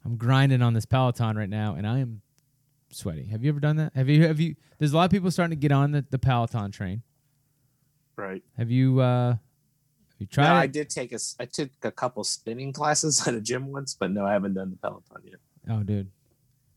I'm 0.05 0.17
grinding 0.17 0.63
on 0.63 0.75
this 0.75 0.87
Peloton 0.87 1.37
right 1.37 1.49
now, 1.49 1.75
and 1.75 1.87
I 1.87 1.99
am 2.01 2.23
sweaty. 2.97 3.25
Have 3.27 3.43
you 3.45 3.51
ever 3.51 3.61
done 3.61 3.77
that? 3.77 3.95
Have 3.95 4.09
you? 4.09 4.27
Have 4.27 4.41
you? 4.41 4.57
There's 4.79 4.93
a 4.93 4.97
lot 4.97 5.05
of 5.05 5.11
people 5.11 5.31
starting 5.31 5.51
to 5.57 5.61
get 5.61 5.73
on 5.73 5.93
the, 5.93 6.05
the 6.11 6.19
Peloton 6.19 6.71
train. 6.71 7.03
Right. 8.17 8.43
Have 8.57 8.71
you? 8.71 9.01
uh 9.01 9.31
Have 9.33 9.39
you 10.19 10.27
tried? 10.27 10.45
No, 10.49 10.55
I 10.55 10.67
did 10.67 10.89
take 10.91 11.13
a. 11.13 11.17
s- 11.17 11.37
I 11.39 11.45
took 11.45 11.71
a 11.83 11.91
couple 11.91 12.25
spinning 12.25 12.73
classes 12.73 13.27
at 13.29 13.35
a 13.35 13.41
gym 13.41 13.71
once, 13.73 13.95
but 13.95 14.11
no, 14.11 14.25
I 14.25 14.33
haven't 14.33 14.55
done 14.55 14.71
the 14.71 14.77
Peloton 14.77 15.23
yet. 15.25 15.41
Oh, 15.69 15.83
dude, 15.83 16.11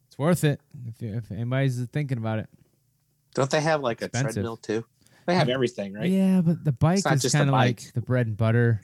it's 0.07 0.17
worth 0.17 0.43
it 0.43 0.59
if 0.87 1.01
you, 1.01 1.15
if 1.15 1.31
anybody's 1.31 1.81
thinking 1.87 2.17
about 2.17 2.39
it. 2.39 2.49
Don't 3.35 3.49
they 3.49 3.61
have 3.61 3.81
like 3.81 4.01
a 4.01 4.09
treadmill 4.09 4.57
too? 4.57 4.83
They 5.27 5.35
have 5.35 5.47
everything, 5.49 5.93
right? 5.93 6.09
Yeah, 6.09 6.41
but 6.41 6.63
the 6.63 6.71
bike 6.71 7.05
not 7.05 7.23
is 7.23 7.31
kind 7.31 7.49
of 7.49 7.53
like 7.53 7.93
the 7.93 8.01
bread 8.01 8.25
and 8.25 8.35
butter. 8.35 8.81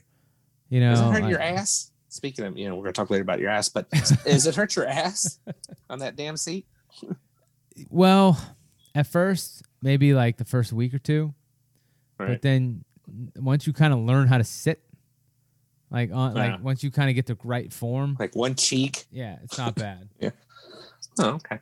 You 0.69 0.80
know, 0.80 0.91
Does 0.91 1.02
it 1.02 1.06
hurt 1.06 1.21
like- 1.24 1.32
your 1.32 1.41
ass? 1.41 1.91
Speaking 2.10 2.45
of, 2.45 2.58
you 2.58 2.69
know, 2.69 2.76
we're 2.76 2.84
gonna 2.84 2.93
talk 2.93 3.10
later 3.10 3.24
about 3.24 3.39
your 3.39 3.50
ass, 3.50 3.67
but 3.67 3.89
does 4.26 4.45
it 4.48 4.56
hurt 4.56 4.76
your 4.78 4.88
ass 4.88 5.39
on 5.89 6.00
that 6.00 6.15
damn 6.15 6.38
seat? 6.38 6.65
Well, 7.90 8.40
at 8.94 9.08
first, 9.08 9.64
maybe 9.82 10.14
like 10.14 10.38
the 10.38 10.46
first 10.46 10.72
week 10.74 10.94
or 10.94 11.00
two, 11.00 11.34
but 12.18 12.42
then 12.42 12.84
once 13.36 13.68
you 13.68 13.74
kind 13.74 13.94
of 13.94 14.00
learn 14.00 14.28
how 14.28 14.38
to 14.38 14.44
sit, 14.44 14.82
like 15.92 16.12
on 16.14 16.36
Yeah. 16.36 16.54
like 16.54 16.64
once 16.64 16.84
you 16.84 16.92
kind 16.92 17.10
of 17.10 17.16
get 17.16 17.26
the 17.26 17.38
right 17.44 17.72
form, 17.72 18.16
Like 18.20 18.36
one 18.36 18.56
cheek. 18.56 19.06
yeah, 19.12 19.38
it's 19.44 19.58
not 19.58 19.76
bad. 19.76 20.10
Oh, 21.18 21.30
okay. 21.36 21.60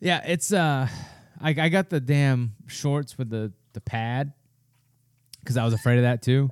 yeah, 0.00 0.20
it's 0.26 0.52
uh, 0.52 0.88
I 1.40 1.50
I 1.50 1.68
got 1.68 1.90
the 1.90 2.00
damn 2.00 2.54
shorts 2.66 3.16
with 3.16 3.30
the 3.30 3.52
the 3.72 3.80
pad 3.80 4.32
because 5.40 5.56
I 5.56 5.64
was 5.64 5.72
afraid 5.74 5.98
of 5.98 6.02
that 6.02 6.22
too. 6.22 6.50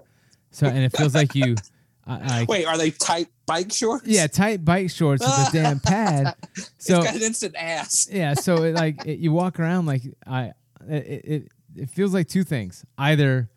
So 0.53 0.69
and 0.69 0.79
it 0.79 0.97
feels 0.97 1.17
like 1.17 1.35
you, 1.35 1.57
I, 2.07 2.41
I 2.41 2.47
Wait, 2.49 2.65
are 2.67 2.77
they 2.77 2.91
tight 2.91 3.29
bike 3.47 3.73
shorts? 3.73 4.07
yeah, 4.07 4.27
tight 4.27 4.65
bike 4.65 4.91
shorts 4.91 5.23
with 5.25 5.49
a 5.49 5.51
damn 5.53 5.79
pad. 5.85 6.35
So 6.79 6.97
it's 6.99 7.07
got 7.07 7.15
an 7.17 7.23
instant 7.23 7.55
ass. 7.57 8.09
yeah 8.11 8.35
so 8.35 8.65
it, 8.65 8.75
like 8.75 9.07
it, 9.07 9.19
you 9.19 9.33
walk 9.33 9.61
around 9.61 9.87
like 9.87 10.03
i 10.27 10.53
it, 10.89 11.25
it 11.25 11.49
it 11.77 11.91
feels 11.91 12.13
like 12.13 12.29
two 12.29 12.43
things 12.45 12.85
either 12.99 13.49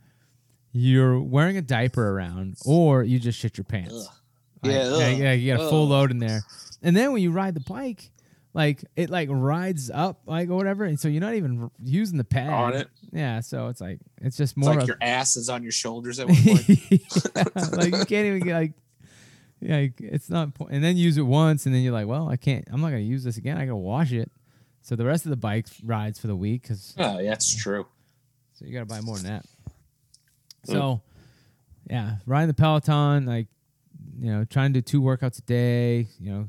you're 0.72 1.20
wearing 1.20 1.58
a 1.58 1.62
diaper 1.62 2.10
around 2.12 2.58
or 2.66 3.04
you 3.04 3.18
just 3.20 3.40
shit 3.40 3.58
your 3.58 3.66
pants 3.66 3.94
Ugh. 3.94 4.14
Like, 4.64 4.74
Yeah, 4.74 4.98
yeah, 4.98 5.10
yeah, 5.10 5.32
you 5.34 5.56
got 5.58 5.66
a 5.66 5.70
full 5.70 5.88
load 5.88 6.12
in 6.12 6.20
there 6.20 6.42
and 6.84 6.96
then 6.96 7.14
when 7.14 7.22
you 7.24 7.32
ride 7.32 7.56
the 7.56 7.62
bike 7.62 8.12
like 8.56 8.84
it 8.96 9.10
like 9.10 9.28
rides 9.30 9.92
up 9.94 10.22
like 10.26 10.50
or 10.50 10.56
whatever 10.56 10.86
and 10.86 10.98
so 11.00 11.08
you're 11.10 11.20
not 11.22 11.36
even 11.36 11.70
using 11.84 12.18
the 12.18 12.24
pad 12.24 12.50
On 12.50 12.74
it. 12.74 12.88
yeah 13.12 13.42
so 13.42 13.68
it's 13.68 13.82
like 13.82 14.00
it's 14.22 14.38
just 14.38 14.54
It's 14.58 14.66
more 14.66 14.74
like 14.74 14.84
of 14.84 14.88
your 14.88 14.98
ass 15.02 15.36
is 15.36 15.50
on 15.50 15.62
your 15.62 15.74
shoulders 15.74 16.20
at 16.20 16.28
one 16.28 16.38
point. 16.44 16.68
Yeah, 17.36 17.44
like 17.74 17.94
you 17.94 18.06
can't 18.06 18.26
even 18.28 18.40
get 18.40 18.54
like 18.54 18.74
yeah 19.60 19.78
like, 19.78 19.94
it's 20.00 20.30
not 20.30 20.50
and 20.70 20.82
then 20.84 20.96
use 20.96 21.18
it 21.18 21.24
once 21.24 21.66
and 21.66 21.76
then 21.76 21.82
you're 21.82 21.94
like 21.94 22.08
well 22.08 22.30
i 22.30 22.38
can't 22.38 22.66
i'm 22.72 22.80
not 22.82 22.88
gonna 22.92 23.00
use 23.00 23.24
this 23.26 23.36
again 23.38 23.58
i 23.58 23.66
gotta 23.66 23.76
wash 23.76 24.12
it 24.14 24.32
so 24.82 24.96
the 24.96 25.06
rest 25.06 25.26
of 25.26 25.32
the 25.32 25.38
bike 25.38 25.68
rides 25.84 26.18
for 26.20 26.28
the 26.28 26.36
week 26.36 26.62
because 26.62 26.94
oh, 26.98 27.20
yeah, 27.20 27.30
that's 27.30 27.54
true. 27.54 27.86
so 28.54 28.66
you 28.66 28.72
gotta 28.74 28.86
buy 28.86 29.02
more 29.02 29.18
than 29.18 29.26
that 29.34 29.46
Hmm. 30.68 30.72
so 30.74 31.02
yeah 31.90 32.16
riding 32.26 32.48
the 32.48 32.54
peloton 32.56 33.26
like 33.26 33.48
you 34.20 34.32
know 34.32 34.46
trying 34.46 34.74
to 34.74 34.80
do 34.80 34.82
two 34.82 35.02
workouts 35.02 35.38
a 35.40 35.42
day 35.44 36.08
you 36.20 36.32
know 36.32 36.48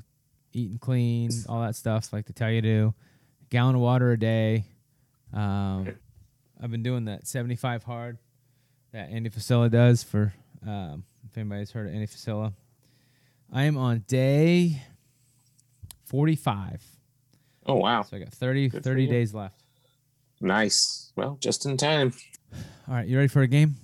eating 0.56 0.78
clean 0.78 1.30
all 1.48 1.60
that 1.60 1.76
stuff 1.76 2.12
like 2.12 2.26
they 2.26 2.32
tell 2.32 2.50
you 2.50 2.62
to 2.62 2.94
gallon 3.50 3.74
of 3.74 3.80
water 3.80 4.12
a 4.12 4.18
day 4.18 4.64
um, 5.32 5.88
i've 6.62 6.70
been 6.70 6.82
doing 6.82 7.04
that 7.04 7.26
75 7.26 7.84
hard 7.84 8.18
that 8.92 9.10
Andy 9.10 9.28
Frisella 9.28 9.70
does 9.70 10.02
for 10.02 10.32
um, 10.66 11.04
if 11.28 11.36
anybody's 11.36 11.70
heard 11.70 11.86
of 11.86 11.92
Andy 11.92 12.06
Frisella. 12.06 12.54
I 13.52 13.64
am 13.64 13.76
on 13.76 14.04
day 14.08 14.80
45. 16.06 16.82
Oh 17.66 17.74
wow, 17.74 18.02
So 18.02 18.16
I 18.16 18.20
got 18.20 18.30
30, 18.30 18.70
30 18.70 19.06
days 19.06 19.34
left. 19.34 19.62
nice. 20.40 21.12
Well, 21.16 21.36
just 21.40 21.66
in 21.66 21.76
time. 21.76 22.14
All 22.88 22.94
right, 22.94 23.06
you 23.06 23.16
ready 23.16 23.28
for 23.28 23.42
a 23.42 23.46
game? 23.46 23.74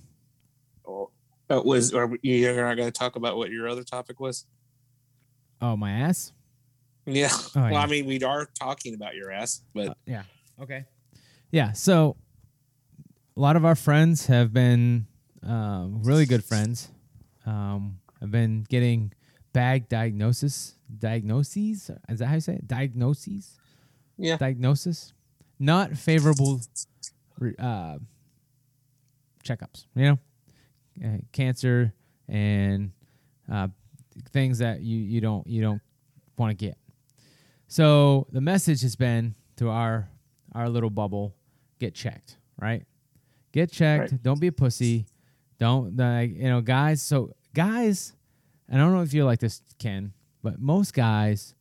Oh, 0.87 1.11
was 1.49 1.93
are 1.93 2.09
you 2.21 2.55
not 2.55 2.75
going 2.75 2.87
to 2.87 2.91
talk 2.91 3.15
about 3.15 3.37
what 3.37 3.51
your 3.51 3.67
other 3.67 3.83
topic 3.83 4.19
was? 4.19 4.45
Oh, 5.61 5.75
my 5.75 5.91
ass? 5.91 6.31
Yeah. 7.05 7.29
Oh, 7.31 7.61
well, 7.61 7.71
yeah. 7.71 7.79
I 7.79 7.87
mean, 7.87 8.05
we 8.05 8.21
are 8.23 8.47
talking 8.59 8.93
about 8.93 9.15
your 9.15 9.31
ass, 9.31 9.61
but 9.73 9.89
Uh, 9.89 9.93
yeah. 10.05 10.23
Okay. 10.61 10.85
Yeah. 11.51 11.73
So 11.73 12.15
a 13.35 13.39
lot 13.39 13.55
of 13.55 13.65
our 13.65 13.75
friends 13.75 14.27
have 14.27 14.53
been 14.53 15.07
um, 15.41 16.01
really 16.03 16.25
good 16.25 16.43
friends. 16.43 16.89
Um, 17.45 17.99
have 18.21 18.31
been 18.31 18.65
getting 18.69 19.11
bag 19.51 19.89
diagnosis 19.89 20.75
diagnoses. 20.99 21.89
Is 22.09 22.19
that 22.19 22.27
how 22.27 22.35
you 22.35 22.39
say 22.41 22.53
it? 22.55 22.67
Diagnoses. 22.67 23.57
Yeah. 24.17 24.37
diagnosis, 24.37 25.11
not 25.59 25.97
favorable 25.97 26.61
uh, 27.59 27.97
checkups. 29.43 29.87
You 29.95 30.03
know, 30.03 30.19
uh, 31.03 31.17
cancer 31.31 31.93
and 32.29 32.91
uh, 33.51 33.69
things 34.31 34.59
that 34.59 34.81
you 34.81 34.99
you 34.99 35.19
don't 35.19 35.45
you 35.47 35.61
don't 35.61 35.81
want 36.37 36.57
to 36.57 36.65
get. 36.65 36.77
So 37.73 38.27
the 38.31 38.39
message 38.39 38.83
has 38.83 38.95
been 38.95 39.33
to 39.57 39.69
our 39.69 40.07
our 40.53 40.69
little 40.69 40.91
bubble: 40.91 41.33
get 41.79 41.95
checked, 41.95 42.37
right? 42.61 42.85
Get 43.51 43.71
checked. 43.71 44.11
Right. 44.11 44.21
Don't 44.21 44.39
be 44.39 44.45
a 44.45 44.51
pussy. 44.51 45.07
Don't 45.57 45.97
like 45.97 46.35
you 46.35 46.49
know, 46.49 46.61
guys. 46.61 47.01
So 47.01 47.33
guys, 47.55 48.13
and 48.69 48.79
I 48.79 48.83
don't 48.85 48.93
know 48.93 49.01
if 49.01 49.11
you're 49.11 49.25
like 49.25 49.39
this, 49.39 49.63
Ken, 49.79 50.13
but 50.43 50.61
most 50.61 50.93
guys, 50.93 51.55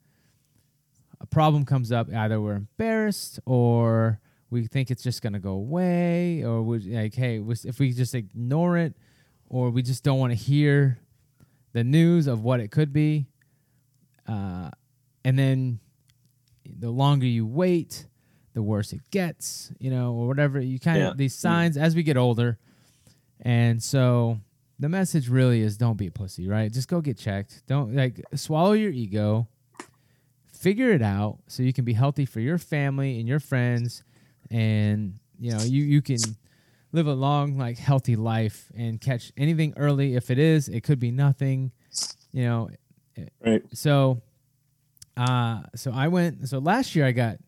a 1.18 1.25
problem 1.25 1.64
comes 1.64 1.90
up. 1.90 2.12
Either 2.14 2.38
we're 2.42 2.57
embarrassed 2.57 3.40
or 3.46 4.20
we 4.51 4.66
think 4.66 4.90
it's 4.90 5.03
just 5.03 5.22
gonna 5.22 5.40
go 5.40 5.53
away, 5.53 6.44
or 6.44 6.62
we 6.62 6.81
like, 6.94 7.14
hey, 7.14 7.42
if 7.64 7.79
we 7.79 7.90
just 7.94 8.14
ignore 8.14 8.77
it, 8.77 8.94
or 9.48 9.70
we 9.70 9.81
just 9.81 10.05
don't 10.05 10.18
want 10.18 10.33
to 10.33 10.38
hear 10.38 10.98
the 11.72 11.83
news 11.83 12.27
of 12.27 12.42
what 12.42 12.61
it 12.61 12.70
could 12.70 12.92
be, 12.92 13.29
uh, 14.29 14.68
and 15.25 15.38
then 15.38 15.81
the 16.64 16.90
longer 16.90 17.27
you 17.27 17.46
wait, 17.46 18.07
the 18.55 18.62
worse 18.62 18.92
it 18.92 19.01
gets, 19.11 19.72
you 19.79 19.90
know, 19.90 20.12
or 20.12 20.27
whatever. 20.27 20.61
You 20.61 20.79
kind 20.79 20.98
of 20.98 21.03
Yeah. 21.03 21.12
these 21.16 21.35
mm-hmm. 21.35 21.48
signs 21.48 21.77
as 21.77 21.94
we 21.94 22.03
get 22.03 22.16
older, 22.16 22.59
and 23.40 23.83
so 23.83 24.38
the 24.79 24.88
message 24.88 25.29
really 25.29 25.61
is 25.61 25.77
don't 25.77 25.96
be 25.96 26.07
a 26.07 26.11
pussy, 26.11 26.48
right? 26.48 26.72
Just 26.72 26.88
go 26.88 27.01
get 27.01 27.18
checked. 27.18 27.62
Don't 27.66 27.94
like 27.94 28.22
swallow 28.35 28.72
your 28.72 28.90
ego. 28.90 29.48
Figure 30.53 30.90
it 30.92 31.03
out 31.03 31.38
so 31.48 31.62
you 31.62 31.72
can 31.72 31.85
be 31.85 31.92
healthy 31.92 32.25
for 32.25 32.40
your 32.40 32.59
family 32.59 33.18
and 33.18 33.29
your 33.29 33.40
friends, 33.40 34.05
and 34.51 35.18
you 35.40 35.51
know 35.51 35.62
you 35.62 35.83
you 35.83 36.03
can 36.03 36.18
live 36.92 37.07
a 37.07 37.14
long 37.14 37.59
like 37.59 37.79
healthy 37.79 38.16
life 38.16 38.70
and 38.77 39.01
catch 39.01 39.33
anything 39.37 39.72
early. 39.77 40.14
If 40.14 40.31
it 40.31 40.38
is, 40.38 40.68
it 40.68 40.83
could 40.83 41.01
be 41.01 41.11
nothing, 41.11 41.72
you 42.33 42.44
know. 42.44 42.70
Right. 43.44 43.62
So, 43.72 44.22
uh, 45.16 45.62
so 45.75 45.92
I 45.92 46.09
went. 46.09 46.48
So 46.48 46.59
last 46.59 46.94
year 46.94 47.07
I 47.07 47.12
got 47.12 47.38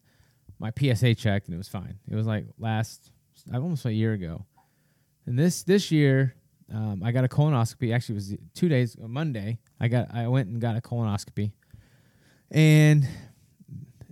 my 0.59 0.73
PSA 0.79 1.15
checked 1.15 1.47
and 1.47 1.55
it 1.55 1.59
was 1.59 1.69
fine. 1.69 1.99
It 2.11 2.15
was 2.15 2.27
like 2.27 2.47
last, 2.59 3.11
almost 3.53 3.85
a 3.87 3.93
year 3.93 4.13
ago. 4.13 4.47
And 5.27 5.39
this 5.39 5.63
this 5.63 5.91
year, 5.91 6.35
um, 6.73 7.03
I 7.05 7.13
got 7.13 7.25
a 7.25 7.29
colonoscopy. 7.29 7.95
Actually, 7.95 8.15
it 8.15 8.17
was 8.17 8.35
two 8.55 8.69
days 8.69 8.97
uh, 9.03 9.09
Monday. 9.09 9.59
I 9.81 9.89
got 9.89 10.15
I 10.15 10.29
went 10.29 10.49
and 10.49 10.61
got 10.61 10.77
a 10.77 10.81
colonoscopy, 10.81 11.53
and 12.51 13.09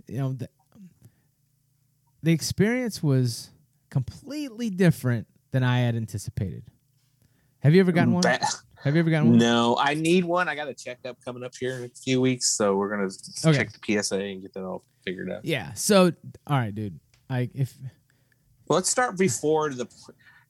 you 0.07 0.19
know 0.19 0.33
the 0.33 0.49
the 2.23 2.33
experience 2.33 3.03
was 3.03 3.51
completely 3.91 4.71
different 4.71 5.27
than 5.51 5.63
I 5.63 5.81
had 5.81 5.95
anticipated. 5.95 6.65
Have 7.59 7.75
you 7.75 7.81
ever 7.81 7.93
gotten 7.93 8.13
one? 8.13 8.23
Have 8.83 8.95
you 8.95 9.01
ever 9.01 9.11
gotten 9.11 9.31
one? 9.31 9.39
No, 9.39 9.77
I 9.79 9.95
need 9.95 10.25
one. 10.25 10.49
I 10.49 10.55
got 10.57 10.69
a 10.69 10.75
checkup 10.75 11.17
coming 11.25 11.45
up 11.45 11.53
here 11.59 11.77
in 11.77 11.85
a 11.85 11.89
few 11.89 12.21
weeks, 12.21 12.57
so 12.57 12.75
we're 12.77 12.91
gonna 12.91 13.09
Okay. 13.45 13.57
check 13.57 13.73
the 13.73 13.79
PSA 14.03 14.21
and 14.21 14.43
get 14.43 14.53
that 14.55 14.65
all 14.65 14.85
figured 15.05 15.31
out. 15.31 15.45
Yeah. 15.45 15.73
So, 15.75 16.13
all 16.47 16.59
right, 16.59 16.75
dude. 16.75 16.99
Like, 17.31 17.51
if 17.55 17.75
Well, 18.67 18.77
let's 18.79 18.91
start 18.91 19.17
before 19.17 19.71
the, 19.71 19.87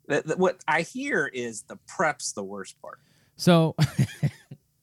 the, 0.09 0.23
the. 0.25 0.37
What 0.37 0.63
I 0.67 0.81
hear 0.83 1.27
is 1.27 1.63
the 1.63 1.77
prep's 1.87 2.33
the 2.33 2.43
worst 2.43 2.81
part. 2.81 3.01
so, 3.37 3.75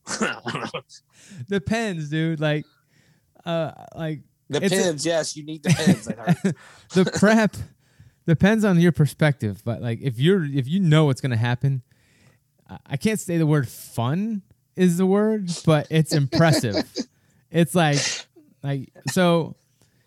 the 0.05 0.83
depends, 1.49 2.09
dude. 2.09 2.39
Like, 2.39 2.65
uh, 3.45 3.71
like 3.95 4.21
the 4.49 4.63
It's 4.63 5.05
a- 5.05 5.09
yes, 5.09 5.35
you 5.35 5.43
need 5.43 5.63
the. 5.63 5.69
I 5.71 6.31
heard. 6.33 6.55
the 6.93 7.11
prep 7.11 7.55
depends 8.27 8.63
on 8.63 8.79
your 8.79 8.91
perspective. 8.91 9.61
But 9.65 9.81
like, 9.81 9.99
if 10.01 10.19
you're 10.19 10.43
if 10.45 10.67
you 10.67 10.79
know 10.79 11.05
what's 11.05 11.21
gonna 11.21 11.35
happen, 11.37 11.81
I- 12.85 12.97
can't 12.97 13.19
say 13.19 13.37
the 13.37 13.47
word 13.47 13.67
fun 13.67 14.41
is 14.75 14.97
the 14.97 15.05
word, 15.05 15.49
but 15.65 15.87
it's 15.89 16.13
impressive. 16.13 16.75
it's 17.51 17.75
like, 17.75 17.99
like 18.63 18.89
so. 19.11 19.55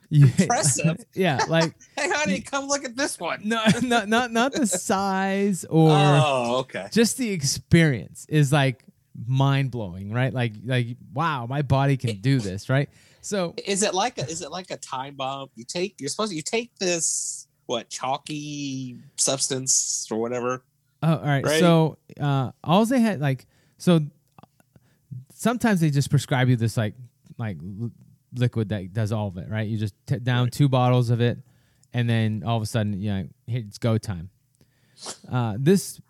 You, 0.08 0.26
Impressive? 0.38 1.02
yeah, 1.14 1.40
like 1.48 1.74
hey, 1.96 2.10
honey, 2.10 2.40
come 2.42 2.68
look 2.68 2.84
at 2.84 2.94
this 2.98 3.18
one. 3.18 3.40
no, 3.44 3.64
not 3.80 4.10
not 4.10 4.30
not 4.30 4.52
the 4.52 4.66
size 4.66 5.64
or 5.64 5.88
oh, 5.90 6.56
okay. 6.58 6.86
just 6.92 7.16
the 7.16 7.30
experience 7.30 8.26
is 8.28 8.52
like 8.52 8.84
mind 9.26 9.70
blowing, 9.70 10.12
right? 10.12 10.32
Like 10.32 10.52
like 10.66 10.98
wow, 11.14 11.46
my 11.46 11.62
body 11.62 11.96
can 11.96 12.18
do 12.20 12.40
this, 12.40 12.68
right? 12.68 12.90
So 13.22 13.54
Is 13.64 13.82
it 13.82 13.94
like 13.94 14.18
a 14.18 14.28
is 14.28 14.42
it 14.42 14.50
like 14.50 14.70
a 14.70 14.76
time 14.76 15.14
bomb? 15.14 15.48
You 15.54 15.64
take 15.64 15.94
you're 15.98 16.10
supposed 16.10 16.30
to 16.32 16.36
you 16.36 16.42
take 16.42 16.76
this 16.78 17.46
what 17.66 17.88
chalky 17.88 18.98
substance 19.16 20.06
or 20.10 20.18
whatever. 20.18 20.62
Oh, 21.02 21.16
all 21.16 21.22
right. 21.24 21.44
Right? 21.44 21.60
So 21.60 21.98
uh 22.20 22.52
all 22.64 22.84
they 22.86 23.00
had 23.00 23.20
like 23.20 23.46
so 23.78 24.00
sometimes 25.34 25.80
they 25.80 25.90
just 25.90 26.10
prescribe 26.10 26.48
you 26.48 26.56
this 26.56 26.76
like 26.76 26.94
like 27.38 27.58
liquid 28.34 28.68
that 28.70 28.92
does 28.92 29.12
all 29.12 29.28
of 29.28 29.36
it, 29.38 29.48
right? 29.48 29.68
You 29.68 29.76
just 29.78 29.94
t- 30.06 30.18
down 30.18 30.44
Right. 30.44 30.52
two 30.52 30.68
bottles 30.68 31.10
of 31.10 31.20
it 31.20 31.38
and 31.92 32.08
then 32.08 32.42
all 32.46 32.56
of 32.56 32.62
a 32.62 32.66
sudden, 32.66 32.98
you 33.00 33.10
know, 33.10 33.28
it's 33.46 33.78
go 33.78 33.98
time. 33.98 34.30
Uh 35.30 35.56
this 35.58 36.00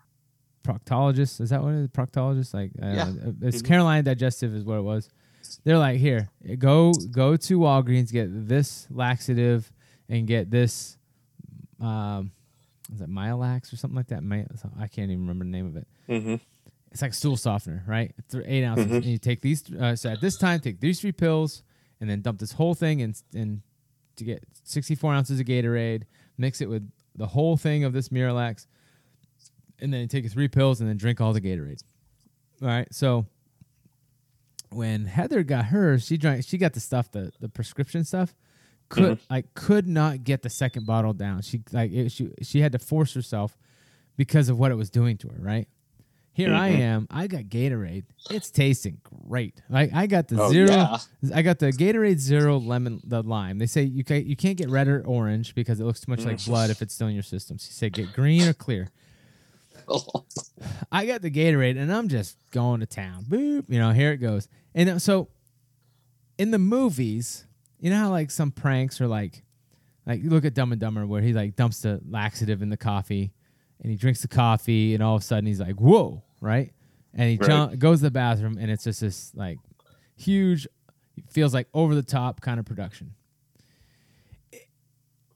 proctologist, 0.63 1.41
is 1.41 1.49
that 1.49 1.61
what 1.61 1.73
it 1.73 1.79
is? 1.83 1.87
Proctologist? 1.89 2.53
Like 2.53 2.71
don't 2.73 2.95
Yeah. 2.95 3.05
know. 3.09 3.35
it's 3.41 3.61
Mhm. 3.61 3.65
Carolina 3.65 4.03
Digestive 4.03 4.53
is 4.55 4.63
what 4.63 4.77
it 4.77 4.83
was. 4.83 5.09
They're 5.65 5.77
like, 5.77 5.99
here, 5.99 6.29
go 6.57 6.93
go 7.11 7.35
to 7.35 7.59
Walgreens, 7.59 8.11
get 8.11 8.47
this 8.47 8.87
laxative, 8.89 9.71
and 10.07 10.25
get 10.25 10.49
this. 10.49 10.97
Um, 11.81 12.31
is 12.91 13.01
it 13.01 13.09
Miralax 13.09 13.71
or 13.71 13.77
something 13.77 13.95
like 13.95 14.07
that? 14.07 14.23
I 14.79 14.87
can't 14.87 15.11
even 15.11 15.21
remember 15.21 15.45
the 15.45 15.51
name 15.51 15.67
of 15.67 15.77
it. 15.77 15.87
Mm-hmm. 16.09 16.35
It's 16.91 17.01
like 17.01 17.13
stool 17.13 17.37
softener, 17.37 17.83
right? 17.87 18.13
Th- 18.29 18.43
eight 18.47 18.63
ounces, 18.63 18.87
Mhm. 18.87 18.95
and 18.97 19.05
you 19.05 19.17
take 19.17 19.41
these. 19.41 19.71
Uh, 19.73 19.95
so 19.95 20.09
at 20.09 20.21
this 20.21 20.37
time, 20.37 20.59
take 20.59 20.79
these 20.79 20.99
three 21.01 21.11
pills, 21.11 21.63
and 21.99 22.09
then 22.09 22.21
dump 22.21 22.39
this 22.39 22.51
whole 22.53 22.75
thing 22.75 23.01
and 23.01 23.19
and 23.33 23.61
to 24.17 24.23
get 24.23 24.43
sixty 24.63 24.93
four 24.95 25.13
ounces 25.13 25.39
of 25.39 25.45
Gatorade. 25.47 26.03
Mix 26.37 26.61
it 26.61 26.69
with 26.69 26.87
the 27.15 27.27
whole 27.27 27.57
thing 27.57 27.83
of 27.83 27.93
this 27.93 28.09
Miralax, 28.09 28.67
and 29.79 29.91
then 29.93 30.07
take 30.07 30.29
three 30.31 30.47
pills 30.47 30.81
and 30.81 30.89
then 30.89 30.97
drink 30.97 31.19
all 31.21 31.33
the 31.33 31.41
Gatorade. 31.41 31.81
All 32.61 32.67
right, 32.67 32.87
so 32.93 33.25
when 34.69 35.05
Heather 35.05 35.43
got 35.43 35.65
hers, 35.65 36.05
she 36.05 36.17
drank. 36.17 36.43
She 36.45 36.57
got 36.57 36.73
the 36.73 36.79
stuff, 36.79 37.11
the 37.11 37.31
the 37.39 37.49
prescription 37.49 38.03
stuff. 38.03 38.35
Could 38.93 39.19
like 39.29 39.53
could 39.53 39.87
not 39.87 40.23
get 40.23 40.41
the 40.41 40.49
second 40.49 40.85
bottle 40.85 41.13
down. 41.13 41.41
She 41.41 41.61
like 41.71 41.91
it, 41.91 42.11
she 42.11 42.29
she 42.41 42.61
had 42.61 42.71
to 42.73 42.79
force 42.79 43.13
herself 43.13 43.57
because 44.17 44.49
of 44.49 44.57
what 44.59 44.71
it 44.71 44.75
was 44.75 44.89
doing 44.89 45.17
to 45.17 45.27
her. 45.29 45.37
Right 45.39 45.67
here, 46.31 46.53
I 46.53 46.71
Mhm. 46.71 46.79
am. 46.79 47.07
I 47.11 47.27
got 47.27 47.43
Gatorade. 47.43 48.05
It's 48.31 48.49
tasting 48.49 48.97
great. 49.27 49.61
Like 49.69 49.93
I 49.93 50.07
got 50.07 50.27
the 50.27 50.41
Oh, 50.41 50.51
zero. 50.51 50.69
yeah. 50.71 50.97
I 51.33 51.41
got 51.43 51.59
the 51.59 51.71
Gatorade 51.71 52.17
Zero 52.17 52.57
lemon, 52.57 53.01
the 53.03 53.21
lime. 53.23 53.57
They 53.59 53.65
say 53.67 53.83
you 53.83 54.03
can 54.03 54.25
you 54.27 54.35
can't 54.35 54.57
get 54.57 54.69
red 54.69 54.87
or 54.87 55.01
orange 55.05 55.53
because 55.55 55.79
it 55.79 55.83
looks 55.85 56.01
too 56.01 56.11
much 56.11 56.25
like 56.25 56.37
Mm. 56.37 56.47
blood 56.47 56.69
if 56.69 56.81
it's 56.81 56.93
still 56.93 57.07
in 57.07 57.13
your 57.13 57.23
system. 57.23 57.55
You 57.55 57.59
say 57.71 57.89
get 57.89 58.13
green 58.13 58.43
or 58.47 58.53
clear. 58.53 58.89
I 60.91 61.05
got 61.05 61.21
the 61.21 61.31
Gatorade 61.31 61.77
and 61.77 61.91
I'm 61.91 62.07
just 62.07 62.37
going 62.51 62.79
to 62.79 62.85
town. 62.85 63.25
Boop, 63.25 63.65
you 63.67 63.79
know, 63.79 63.91
here 63.91 64.11
it 64.11 64.17
goes. 64.17 64.47
And 64.73 64.89
uh, 64.89 64.99
so 64.99 65.27
in 66.37 66.51
the 66.51 66.59
movies, 66.59 67.45
you 67.83 67.89
know 67.89 67.97
how 67.97 68.09
like 68.09 68.31
some 68.31 68.49
pranks 68.49 69.01
are 69.01 69.07
like 69.07 69.43
like 70.07 70.23
you 70.23 70.29
look 70.29 70.45
at 70.45 70.53
Dumb 70.53 70.71
and 70.71 70.79
Dumber 70.79 71.05
where 71.05 71.21
he 71.21 71.33
like 71.33 71.57
dumps 71.57 71.81
the 71.81 71.99
laxative 72.09 72.61
in 72.61 72.69
the 72.69 72.77
coffee 72.77 73.33
and 73.81 73.91
he 73.91 73.97
drinks 73.97 74.21
the 74.21 74.29
coffee 74.29 74.93
and 74.93 75.03
all 75.03 75.15
of 75.17 75.21
a 75.21 75.25
sudden 75.25 75.45
he's 75.45 75.59
like, 75.59 75.75
"Whoa," 75.81 76.23
right? 76.39 76.71
And 77.13 77.29
he 77.29 77.35
Right. 77.35 77.45
jump, 77.45 77.77
goes 77.79 77.99
to 77.99 78.03
the 78.05 78.11
bathroom 78.11 78.57
and 78.57 78.71
it's 78.71 78.85
just 78.85 79.01
this 79.01 79.33
like 79.35 79.59
huge 80.15 80.65
feels 81.29 81.53
like 81.53 81.67
over 81.73 81.93
the 81.93 82.01
top 82.03 82.39
kind 82.39 82.57
of 82.57 82.65
production. 82.65 83.15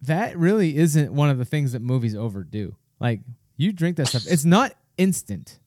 That 0.03 0.37
really 0.37 0.77
isn't 0.77 1.11
one 1.11 1.29
of 1.29 1.37
the 1.37 1.45
things 1.45 1.73
that 1.73 1.81
movies 1.81 2.15
overdo. 2.15 2.77
Like 2.99 3.19
you 3.57 3.73
drink 3.73 3.97
that 3.97 4.07
stuff, 4.07 4.23
it's 4.25 4.45
not 4.45 4.73
instant, 4.97 5.59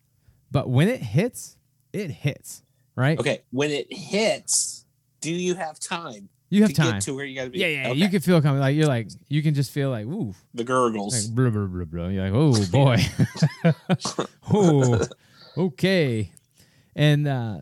but 0.51 0.71
when 0.71 0.89
it 0.89 1.03
hits, 1.03 1.59
it 1.93 2.11
hits, 2.11 2.63
right? 2.97 3.19
Okay, 3.19 3.41
when 3.51 3.71
it 3.71 3.93
hits, 3.93 4.87
do 5.21 5.31
you 5.31 5.57
have 5.57 5.79
time 5.79 6.31
You 6.53 6.63
have 6.63 6.71
to 6.71 6.77
time. 6.77 6.93
get 6.95 7.03
to 7.03 7.15
where 7.15 7.25
you 7.25 7.37
got 7.37 7.45
to 7.45 7.51
be? 7.51 7.61
Yeah, 7.61 7.67
yeah. 7.69 7.89
Okay. 7.91 7.99
You 8.01 8.09
can 8.09 8.21
feel 8.21 8.43
coming. 8.43 8.61
Like 8.61 8.75
you're 8.77 8.87
like 8.89 9.09
you 9.29 9.43
can 9.43 9.55
just 9.55 9.71
feel 9.71 9.89
like 9.91 10.05
ooh, 10.07 10.35
the 10.53 10.65
gurgles. 10.65 11.29
like 11.29 11.35
blah 11.35 11.51
blah 11.51 11.67
blah 11.67 11.85
blah. 11.85 12.09
You're 12.09 12.29
like 12.29 12.33
oh 12.35 12.67
boy, 12.71 12.99
oh 14.53 15.07
okay, 15.57 16.33
and 16.97 17.27
uh, 17.29 17.59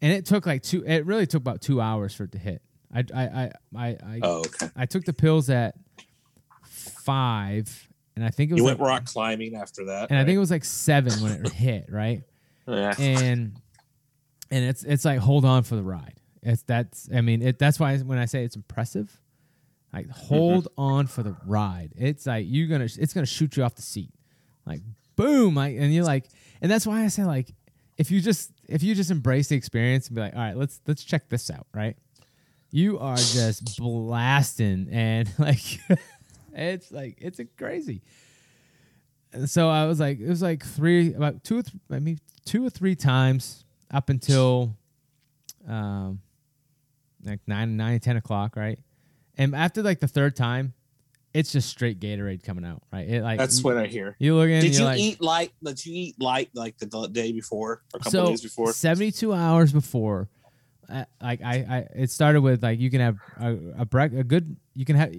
and 0.00 0.12
it 0.12 0.26
took 0.26 0.46
like 0.46 0.62
two. 0.62 0.84
It 0.84 1.06
really 1.06 1.26
took 1.26 1.40
about 1.40 1.60
two 1.60 1.80
hours 1.80 2.12
for 2.14 2.24
it 2.24 2.32
to 2.32 2.38
hit. 2.38 2.60
I 2.92 3.04
I 3.14 3.22
I 3.22 3.50
I 3.76 3.86
I, 3.88 4.20
oh, 4.22 4.38
okay. 4.40 4.68
I 4.74 4.86
took 4.86 5.04
the 5.04 5.12
pills 5.12 5.48
at 5.48 5.76
five, 6.64 7.88
and 8.16 8.24
I 8.24 8.30
think 8.30 8.50
it 8.50 8.54
was 8.54 8.60
You 8.62 8.66
like, 8.68 8.78
went 8.78 8.88
rock 8.88 9.04
climbing 9.06 9.54
after 9.54 9.86
that. 9.86 10.10
and 10.10 10.18
I 10.18 10.24
think 10.24 10.36
it 10.36 10.40
was 10.40 10.50
like 10.50 10.64
seven 10.64 11.12
when 11.22 11.32
it 11.44 11.52
hit, 11.52 11.86
right? 11.88 12.22
yeah. 12.66 12.94
and 12.98 13.60
and 14.50 14.64
it's 14.64 14.82
it's 14.84 15.04
like 15.04 15.18
hold 15.18 15.44
on 15.44 15.62
for 15.62 15.76
the 15.76 15.82
ride. 15.82 16.14
It's 16.42 16.62
that's 16.62 17.08
I 17.14 17.20
mean 17.20 17.42
it 17.42 17.58
that's 17.58 17.78
why 17.78 17.96
when 17.98 18.18
I 18.18 18.24
say 18.24 18.44
it's 18.44 18.56
impressive, 18.56 19.20
Like 19.92 20.08
hold 20.10 20.68
on 20.76 21.06
for 21.06 21.22
the 21.22 21.36
ride. 21.46 21.92
It's 21.96 22.26
like 22.26 22.46
you're 22.48 22.68
gonna 22.68 22.84
it's 22.84 23.12
gonna 23.14 23.26
shoot 23.26 23.56
you 23.56 23.64
off 23.64 23.74
the 23.74 23.82
seat. 23.82 24.10
Like 24.66 24.80
boom, 25.16 25.54
like 25.54 25.76
and 25.78 25.94
you're 25.94 26.04
like 26.04 26.24
and 26.60 26.70
that's 26.70 26.86
why 26.86 27.04
I 27.04 27.08
say 27.08 27.24
like 27.24 27.52
if 27.96 28.10
you 28.10 28.20
just 28.20 28.50
if 28.68 28.82
you 28.82 28.94
just 28.94 29.10
embrace 29.10 29.48
the 29.48 29.56
experience 29.56 30.08
and 30.08 30.16
be 30.16 30.22
like, 30.22 30.34
all 30.34 30.40
right, 30.40 30.56
let's 30.56 30.80
let's 30.86 31.04
check 31.04 31.28
this 31.28 31.50
out, 31.50 31.66
right? 31.74 31.96
You 32.70 32.98
are 32.98 33.16
just 33.16 33.76
blasting 33.76 34.88
and 34.90 35.30
like 35.38 35.78
it's 36.54 36.90
like 36.90 37.18
it's 37.20 37.38
a 37.38 37.44
crazy. 37.44 38.02
And 39.32 39.48
so 39.48 39.68
I 39.70 39.86
was 39.86 39.98
like, 39.98 40.20
it 40.20 40.28
was 40.28 40.42
like 40.42 40.62
three, 40.64 41.14
about 41.14 41.42
two, 41.42 41.58
or 41.58 41.62
th- 41.62 41.74
I 41.90 42.00
mean, 42.00 42.18
two 42.44 42.66
or 42.66 42.68
three 42.68 42.94
times 42.94 43.64
up 43.90 44.10
until, 44.10 44.76
um, 45.66 46.20
like 47.24 47.40
nine, 47.46 47.76
nine, 47.76 47.98
ten 48.00 48.16
o'clock, 48.16 48.56
right? 48.56 48.78
And 49.36 49.54
after 49.54 49.82
like 49.82 50.00
the 50.00 50.08
third 50.08 50.36
time, 50.36 50.74
it's 51.34 51.52
just 51.52 51.68
straight 51.68 51.98
Gatorade 52.00 52.42
coming 52.42 52.64
out, 52.64 52.82
right? 52.92 53.08
It 53.08 53.22
like 53.22 53.38
That's 53.38 53.58
you, 53.58 53.64
what 53.64 53.78
I 53.78 53.86
hear. 53.86 54.16
you 54.18 54.36
look 54.36 54.48
in. 54.50 54.60
Did 54.60 54.74
you're 54.74 54.84
like, 54.84 54.98
eat 55.00 55.20
light? 55.22 55.52
Did 55.62 55.86
you 55.86 55.94
eat 55.94 56.20
light 56.20 56.50
like 56.54 56.76
the 56.78 57.08
day 57.08 57.32
before 57.32 57.70
or 57.70 57.82
a 57.94 57.98
couple 57.98 58.10
so 58.10 58.26
days 58.28 58.42
before? 58.42 58.72
72 58.72 59.32
hours 59.32 59.72
before 59.72 60.28
uh, 60.90 61.04
like 61.22 61.42
I, 61.42 61.54
I 61.54 61.78
it 62.02 62.10
started 62.10 62.42
with 62.42 62.62
like 62.62 62.78
you 62.78 62.90
can 62.90 63.00
have 63.00 63.16
a 63.40 63.52
a, 63.78 63.86
brec- 63.86 64.18
a 64.18 64.24
good 64.24 64.56
you 64.74 64.84
can 64.84 64.96
have 64.96 65.14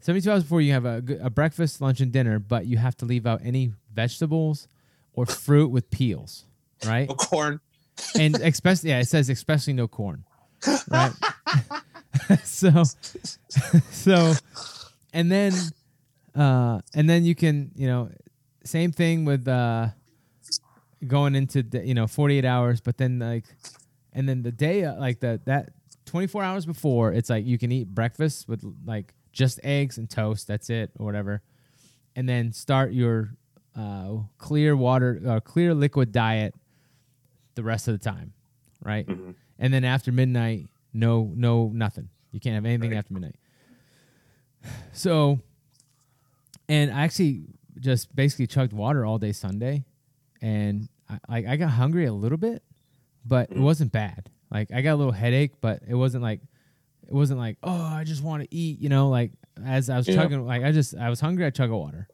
72 0.00 0.28
hours 0.30 0.42
before 0.42 0.60
you 0.60 0.72
have 0.72 0.84
a, 0.84 1.00
good- 1.00 1.20
a 1.22 1.30
breakfast 1.30 1.80
lunch 1.80 2.00
and 2.00 2.10
dinner 2.10 2.38
but 2.38 2.66
you 2.66 2.78
have 2.78 2.96
to 2.96 3.04
leave 3.04 3.26
out 3.26 3.40
any 3.44 3.72
vegetables 3.94 4.66
or 5.12 5.26
fruit 5.26 5.68
with 5.70 5.90
peels 5.90 6.46
right 6.84 7.08
No 7.08 7.14
corn. 7.14 7.60
and 8.18 8.34
especially 8.36 8.90
yeah 8.90 8.98
it 9.00 9.06
says 9.08 9.28
especially 9.28 9.74
no 9.74 9.86
corn 9.86 10.24
right. 10.90 11.12
So 12.44 12.84
so 13.90 14.32
and 15.12 15.30
then 15.30 15.52
uh 16.34 16.80
and 16.94 17.08
then 17.08 17.24
you 17.24 17.34
can 17.34 17.70
you 17.74 17.86
know 17.86 18.10
same 18.64 18.92
thing 18.92 19.24
with 19.24 19.48
uh 19.48 19.88
going 21.06 21.34
into 21.34 21.62
the, 21.62 21.84
you 21.84 21.94
know 21.94 22.06
48 22.06 22.44
hours 22.44 22.80
but 22.80 22.96
then 22.96 23.18
like 23.18 23.44
and 24.12 24.28
then 24.28 24.42
the 24.42 24.52
day 24.52 24.84
uh, 24.84 24.94
like 25.00 25.20
the 25.20 25.40
that 25.46 25.70
24 26.06 26.42
hours 26.44 26.64
before 26.66 27.12
it's 27.12 27.28
like 27.30 27.44
you 27.44 27.58
can 27.58 27.72
eat 27.72 27.88
breakfast 27.88 28.48
with 28.48 28.62
like 28.84 29.14
just 29.32 29.58
eggs 29.64 29.98
and 29.98 30.08
toast 30.08 30.46
that's 30.46 30.68
it 30.70 30.90
or 30.98 31.06
whatever. 31.06 31.42
And 32.14 32.28
then 32.28 32.52
start 32.52 32.92
your 32.92 33.30
uh, 33.74 34.18
clear 34.38 34.76
water 34.76 35.20
uh, 35.26 35.40
clear 35.40 35.72
liquid 35.74 36.12
diet 36.12 36.54
the 37.54 37.62
rest 37.62 37.88
of 37.88 37.98
the 37.98 38.04
time 38.10 38.32
right? 38.84 39.06
Mhm. 39.06 39.34
And 39.58 39.72
then 39.72 39.84
after 39.84 40.12
midnight 40.12 40.68
no 40.92 41.32
no 41.34 41.70
nothing. 41.74 42.08
You 42.32 42.40
can't 42.40 42.54
have 42.54 42.64
anything 42.64 42.90
Right. 42.90 42.98
after 42.98 43.12
midnight. 43.14 43.36
So 44.92 45.40
and 46.68 46.92
i 46.92 47.02
actually 47.02 47.44
just 47.80 48.14
basically 48.14 48.46
chugged 48.46 48.72
water 48.72 49.04
all 49.04 49.18
day 49.18 49.32
sunday. 49.32 49.84
And 50.40 50.88
i 51.28 51.44
i, 51.46 51.56
got 51.56 51.70
hungry 51.70 52.06
a 52.06 52.12
little 52.12 52.38
bit 52.38 52.62
but 53.24 53.50
it 53.50 53.58
wasn't 53.58 53.92
bad. 53.92 54.30
Like 54.50 54.70
i 54.72 54.80
got 54.82 54.94
a 54.94 54.96
little 54.96 55.12
headache 55.12 55.52
but 55.60 55.82
it 55.88 55.94
wasn't 55.94 56.22
like 56.22 56.40
it 57.06 57.12
wasn't 57.14 57.38
like 57.40 57.56
oh 57.62 57.82
i 57.82 58.04
just 58.04 58.22
want 58.22 58.42
to 58.42 58.54
eat 58.54 58.78
you 58.80 58.88
know 58.88 59.08
like 59.08 59.32
as 59.64 59.90
i 59.90 59.96
was 59.96 60.06
Yeah. 60.08 60.14
chugging 60.16 60.44
like 60.46 60.62
i 60.62 60.72
just 60.72 60.94
i 60.96 61.08
was 61.10 61.20
hungry 61.20 61.44
i 61.46 61.50
chugged 61.50 61.72
water 61.72 62.08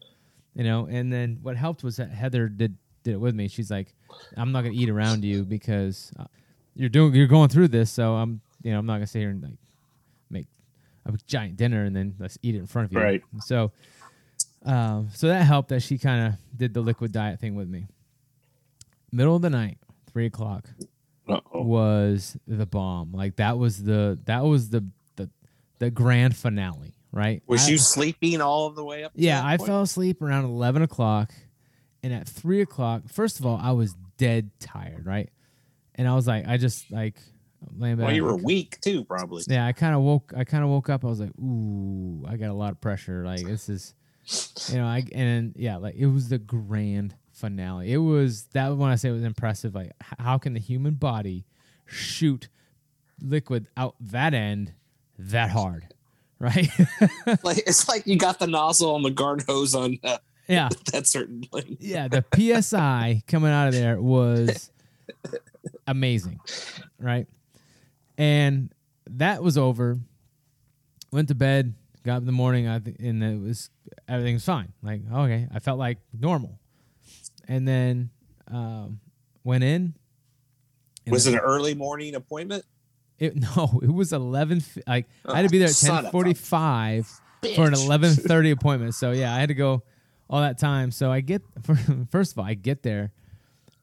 you 0.54 0.64
know? 0.64 0.88
And 0.90 1.12
then 1.12 1.38
what 1.42 1.56
helped 1.56 1.84
was 1.84 1.98
that 1.98 2.10
heather 2.10 2.48
did 2.48 2.76
did 3.04 3.14
it 3.14 3.20
with 3.20 3.32
me. 3.34 3.46
She's 3.48 3.70
like 3.70 3.94
i'm 4.36 4.50
not 4.52 4.62
gonna 4.62 4.74
eat 4.74 4.88
around 4.88 5.24
you 5.24 5.44
because 5.44 6.10
uh, 6.18 6.24
you're 6.78 6.88
doing 6.88 7.14
you're 7.14 7.26
going 7.26 7.48
through 7.50 7.68
this 7.68 7.90
so 7.90 8.14
i'm 8.14 8.40
you 8.62 8.72
know 8.72 8.78
i'm 8.78 8.86
not 8.86 8.94
gonna 8.94 9.06
sit 9.06 9.18
here 9.18 9.30
and 9.30 9.42
like 9.42 9.58
make 10.30 10.46
a 11.06 11.12
giant 11.26 11.56
dinner 11.56 11.84
and 11.84 11.94
then 11.94 12.14
let's 12.18 12.38
eat 12.42 12.54
it 12.54 12.58
in 12.58 12.66
front 12.66 12.86
of 12.86 12.92
you 12.92 12.98
Right. 13.00 13.22
so 13.44 13.70
um 14.64 15.08
so 15.14 15.28
that 15.28 15.42
helped 15.44 15.68
that 15.70 15.82
she 15.82 15.98
kind 15.98 16.28
of 16.28 16.34
did 16.56 16.72
the 16.74 16.80
liquid 16.80 17.12
diet 17.12 17.40
thing 17.40 17.54
with 17.54 17.68
me 17.68 17.86
middle 19.12 19.36
of 19.36 19.42
the 19.42 19.50
night 19.50 19.78
three 20.10 20.26
o'clock 20.26 20.64
Uh-oh. 21.28 21.62
was 21.62 22.36
the 22.46 22.66
bomb 22.66 23.12
like 23.12 23.36
that 23.36 23.58
was 23.58 23.82
the 23.82 24.18
that 24.24 24.44
was 24.44 24.70
the 24.70 24.84
the 25.16 25.28
the 25.78 25.90
grand 25.90 26.36
finale 26.36 26.94
right 27.12 27.42
Was 27.46 27.66
I- 27.66 27.72
you 27.72 27.78
sleeping 27.78 28.40
all 28.40 28.66
of 28.66 28.74
the 28.76 28.84
way 28.84 29.04
up? 29.04 29.12
yeah, 29.14 29.42
I 29.44 29.56
point? 29.56 29.66
fell 29.68 29.82
asleep 29.82 30.20
around 30.22 30.44
eleven 30.44 30.82
o'clock, 30.82 31.32
and 32.02 32.12
at 32.12 32.28
three 32.28 32.60
o'clock, 32.60 33.08
first 33.08 33.40
of 33.40 33.46
all, 33.46 33.58
I 33.62 33.72
was 33.72 33.94
dead 34.18 34.50
tired, 34.60 35.06
right? 35.06 35.30
And 35.98 36.08
I 36.08 36.14
was 36.14 36.26
like, 36.26 36.46
I 36.46 36.56
just 36.56 36.90
like 36.90 37.16
laying 37.76 37.96
back. 37.96 38.06
Well, 38.06 38.14
you 38.14 38.24
were 38.24 38.36
weak 38.36 38.80
too, 38.80 39.04
probably. 39.04 39.42
Yeah, 39.48 39.66
I 39.66 39.72
kind 39.72 39.94
of 39.94 40.00
woke. 40.00 40.32
I 40.36 40.44
kind 40.44 40.64
of 40.64 40.70
woke 40.70 40.88
up. 40.88 41.04
I 41.04 41.08
was 41.08 41.20
like, 41.20 41.32
ooh, 41.40 42.24
I 42.26 42.36
got 42.36 42.50
a 42.50 42.54
lot 42.54 42.72
of 42.72 42.80
pressure. 42.80 43.24
Like 43.24 43.44
this 43.44 43.68
is, 43.68 43.94
you 44.70 44.78
know, 44.78 44.86
I 44.86 45.04
and 45.12 45.54
yeah, 45.56 45.76
like 45.76 45.96
it 45.96 46.06
was 46.06 46.28
the 46.28 46.38
grand 46.38 47.14
finale. 47.32 47.92
It 47.92 47.98
was 47.98 48.44
that 48.52 48.76
when 48.76 48.90
I 48.90 48.94
say 48.94 49.08
it 49.08 49.12
was 49.12 49.24
impressive. 49.24 49.74
Like, 49.74 49.92
how 50.18 50.38
can 50.38 50.54
the 50.54 50.60
human 50.60 50.94
body 50.94 51.44
shoot 51.84 52.48
liquid 53.20 53.66
out 53.76 53.96
that 54.00 54.34
end 54.34 54.72
that 55.18 55.50
hard, 55.50 55.92
right? 56.38 56.70
Like 57.42 57.58
it's 57.58 57.88
like 57.88 58.06
you 58.06 58.16
got 58.16 58.38
the 58.38 58.46
nozzle 58.46 58.94
on 58.94 59.02
the 59.02 59.10
garden 59.10 59.44
hose 59.48 59.74
on 59.74 59.98
uh, 60.04 60.18
yeah. 60.46 60.68
that 60.92 61.06
certain 61.06 61.42
thing. 61.42 61.76
yeah, 61.80 62.08
the 62.08 62.24
PSI 62.34 63.22
coming 63.26 63.50
out 63.50 63.68
of 63.68 63.74
there 63.74 64.00
was 64.00 64.70
amazing, 65.88 66.40
right? 66.98 67.26
And 68.16 68.72
that 69.10 69.42
was 69.42 69.58
over. 69.58 69.98
Went 71.10 71.28
to 71.28 71.34
bed, 71.34 71.74
got 72.04 72.16
up 72.16 72.20
in 72.20 72.26
the 72.26 72.32
morning, 72.32 72.68
I 72.68 72.78
th- 72.78 72.96
and 72.98 73.22
it 73.22 73.40
was 73.40 73.70
everything 74.06 74.34
was 74.34 74.44
fine. 74.44 74.72
Like 74.82 75.00
okay, 75.12 75.48
I 75.52 75.58
felt 75.58 75.78
like 75.78 75.98
normal. 76.12 76.58
And 77.48 77.66
then 77.66 78.10
um, 78.48 79.00
went 79.44 79.64
in. 79.64 79.94
Was 81.06 81.26
it 81.26 81.34
an 81.34 81.40
early 81.40 81.74
morning 81.74 82.14
appointment? 82.14 82.64
It 83.18 83.36
no, 83.56 83.80
it 83.82 83.92
was 83.92 84.12
eleven. 84.12 84.62
Like 84.86 85.06
I 85.24 85.36
had 85.36 85.42
to 85.42 85.48
be 85.48 85.58
there 85.58 85.68
at 85.68 85.74
ten 85.74 86.10
forty-five 86.10 87.08
for 87.54 87.66
an 87.66 87.74
eleven 87.74 88.14
thirty 88.14 88.50
appointment. 88.50 88.94
So 88.94 89.12
yeah, 89.12 89.34
I 89.34 89.38
had 89.38 89.48
to 89.48 89.54
go 89.54 89.82
all 90.28 90.40
that 90.40 90.58
time. 90.58 90.90
So 90.90 91.10
I 91.10 91.20
get 91.20 91.42
first 92.10 92.32
of 92.32 92.38
all, 92.38 92.44
I 92.44 92.54
get 92.54 92.82
there, 92.82 93.12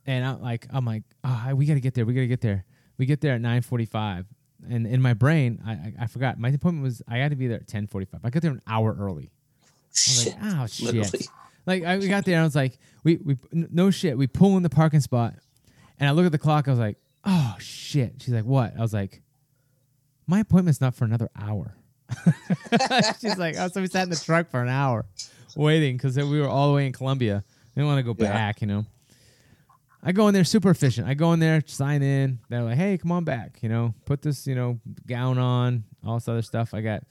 and 0.05 0.25
I'm 0.25 0.41
like, 0.41 0.67
I'm 0.71 0.85
like, 0.85 1.03
oh, 1.23 1.51
we 1.55 1.65
got 1.65 1.73
to 1.75 1.79
get 1.79 1.93
there. 1.93 2.05
We 2.05 2.13
got 2.13 2.21
to 2.21 2.27
get 2.27 2.41
there. 2.41 2.65
We 2.97 3.05
get 3.05 3.21
there 3.21 3.33
at 3.35 3.41
nine 3.41 3.61
forty-five, 3.61 4.25
and 4.69 4.87
in 4.87 5.01
my 5.01 5.13
brain, 5.13 5.61
I, 5.65 5.71
I 5.71 5.93
I 6.01 6.07
forgot 6.07 6.39
my 6.39 6.49
appointment 6.49 6.83
was 6.83 7.01
I 7.07 7.17
had 7.17 7.31
to 7.31 7.35
be 7.35 7.47
there 7.47 7.57
at 7.57 7.67
ten 7.67 7.87
forty-five. 7.87 8.21
I 8.23 8.29
got 8.29 8.41
there 8.41 8.51
an 8.51 8.61
hour 8.67 8.95
early. 8.97 9.31
I 9.31 9.67
was 9.91 10.23
Shit. 10.23 10.35
like, 10.41 10.43
oh 10.43 10.67
shit. 10.67 10.93
Literally. 10.95 11.25
Like 11.65 11.83
I 11.83 11.97
we 11.97 12.07
got 12.07 12.25
there 12.25 12.35
and 12.35 12.41
I 12.41 12.45
was 12.45 12.55
like, 12.55 12.77
we 13.03 13.17
we 13.17 13.37
no 13.51 13.89
shit. 13.91 14.17
We 14.17 14.27
pull 14.27 14.55
in 14.57 14.63
the 14.63 14.69
parking 14.69 15.01
spot, 15.01 15.33
and 15.99 16.07
I 16.07 16.11
look 16.13 16.25
at 16.25 16.31
the 16.31 16.37
clock. 16.37 16.67
I 16.67 16.71
was 16.71 16.79
like, 16.79 16.97
oh 17.25 17.55
shit. 17.59 18.13
She's 18.19 18.33
like, 18.33 18.45
what? 18.45 18.73
I 18.77 18.81
was 18.81 18.93
like, 18.93 19.21
my 20.27 20.39
appointment's 20.41 20.79
not 20.79 20.95
for 20.95 21.05
another 21.05 21.29
hour. 21.35 21.75
She's 23.19 23.37
like, 23.37 23.55
oh, 23.57 23.67
so 23.67 23.81
we 23.81 23.87
sat 23.87 24.03
in 24.03 24.09
the 24.09 24.15
truck 24.15 24.49
for 24.49 24.61
an 24.61 24.69
hour 24.69 25.05
waiting 25.55 25.97
because 25.97 26.15
we 26.17 26.39
were 26.39 26.47
all 26.47 26.69
the 26.69 26.75
way 26.75 26.85
in 26.85 26.93
Columbia. 26.93 27.43
We 27.75 27.81
didn't 27.81 27.87
want 27.93 28.05
to 28.05 28.13
go 28.13 28.23
Yeah. 28.23 28.31
back, 28.31 28.61
you 28.61 28.67
know. 28.67 28.85
I 30.07 30.11
go 30.11 30.27
in 30.27 30.35
there 30.35 30.43
super 30.43 30.69
efficient. 30.69 31.07
I 31.07 31.15
go 31.15 31.33
in 31.33 31.39
there, 31.39 31.63
sign 31.65 32.03
in. 32.03 32.37
They're 32.47 32.61
like, 32.61 32.77
hey, 32.77 32.97
come 32.99 33.11
on 33.11 33.23
back, 33.23 33.57
you 33.63 33.69
know, 33.69 33.95
put 34.05 34.21
this, 34.21 34.45
you 34.45 34.53
know, 34.53 34.79
gown 35.07 35.39
on, 35.39 35.83
all 36.05 36.13
this 36.13 36.27
other 36.27 36.43
stuff. 36.43 36.75
I 36.75 36.81
got, 36.81 37.03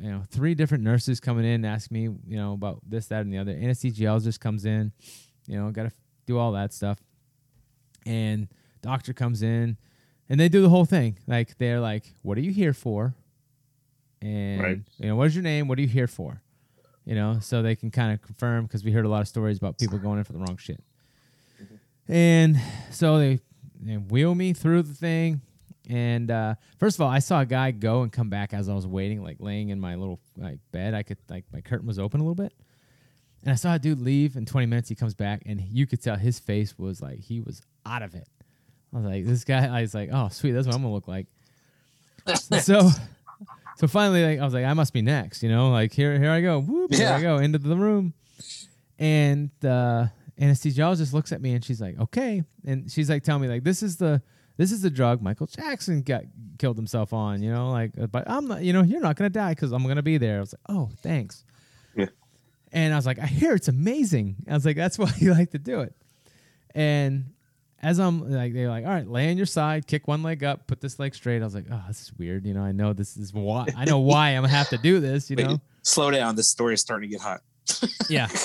you 0.00 0.10
know, 0.10 0.24
three 0.28 0.54
different 0.56 0.82
nurses 0.82 1.20
coming 1.20 1.44
in, 1.44 1.52
and 1.52 1.66
ask 1.66 1.90
me, 1.92 2.02
you 2.02 2.36
know, 2.36 2.54
about 2.54 2.80
this, 2.84 3.06
that, 3.06 3.20
and 3.20 3.32
the 3.32 3.38
other. 3.38 3.54
Anesthesiologist 3.54 4.40
comes 4.40 4.64
in, 4.64 4.90
you 5.46 5.56
know, 5.56 5.70
got 5.70 5.84
to 5.84 5.92
do 6.26 6.36
all 6.36 6.50
that 6.52 6.72
stuff. 6.74 6.98
And 8.04 8.48
doctor 8.82 9.12
comes 9.12 9.42
in, 9.42 9.76
and 10.28 10.40
they 10.40 10.48
do 10.48 10.62
the 10.62 10.68
whole 10.68 10.84
thing. 10.84 11.18
Like 11.28 11.56
they're 11.58 11.80
like, 11.80 12.14
"What 12.22 12.38
are 12.38 12.40
you 12.40 12.52
here 12.52 12.72
for?" 12.72 13.14
And 14.22 14.60
Right. 14.60 14.80
you 14.98 15.06
know, 15.08 15.16
what's 15.16 15.34
your 15.34 15.42
name? 15.42 15.68
What 15.68 15.78
are 15.78 15.82
you 15.82 15.88
here 15.88 16.06
for? 16.08 16.42
You 17.04 17.14
know, 17.14 17.38
so 17.40 17.62
they 17.62 17.76
can 17.76 17.90
kind 17.90 18.12
of 18.12 18.22
confirm 18.22 18.64
because 18.64 18.82
we 18.82 18.90
heard 18.90 19.04
a 19.04 19.08
lot 19.08 19.20
of 19.22 19.28
stories 19.28 19.58
about 19.58 19.78
people 19.78 19.98
going 19.98 20.18
in 20.18 20.24
for 20.24 20.32
the 20.32 20.38
wrong 20.40 20.56
shit. 20.56 20.82
And 22.08 22.60
so 22.90 23.18
they, 23.18 23.40
they 23.80 23.96
wheel 23.96 24.34
me 24.34 24.52
through 24.52 24.82
the 24.82 24.94
thing. 24.94 25.40
And 25.88 26.30
uh, 26.30 26.54
first 26.78 26.96
of 26.96 27.02
all, 27.02 27.08
I 27.08 27.20
saw 27.20 27.40
a 27.40 27.46
guy 27.46 27.70
go 27.70 28.02
and 28.02 28.12
come 28.12 28.28
back 28.28 28.52
as 28.52 28.68
I 28.68 28.74
was 28.74 28.86
waiting, 28.86 29.22
like 29.22 29.36
laying 29.38 29.68
in 29.68 29.80
my 29.80 29.94
little 29.94 30.18
like 30.36 30.58
bed. 30.72 30.94
I 30.94 31.02
could 31.02 31.18
like 31.28 31.44
my 31.52 31.60
curtain 31.60 31.86
was 31.86 31.98
open 31.98 32.20
a 32.20 32.24
little 32.24 32.34
bit, 32.34 32.52
and 33.42 33.52
I 33.52 33.54
saw 33.54 33.74
a 33.74 33.78
dude 33.78 34.00
leave. 34.00 34.34
In 34.34 34.46
20 34.46 34.66
minutes, 34.66 34.88
he 34.88 34.96
comes 34.96 35.14
back, 35.14 35.42
and 35.46 35.60
you 35.60 35.86
could 35.86 36.02
tell 36.02 36.16
his 36.16 36.40
face 36.40 36.76
was 36.76 37.00
like 37.00 37.20
he 37.20 37.40
was 37.40 37.62
out 37.84 38.02
of 38.02 38.14
it. 38.16 38.28
I 38.92 38.96
was 38.96 39.06
like, 39.06 39.26
this 39.26 39.44
guy. 39.44 39.66
I 39.66 39.82
was 39.82 39.94
like, 39.94 40.10
oh 40.12 40.28
sweet, 40.28 40.52
that's 40.52 40.66
what 40.66 40.74
I'm 40.74 40.82
gonna 40.82 40.92
look 40.92 41.06
like. 41.06 41.28
so, 42.34 42.90
so 43.76 43.86
finally, 43.86 44.24
like 44.24 44.40
I 44.40 44.44
was 44.44 44.54
like, 44.54 44.64
I 44.64 44.72
must 44.72 44.92
be 44.92 45.02
next. 45.02 45.44
You 45.44 45.50
know, 45.50 45.70
like 45.70 45.92
here, 45.92 46.18
here 46.18 46.32
I 46.32 46.40
go. 46.40 46.60
Whoop, 46.60 46.94
here 46.94 47.10
I 47.10 47.20
go 47.20 47.36
into 47.36 47.58
the 47.58 47.76
room, 47.76 48.12
and 48.98 49.50
the 49.60 50.10
anesthesiologist 50.40 51.12
looks 51.12 51.32
at 51.32 51.40
me 51.40 51.54
and 51.54 51.64
she's 51.64 51.80
like, 51.80 51.98
okay, 51.98 52.42
and 52.64 52.90
she's 52.90 53.08
like, 53.08 53.22
tell 53.22 53.38
me 53.38 53.48
like 53.48 53.64
this 53.64 53.82
is 53.82 53.96
the 53.96 54.22
this 54.56 54.72
is 54.72 54.82
the 54.82 54.90
drug 54.90 55.20
Michael 55.20 55.46
Jackson 55.46 56.02
got 56.02 56.22
killed 56.58 56.76
himself 56.76 57.12
on. 57.12 57.42
You 57.42 57.52
know, 57.52 57.70
like, 57.70 57.92
but 58.10 58.28
I'm 58.28 58.48
not. 58.48 58.62
You 58.62 58.72
know, 58.72 58.82
you're 58.82 59.00
not 59.00 59.16
gonna 59.16 59.30
die 59.30 59.52
because 59.52 59.72
I'm 59.72 59.86
gonna 59.86 60.02
be 60.02 60.18
there. 60.18 60.38
I 60.38 60.40
was 60.40 60.54
like, 60.54 60.76
oh, 60.76 60.90
thanks. 61.02 61.44
Yeah. 61.94 62.06
And 62.72 62.92
I 62.92 62.96
was 62.96 63.06
like, 63.06 63.18
I 63.18 63.26
hear 63.26 63.54
it's 63.54 63.68
amazing. 63.68 64.36
I 64.48 64.54
was 64.54 64.64
like, 64.64 64.76
that's 64.76 64.98
why 65.00 65.12
you 65.18 65.32
like 65.32 65.50
to 65.50 65.58
do 65.58 65.80
it. 65.80 65.94
And 66.74 67.32
as 67.82 67.98
I'm 68.00 68.30
like, 68.30 68.52
they're 68.54 68.68
like, 68.68 68.84
all 68.84 68.90
right, 68.90 69.06
lay 69.06 69.30
on 69.30 69.36
your 69.36 69.46
side, 69.46 69.86
kick 69.86 70.08
one 70.08 70.22
leg 70.22 70.42
up, 70.42 70.66
put 70.66 70.80
this 70.80 70.98
leg 70.98 71.14
straight. 71.14 71.42
I 71.42 71.44
was 71.44 71.54
like, 71.54 71.66
oh, 71.70 71.82
this 71.88 72.02
is 72.02 72.12
weird. 72.14 72.46
You 72.46 72.54
know, 72.54 72.62
I 72.62 72.72
know 72.72 72.92
this 72.92 73.16
is 73.16 73.32
why. 73.32 73.66
I 73.76 73.84
know 73.84 73.98
why 73.98 74.30
I'm 74.30 74.42
gonna 74.42 74.48
have 74.48 74.70
to 74.70 74.78
do 74.78 75.00
this. 75.00 75.30
You 75.30 75.36
Wait, 75.38 75.46
know. 75.46 75.60
slow 75.82 76.10
down. 76.10 76.34
This 76.36 76.50
story 76.50 76.74
is 76.74 76.80
starting 76.80 77.10
to 77.10 77.14
get 77.16 77.22
hot. 77.22 77.42
yeah. 78.08 78.28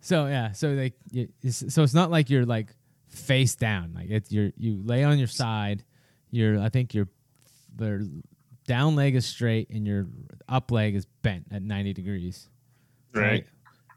So 0.00 0.26
yeah, 0.26 0.52
so 0.52 0.70
like, 0.70 0.94
it's, 1.12 1.72
so 1.72 1.82
it's 1.82 1.94
not 1.94 2.10
like 2.10 2.30
you're 2.30 2.46
like 2.46 2.74
face 3.08 3.54
down. 3.54 3.92
Like 3.94 4.10
it's 4.10 4.32
you're 4.32 4.50
you 4.56 4.80
lay 4.82 5.04
on 5.04 5.18
your 5.18 5.28
side. 5.28 5.84
Your 6.30 6.60
I 6.60 6.68
think 6.68 6.94
your 6.94 7.08
their 7.74 8.02
down 8.66 8.96
leg 8.96 9.14
is 9.14 9.26
straight 9.26 9.70
and 9.70 9.86
your 9.86 10.06
up 10.48 10.70
leg 10.70 10.94
is 10.94 11.06
bent 11.22 11.46
at 11.50 11.62
ninety 11.62 11.92
degrees. 11.92 12.48
Right. 13.14 13.44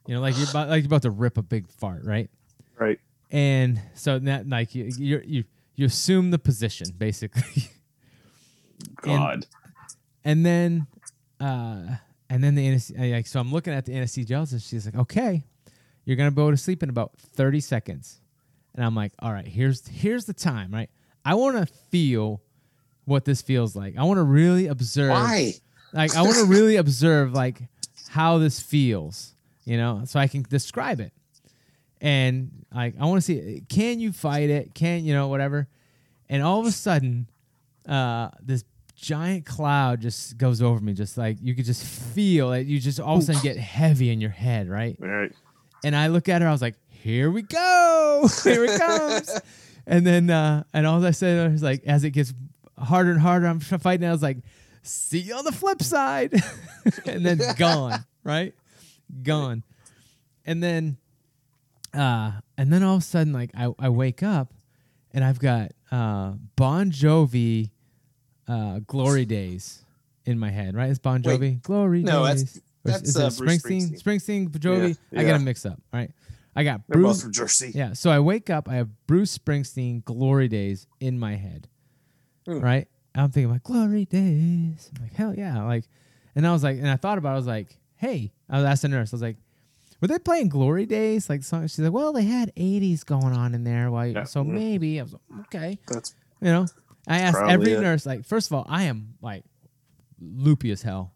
You 0.08 0.16
know, 0.16 0.22
like 0.22 0.38
you're 0.38 0.50
about 0.50 0.70
like 0.70 0.84
you're 0.84 0.88
about 0.88 1.04
to 1.04 1.12
rip 1.12 1.38
a 1.38 1.44
big 1.44 1.70
fart, 1.70 2.04
right? 2.04 2.30
Right. 2.78 3.00
And 3.32 3.80
so 3.94 4.20
that 4.20 4.48
like 4.50 4.76
you 4.76 4.92
you 4.98 5.22
you 5.26 5.44
you 5.76 5.86
assume 5.86 6.32
the 6.32 6.40
position 6.40 6.88
basically. 6.98 7.70
God. 9.02 9.46
And 10.26 10.46
then, 10.46 10.88
uh, 11.40 11.98
and 12.30 12.44
then 12.44 12.56
the 12.56 12.80
like, 12.98 13.28
so 13.28 13.40
I'm 13.40 13.52
looking 13.52 13.74
at 13.74 13.86
the 13.86 13.94
anesthesiologist. 13.94 14.52
and 14.54 14.62
She's 14.62 14.86
like, 14.86 14.96
okay, 14.96 15.44
you're 16.06 16.18
gonna 16.18 16.32
go 16.32 16.52
to 16.52 16.58
sleep 16.58 16.84
in 16.84 16.90
about 16.90 17.18
30 17.18 17.60
seconds. 17.60 18.20
And 18.76 18.84
I'm 18.84 18.96
like, 18.96 19.12
all 19.20 19.32
right, 19.32 19.46
here's 19.46 19.88
here's 19.88 20.26
the 20.26 20.34
time, 20.34 20.72
right? 20.74 20.90
I 21.26 21.36
want 21.36 21.58
to 21.58 21.66
feel 21.90 22.42
what 23.06 23.26
this 23.26 23.42
feels 23.42 23.76
like. 23.76 23.98
I 23.98 24.04
want 24.04 24.18
to 24.18 24.24
really 24.24 24.68
observe. 24.68 25.12
Why? 25.12 25.54
Like, 25.94 26.16
I 26.16 26.22
want 26.24 26.36
to 26.36 26.46
really 26.48 26.78
observe 26.78 27.34
like 27.34 27.62
how 28.10 28.38
this 28.40 28.60
feels, 28.60 29.34
you 29.66 29.78
know, 29.78 30.02
so 30.06 30.20
I 30.20 30.28
can 30.28 30.44
describe 30.44 31.00
it. 31.00 31.14
And 32.02 32.66
like, 32.74 32.96
I 33.00 33.06
want 33.06 33.18
to 33.18 33.22
see, 33.22 33.64
can 33.70 34.00
you 34.00 34.12
fight 34.12 34.50
it? 34.50 34.74
Can 34.74 35.06
you 35.06 35.14
know 35.14 35.28
whatever? 35.28 35.68
And 36.30 36.42
all 36.44 36.60
of 36.60 36.66
a 36.66 36.72
sudden, 36.72 37.28
uh, 37.88 38.30
this 38.42 38.64
giant 38.96 39.46
cloud 39.46 40.02
just 40.02 40.38
goes 40.38 40.62
over 40.62 40.80
me, 40.80 40.94
just 40.94 41.18
like 41.18 41.38
you 41.42 41.56
could 41.56 41.66
just 41.66 41.86
feel 41.86 42.54
it. 42.54 42.68
You 42.68 42.80
just 42.80 43.00
all 43.00 43.18
of 43.18 43.24
a 43.24 43.26
sudden 43.26 43.42
get 43.42 43.58
heavy 43.58 44.10
in 44.10 44.20
your 44.20 44.32
head, 44.32 44.68
right? 44.70 44.98
All 45.02 45.08
right. 45.08 45.32
And 45.84 45.96
I 45.96 46.08
look 46.08 46.30
at 46.30 46.42
her, 46.42 46.48
I 46.48 46.52
was 46.52 46.62
like, 46.62 46.76
"Here 46.90 47.30
we 47.30 47.42
go, 47.42 48.28
here 48.44 48.66
it 48.66 48.80
comes." 48.80 49.40
and 49.86 50.08
then, 50.08 50.30
uh, 50.30 50.64
and 50.74 50.88
all 50.88 51.06
I 51.06 51.12
said 51.12 51.52
was 51.52 51.64
like, 51.64 51.84
as 51.86 52.04
it 52.04 52.12
gets 52.12 52.34
harder 52.78 53.12
and 53.12 53.20
harder, 53.20 53.48
I'm 53.48 53.60
fighting. 53.60 54.08
I 54.08 54.12
was 54.12 54.24
like, 54.24 54.38
"See 54.82 55.20
you 55.20 55.36
on 55.36 55.46
the 55.46 55.52
flip 55.52 55.82
side," 55.82 56.34
and 57.06 57.26
then 57.26 57.40
gone, 57.58 58.06
right? 58.24 58.54
Gone. 59.22 59.64
And 60.46 60.62
then, 60.62 60.98
uh, 61.94 62.32
and 62.58 62.72
then 62.72 62.84
all 62.84 62.96
of 62.96 63.02
a 63.02 63.06
sudden, 63.06 63.34
like 63.34 63.52
I, 63.56 63.74
I 63.80 63.90
wake 63.90 64.24
up, 64.24 64.54
and 65.14 65.24
I've 65.24 65.40
got 65.40 65.72
uh, 65.92 66.34
Bon 66.56 66.92
Jovi, 66.92 67.72
uh, 68.48 68.80
"Glory 68.88 69.26
Days" 69.26 69.84
in 70.26 70.40
my 70.40 70.50
head, 70.50 70.76
right? 70.76 70.90
It's 70.90 71.00
Bon 71.00 71.22
Wait, 71.22 71.40
Jovi, 71.40 71.62
"Glory 71.62 72.04
no, 72.04 72.26
Days." 72.26 72.62
That's- 72.84 73.02
is- 73.10 73.16
is 73.16 73.18
uh, 73.18 73.30
Springsteen? 73.30 74.02
Springsteen, 74.02 74.50
Jovi. 74.50 74.98
Yeah, 75.12 75.20
I 75.22 75.24
got 75.24 75.34
them 75.34 75.44
mixed 75.46 75.66
up. 75.66 75.80
All 75.94 76.00
right. 76.00 76.12
I 76.56 76.64
got 76.64 76.82
They're 76.88 77.02
both 77.02 77.14
Bruce. 77.14 77.22
from 77.24 77.32
Jersey. 77.34 77.72
Yeah. 77.74 77.94
So 77.94 78.12
I 78.12 78.20
wake 78.20 78.50
up. 78.50 78.70
I 78.70 78.76
have 78.76 78.90
Bruce 79.08 79.36
Springsteen 79.38 80.04
"Glory 80.06 80.48
Days" 80.48 80.86
in 81.00 81.18
my 81.18 81.36
head. 81.36 81.68
Hmm. 82.46 82.60
Right. 82.60 82.88
I'm 83.16 83.32
thinking 83.32 83.52
like 83.52 83.64
"Glory 83.64 84.06
Days." 84.06 84.92
I'm 84.96 85.04
like 85.04 85.14
hell 85.14 85.34
yeah. 85.36 85.64
Like, 85.64 85.86
and 86.36 86.46
I 86.46 86.52
was 86.52 86.64
like, 86.64 86.78
and 86.78 86.88
I 86.90 86.96
thought 86.96 87.18
about. 87.18 87.30
it. 87.30 87.34
I 87.34 87.38
was 87.38 87.48
like, 87.48 87.78
hey. 87.96 88.32
I 88.50 88.58
was 88.58 88.66
asking 88.66 88.92
the 88.92 88.98
nurse. 88.98 89.14
I 89.14 89.16
was 89.16 89.22
like, 89.24 89.38
were 90.00 90.08
they 90.08 90.20
playing 90.20 90.50
"Glory 90.50 90.86
Days"? 90.86 91.28
Like 91.30 91.44
song? 91.44 91.64
She's 91.68 91.80
like, 91.80 91.92
well, 91.94 92.14
they 92.14 92.24
had 92.24 92.54
'80s 92.56 93.04
going 93.04 93.34
on 93.36 93.56
in 93.56 93.64
there. 93.64 93.90
Well, 93.90 94.06
Yeah. 94.06 94.24
so 94.26 94.44
Mhm. 94.44 94.48
maybe. 94.54 95.00
I 95.00 95.04
was 95.04 95.14
like, 95.14 95.22
okay. 95.48 95.80
That's 95.88 96.14
You 96.42 96.48
know, 96.50 96.66
I 97.08 97.20
asked 97.20 97.40
every 97.48 97.72
it. 97.74 97.82
nurse. 97.82 98.06
Like, 98.06 98.26
first 98.26 98.52
of 98.52 98.54
all, 98.54 98.66
I 98.70 98.84
am 98.84 99.16
like 99.24 99.44
loopy 100.22 100.70
as 100.72 100.84
hell. 100.84 101.14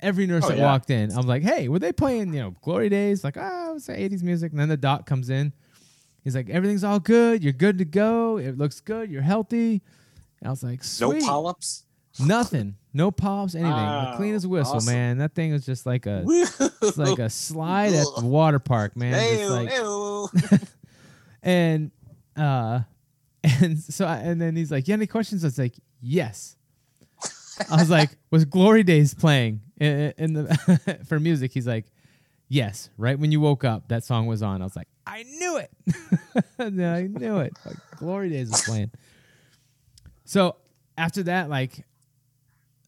Every 0.00 0.26
nurse 0.26 0.44
Oh, 0.44 0.48
that 0.48 0.58
yeah. 0.58 0.64
walked 0.64 0.90
in, 0.90 1.10
I'm 1.12 1.26
like, 1.26 1.42
"Hey, 1.42 1.68
were 1.68 1.78
they 1.80 1.92
playing, 1.92 2.32
you 2.32 2.40
know, 2.40 2.50
Glory 2.62 2.88
Days?" 2.88 3.24
Like, 3.24 3.36
"Ah, 3.36 3.74
it's 3.74 3.88
80s 3.88 4.22
music." 4.22 4.52
And 4.52 4.60
then 4.60 4.68
the 4.68 4.76
doc 4.76 5.06
comes 5.06 5.28
in. 5.30 5.52
He's 6.22 6.36
like, 6.36 6.48
"Everything's 6.50 6.84
all 6.84 7.00
good. 7.00 7.42
You're 7.42 7.52
good 7.52 7.78
to 7.78 7.84
go. 7.84 8.38
It 8.38 8.56
looks 8.58 8.80
good. 8.80 9.10
You're 9.10 9.22
healthy." 9.22 9.82
And 10.40 10.46
I 10.46 10.50
was 10.50 10.62
like, 10.62 10.82
no 11.00 11.18
polyps. 11.26 11.84
Nothing. 12.20 12.76
No 12.94 13.10
pops. 13.10 13.54
Anything. 13.54 13.72
Oh, 13.72 14.14
clean 14.16 14.34
as 14.34 14.44
a 14.44 14.48
whistle, 14.48 14.76
awesome. 14.76 14.92
man. 14.92 15.18
That 15.18 15.34
thing 15.34 15.52
was 15.52 15.66
just 15.66 15.84
like 15.86 16.06
a, 16.06 16.24
it's 16.28 16.96
like 16.96 17.18
a 17.18 17.28
slide 17.30 17.92
at 17.92 18.06
the 18.18 18.24
water 18.24 18.58
park, 18.60 18.96
man. 18.96 19.12
Just 19.36 19.50
like- 20.52 20.60
and 21.42 21.90
uh 22.36 22.80
and 23.44 23.78
so 23.78 24.04
I, 24.06 24.16
and 24.18 24.40
then 24.40 24.56
he's 24.56 24.70
like 24.70 24.88
you 24.88 24.92
have 24.92 24.98
any 25.00 25.06
questions 25.06 25.44
i 25.44 25.46
was 25.46 25.58
like 25.58 25.74
yes 26.00 26.56
i 27.70 27.76
was 27.76 27.88
like 27.90 28.10
was 28.30 28.44
glory 28.44 28.82
days 28.82 29.14
playing 29.14 29.60
in, 29.78 30.12
in 30.18 30.32
the 30.34 30.98
for 31.08 31.18
music 31.20 31.52
he's 31.52 31.66
like 31.66 31.86
yes 32.48 32.90
right 32.96 33.18
when 33.18 33.32
you 33.32 33.40
woke 33.40 33.64
up 33.64 33.88
that 33.88 34.04
song 34.04 34.26
was 34.26 34.42
on. 34.42 34.60
I 34.60 34.64
was 34.64 34.76
like 34.76 34.88
i 35.06 35.22
knew 35.22 35.56
it. 35.56 35.70
I 36.58 37.02
knew 37.02 37.38
it. 37.38 37.54
Like 37.64 37.76
glory 37.96 38.28
days 38.28 38.50
was 38.50 38.62
playing. 38.62 38.90
So 40.24 40.56
after 40.96 41.22
that 41.24 41.48
like 41.48 41.84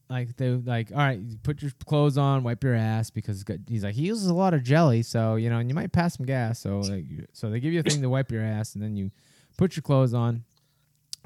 like 0.09 0.35
they 0.37 0.49
like 0.49 0.91
all 0.91 0.97
right 0.97 1.19
put 1.41 1.61
your 1.61 1.71
clothes 1.85 2.17
on 2.17 2.43
wipe 2.43 2.63
your 2.63 2.75
ass 2.75 3.09
because 3.09 3.43
he's 3.67 3.83
like 3.83 3.95
he 3.95 4.03
uses 4.03 4.27
a 4.27 4.33
lot 4.33 4.53
of 4.53 4.61
jelly 4.61 5.01
so 5.01 5.35
you 5.35 5.49
know 5.49 5.57
and 5.57 5.69
you 5.69 5.73
might 5.73 5.93
pass 5.93 6.17
some 6.17 6.25
gas 6.25 6.59
so 6.59 6.79
like 6.79 7.05
so 7.31 7.49
they 7.49 7.61
give 7.61 7.71
you 7.71 7.79
a 7.79 7.83
thing 7.83 8.01
to 8.01 8.09
wipe 8.09 8.29
your 8.29 8.43
ass 8.43 8.75
and 8.75 8.83
then 8.83 8.95
you 8.95 9.09
put 9.57 9.75
your 9.75 9.83
clothes 9.83 10.13
on. 10.13 10.43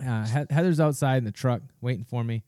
Uh, 0.06 0.45
heather's 0.49 0.82
outside 0.82 1.19
in 1.19 1.23
the 1.23 1.32
truck 1.32 1.62
waiting 1.80 2.04
for 2.04 2.21
me. 2.21 2.43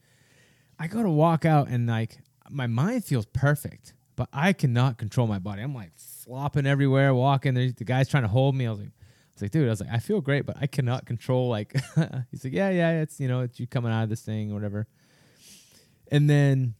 I 0.77 0.87
go 0.87 1.01
to 1.01 1.09
walk 1.09 1.45
out 1.45 1.69
and 1.69 1.87
like 1.87 2.17
my 2.49 2.67
mind 2.67 3.03
feels 3.03 3.25
perfect 3.27 3.93
but 4.15 4.27
i 4.33 4.53
cannot 4.53 4.97
control 4.97 5.27
my 5.27 5.39
body 5.39 5.61
i'm 5.61 5.75
like 5.75 5.91
flopping 5.95 6.65
everywhere 6.65 7.13
walking 7.13 7.53
There's, 7.53 7.73
the 7.75 7.83
guy's 7.83 8.07
trying 8.07 8.23
to 8.23 8.29
hold 8.29 8.55
me 8.55 8.67
i 8.67 8.69
was 8.69 8.79
like 8.79 8.89
I 8.89 9.37
was 9.37 9.41
like, 9.43 9.51
dude, 9.51 9.67
I 9.67 9.69
was 9.69 9.81
like, 9.81 9.91
I 9.91 9.99
feel 9.99 10.19
great, 10.19 10.47
but 10.47 10.57
I 10.59 10.65
cannot 10.65 11.05
control. 11.05 11.47
Like, 11.47 11.71
he's 12.31 12.43
like, 12.43 12.53
yeah, 12.53 12.71
yeah, 12.71 13.01
it's 13.01 13.19
you 13.19 13.27
know, 13.27 13.41
it's 13.41 13.59
you 13.59 13.67
coming 13.67 13.91
out 13.91 14.01
of 14.01 14.09
this 14.09 14.23
thing 14.23 14.49
or 14.49 14.55
whatever. 14.55 14.87
And 16.11 16.27
then 16.27 16.73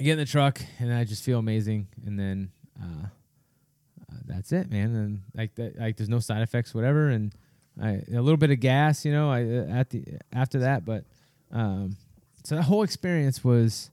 I 0.00 0.04
get 0.04 0.12
in 0.12 0.18
the 0.18 0.24
truck 0.24 0.60
and 0.78 0.92
I 0.92 1.04
just 1.04 1.22
feel 1.22 1.38
amazing. 1.38 1.88
And 2.06 2.18
then 2.18 2.50
uh, 2.82 3.06
uh, 3.06 4.16
that's 4.26 4.50
it, 4.52 4.70
man. 4.70 4.94
And 4.94 5.20
like 5.34 5.54
that, 5.56 5.78
like 5.78 5.96
there's 5.96 6.08
no 6.08 6.20
side 6.20 6.42
effects, 6.42 6.74
whatever. 6.74 7.08
And 7.08 7.34
I 7.80 8.02
a 8.12 8.20
little 8.20 8.36
bit 8.36 8.50
of 8.50 8.58
gas, 8.60 9.04
you 9.04 9.12
know, 9.12 9.30
I 9.30 9.44
uh, 9.44 9.78
at 9.78 9.90
the 9.90 10.04
after 10.32 10.60
that, 10.60 10.84
but 10.84 11.04
um, 11.50 11.96
so 12.44 12.56
that 12.56 12.62
whole 12.62 12.82
experience 12.82 13.44
was 13.44 13.90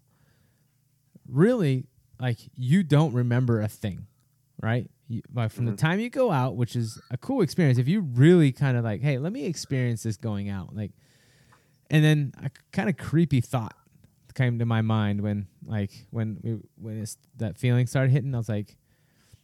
really 1.32 1.86
like 2.20 2.38
you 2.56 2.84
don't 2.84 3.13
remember 3.13 3.62
a 3.62 3.68
thing, 3.68 4.08
right? 4.62 4.89
You, 5.08 5.22
like 5.34 5.52
from 5.52 5.65
the 5.65 5.72
Mhm. 5.72 5.78
time 5.78 6.00
you 6.00 6.10
go 6.10 6.32
out, 6.32 6.56
which 6.56 6.76
is 6.76 7.00
a 7.10 7.18
cool 7.18 7.42
experience. 7.42 7.78
If 7.80 7.88
you 7.88 8.02
really 8.02 8.52
kind 8.52 8.78
of 8.78 8.84
like, 8.84 9.02
hey, 9.02 9.18
let 9.18 9.32
me 9.34 9.46
experience 9.46 10.04
this 10.04 10.18
going 10.18 10.50
out, 10.50 10.76
like, 10.76 10.92
and 11.89 12.04
then 12.04 12.34
a 12.44 12.52
kind 12.72 12.89
of 12.89 12.98
creepy 12.98 13.42
thought 13.42 13.74
came 14.36 14.60
to 14.60 14.65
my 14.65 14.82
mind 14.82 15.22
when 15.22 15.48
like 15.65 16.06
when 16.12 16.38
we 16.44 16.52
when 16.76 17.02
it's, 17.02 17.18
that 17.38 17.58
feeling 17.58 17.88
started 17.88 18.12
hitting. 18.12 18.34
I 18.36 18.38
was 18.38 18.48
like, 18.50 18.78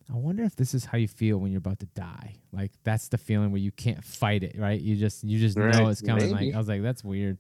I 0.10 0.16
wonder 0.16 0.44
if 0.44 0.56
this 0.56 0.74
is 0.76 0.86
how 0.86 0.98
you 1.00 1.08
feel 1.08 1.38
when 1.40 1.52
you're 1.52 1.58
about 1.60 1.80
to 1.80 1.88
die. 1.88 2.36
Like 2.52 2.72
that's 2.84 3.08
the 3.08 3.18
feeling 3.18 3.52
where 3.52 3.60
you 3.62 3.72
can't 3.72 4.04
fight 4.04 4.44
it, 4.44 4.56
right? 4.60 4.80
You 4.80 4.96
just 4.96 5.24
you 5.24 5.40
just 5.40 5.58
know 5.58 5.88
it's 5.88 6.02
coming. 6.02 6.32
maybe. 6.32 6.46
Like 6.48 6.56
I 6.56 6.58
was 6.60 6.68
like, 6.68 6.84
that's 6.84 7.04
weird. 7.04 7.40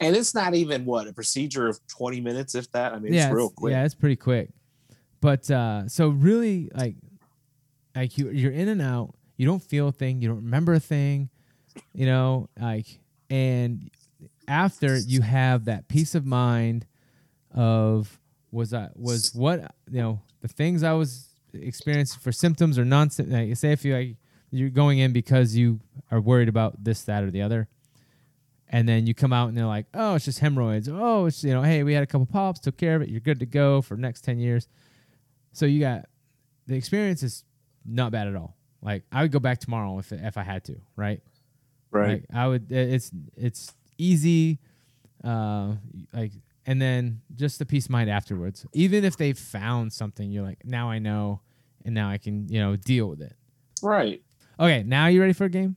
And 0.00 0.14
it's 0.14 0.34
not 0.34 0.54
even 0.54 0.84
what 0.84 1.08
a 1.08 1.12
procedure 1.12 1.68
of 1.68 1.78
20 1.88 2.20
minutes, 2.20 2.54
if 2.54 2.70
that. 2.72 2.92
I 2.92 2.98
mean, 2.98 3.14
yeah, 3.14 3.26
it's 3.26 3.34
real 3.34 3.50
quick. 3.50 3.72
Yeah, 3.72 3.84
it's 3.84 3.94
pretty 3.94 4.16
quick. 4.16 4.50
But 5.20 5.50
uh, 5.50 5.88
so 5.88 6.08
really, 6.08 6.70
like, 6.74 6.96
like 7.94 8.18
you 8.18 8.30
you're 8.30 8.52
in 8.52 8.68
and 8.68 8.82
out. 8.82 9.14
You 9.36 9.46
don't 9.46 9.62
feel 9.62 9.88
a 9.88 9.92
thing. 9.92 10.20
You 10.20 10.28
don't 10.28 10.44
remember 10.44 10.74
a 10.74 10.80
thing. 10.80 11.30
You 11.92 12.06
know, 12.06 12.48
like, 12.60 13.00
and 13.30 13.90
after 14.48 14.98
you 14.98 15.22
have 15.22 15.64
that 15.66 15.88
peace 15.88 16.14
of 16.14 16.26
mind 16.26 16.86
of 17.52 18.20
was 18.50 18.74
I 18.74 18.90
was 18.94 19.34
what 19.34 19.74
you 19.90 20.00
know 20.00 20.20
the 20.42 20.48
things 20.48 20.82
I 20.82 20.92
was 20.92 21.28
experiencing 21.54 22.20
for 22.20 22.32
symptoms 22.32 22.78
or 22.78 22.84
non. 22.84 23.10
Like, 23.18 23.56
say 23.56 23.72
if 23.72 23.84
you 23.84 23.94
like 23.94 24.16
you're 24.50 24.70
going 24.70 24.98
in 24.98 25.12
because 25.12 25.56
you 25.56 25.80
are 26.10 26.20
worried 26.20 26.48
about 26.48 26.82
this, 26.82 27.02
that, 27.02 27.24
or 27.24 27.30
the 27.30 27.42
other 27.42 27.68
and 28.68 28.88
then 28.88 29.06
you 29.06 29.14
come 29.14 29.32
out 29.32 29.48
and 29.48 29.56
they're 29.56 29.66
like, 29.66 29.86
"Oh, 29.94 30.14
it's 30.14 30.24
just 30.24 30.40
hemorrhoids. 30.40 30.88
Oh, 30.88 31.26
it's 31.26 31.44
you 31.44 31.52
know, 31.52 31.62
hey, 31.62 31.82
we 31.82 31.92
had 31.92 32.02
a 32.02 32.06
couple 32.06 32.26
polyps, 32.26 32.60
took 32.60 32.76
care 32.76 32.96
of 32.96 33.02
it. 33.02 33.08
You're 33.08 33.20
good 33.20 33.40
to 33.40 33.46
go 33.46 33.82
for 33.82 33.94
the 33.94 34.02
next 34.02 34.22
ten 34.22 34.38
years." 34.38 34.68
So 35.52 35.66
you 35.66 35.80
got 35.80 36.06
the 36.66 36.74
experience 36.74 37.22
is 37.22 37.44
not 37.84 38.12
bad 38.12 38.26
at 38.28 38.34
all. 38.34 38.56
Like 38.82 39.04
I 39.10 39.22
would 39.22 39.32
go 39.32 39.38
back 39.38 39.60
tomorrow 39.60 39.98
if 39.98 40.12
if 40.12 40.36
I 40.36 40.42
had 40.42 40.64
to, 40.64 40.76
right? 40.96 41.20
right. 41.90 42.08
Like 42.08 42.24
I 42.32 42.46
would. 42.48 42.70
It's 42.70 43.10
it's 43.36 43.74
easy, 43.98 44.58
uh, 45.24 45.74
like, 46.12 46.32
and 46.66 46.80
then 46.80 47.22
just 47.34 47.58
the 47.58 47.66
peace 47.66 47.86
of 47.86 47.90
mind 47.90 48.10
afterwards. 48.10 48.66
Even 48.72 49.04
if 49.04 49.16
they 49.16 49.32
found 49.32 49.92
something, 49.92 50.30
you're 50.30 50.44
like, 50.44 50.64
now 50.64 50.90
I 50.90 50.98
know, 50.98 51.40
and 51.84 51.94
now 51.94 52.10
I 52.10 52.18
can, 52.18 52.48
you 52.48 52.60
know, 52.60 52.76
deal 52.76 53.08
with 53.08 53.22
it. 53.22 53.34
Right. 53.82 54.22
Okay, 54.58 54.82
now 54.82 55.06
you 55.06 55.20
ready 55.20 55.32
for 55.32 55.44
a 55.44 55.50
game? 55.50 55.76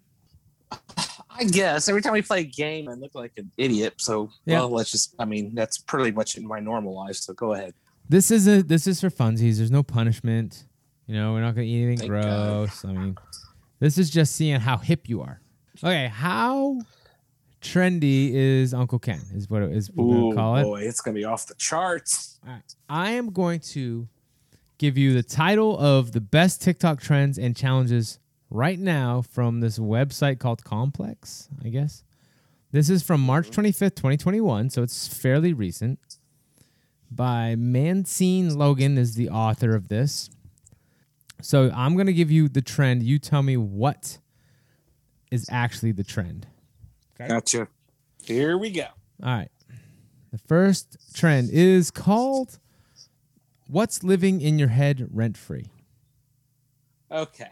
I 1.40 1.46
guess 1.46 1.88
every 1.88 2.02
time 2.02 2.14
we 2.14 2.22
play 2.22 2.42
a 2.42 2.44
game, 2.44 2.90
I 2.90 2.94
look 2.94 3.16
like 3.16 3.32
an 3.38 3.50
idiot. 3.58 3.94
So, 3.98 4.30
Yeah. 4.46 4.60
well, 4.60 4.72
let's 4.72 4.92
just. 4.92 5.16
I 5.20 5.26
mean, 5.26 5.56
that's 5.56 5.78
pretty 5.78 6.12
much 6.12 6.38
in 6.38 6.46
my 6.46 6.60
normal 6.60 6.94
life. 6.96 7.16
So 7.16 7.34
go 7.34 7.54
ahead. 7.54 7.74
This 8.10 8.30
is 8.32 8.48
a 8.48 8.62
this 8.62 8.88
is 8.88 9.00
for 9.00 9.10
funsies. 9.10 9.58
There's 9.58 9.72
no 9.72 9.84
punishment. 9.84 10.66
You 11.08 11.16
know, 11.16 11.34
we're 11.34 11.42
not 11.42 11.56
gonna 11.56 11.68
eat 11.68 11.84
anything 11.84 12.12
Thank 12.12 12.24
God. 12.24 12.68
gross. 12.68 12.84
I 12.86 12.92
mean, 12.92 13.18
this 13.80 13.98
is 13.98 14.10
just 14.10 14.36
seeing 14.36 14.60
how 14.60 14.78
hip 14.78 15.08
you 15.08 15.22
are. 15.22 15.40
Okay, 15.84 16.08
how 16.08 16.82
trendy 17.62 18.34
is 18.34 18.74
Uncle 18.74 19.00
Ken? 19.00 19.22
Is 19.34 19.50
what 19.50 19.62
it 19.62 19.72
is 19.72 19.90
what 19.92 20.04
Ooh, 20.04 20.34
call 20.36 20.58
it. 20.58 20.62
Oh 20.62 20.72
boy, 20.72 20.82
it's 20.82 21.02
gonna 21.02 21.16
be 21.16 21.24
off 21.26 21.48
the 21.48 21.56
charts. 21.56 22.40
I 22.90 23.12
am 23.12 23.32
going 23.32 23.60
to 23.72 24.08
give 24.78 24.98
you 24.98 25.14
the 25.14 25.24
title 25.24 25.78
of 25.78 26.12
the 26.14 26.22
best 26.22 26.62
TikTok 26.62 27.02
trends 27.02 27.38
and 27.38 27.56
challenges 27.56 28.18
right 28.50 28.80
now 28.80 29.22
from 29.22 29.60
this 29.60 29.80
website 29.80 30.40
called 30.40 30.64
Complex, 30.64 31.50
I 31.64 31.70
guess. 31.70 32.04
This 32.72 32.90
is 32.90 33.04
from 33.04 33.22
March 33.22 33.50
mm-hmm. 33.50 33.62
25th, 33.62 33.96
2021, 33.96 34.70
so 34.70 34.84
it's 34.84 35.08
fairly 35.08 35.54
recent. 35.54 36.18
By 37.12 37.56
Mancine 37.58 38.56
Logan 38.56 38.98
is 38.98 39.16
the 39.16 39.30
author 39.30 39.76
of 39.76 39.88
this. 39.88 40.30
So 41.42 41.72
I'm 41.74 41.96
going 41.96 42.08
to 42.08 42.14
give 42.14 42.30
you 42.30 42.50
the 42.50 42.62
trend. 42.62 43.02
You 43.02 43.18
tell 43.18 43.42
me 43.42 43.58
what 43.58 44.20
is 45.32 45.48
actually 45.50 45.92
the 45.94 46.04
trend. 46.04 46.48
Gotcha. 47.18 47.68
Here 48.24 48.58
we 48.58 48.72
go. 48.72 48.86
All 49.24 49.30
right. 49.30 49.50
The 50.32 50.38
first 50.38 50.98
trend 51.14 51.50
is 51.52 51.90
called 51.90 52.60
What's 53.68 54.04
Living 54.04 54.42
in 54.42 54.60
Your 54.60 54.68
Head 54.68 55.08
Rent 55.12 55.38
Free? 55.38 55.72
Okay. 57.12 57.50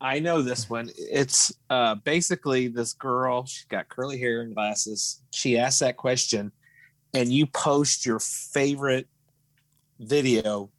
I 0.00 0.18
know 0.18 0.42
this 0.42 0.68
one. 0.68 0.90
It's 0.96 1.52
uh 1.70 1.96
basically 1.96 2.68
this 2.68 2.92
girl, 2.92 3.46
she's 3.46 3.64
got 3.64 3.88
curly 3.88 4.18
hair 4.18 4.42
and 4.42 4.54
glasses. 4.54 5.22
She 5.32 5.58
asks 5.58 5.80
that 5.80 5.96
question, 5.96 6.52
and 7.14 7.32
you 7.32 7.46
post 7.46 8.04
your 8.04 8.18
favorite 8.18 9.08
video 9.98 10.70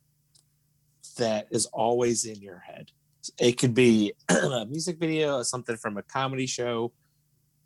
that 1.17 1.47
is 1.49 1.65
always 1.67 2.25
in 2.25 2.41
your 2.41 2.59
head. 2.59 2.91
It 3.39 3.53
could 3.53 3.73
be 3.73 4.13
a 4.29 4.65
music 4.65 4.99
video, 4.99 5.41
something 5.43 5.77
from 5.77 5.97
a 5.97 6.03
comedy 6.03 6.45
show, 6.45 6.93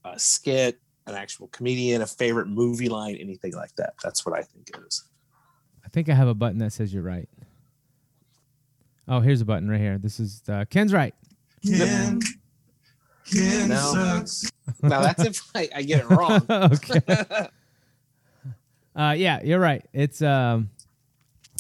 a 0.06 0.18
skit, 0.18 0.80
an 1.08 1.16
actual 1.16 1.48
comedian, 1.48 2.02
a 2.02 2.08
favorite 2.08 2.48
movie 2.48 2.90
line, 2.90 3.16
anything 3.16 3.54
like 3.54 3.76
that. 3.76 3.94
That's 4.04 4.26
what 4.26 4.38
I 4.38 4.42
think 4.42 4.70
it 4.70 4.80
is. 4.88 5.04
I 5.84 5.90
think 5.90 6.10
I 6.10 6.14
have 6.14 6.28
a 6.28 6.34
button 6.34 6.60
that 6.60 6.72
says 6.72 6.94
you're 6.94 7.04
right. 7.04 7.28
Oh, 9.08 9.20
here's 9.20 9.42
a 9.42 9.46
button 9.46 9.70
right 9.70 9.80
here. 9.80 9.98
This 9.98 10.20
is 10.20 10.42
uh, 10.48 10.66
Ken's 10.70 10.94
right. 10.94 11.14
Ken, 11.66 12.20
Ken 13.32 13.70
No. 13.70 13.94
sucks. 13.94 14.52
Now 14.82 15.02
that's 15.02 15.24
if 15.26 15.42
I, 15.56 15.70
I 15.76 15.82
get 15.84 16.02
it 16.02 16.10
wrong. 16.10 16.42
okay. 16.50 17.02
Uh, 18.96 19.16
yeah, 19.18 19.40
you're 19.44 19.60
right. 19.60 19.86
It's 19.94 20.22
um, 20.22 20.70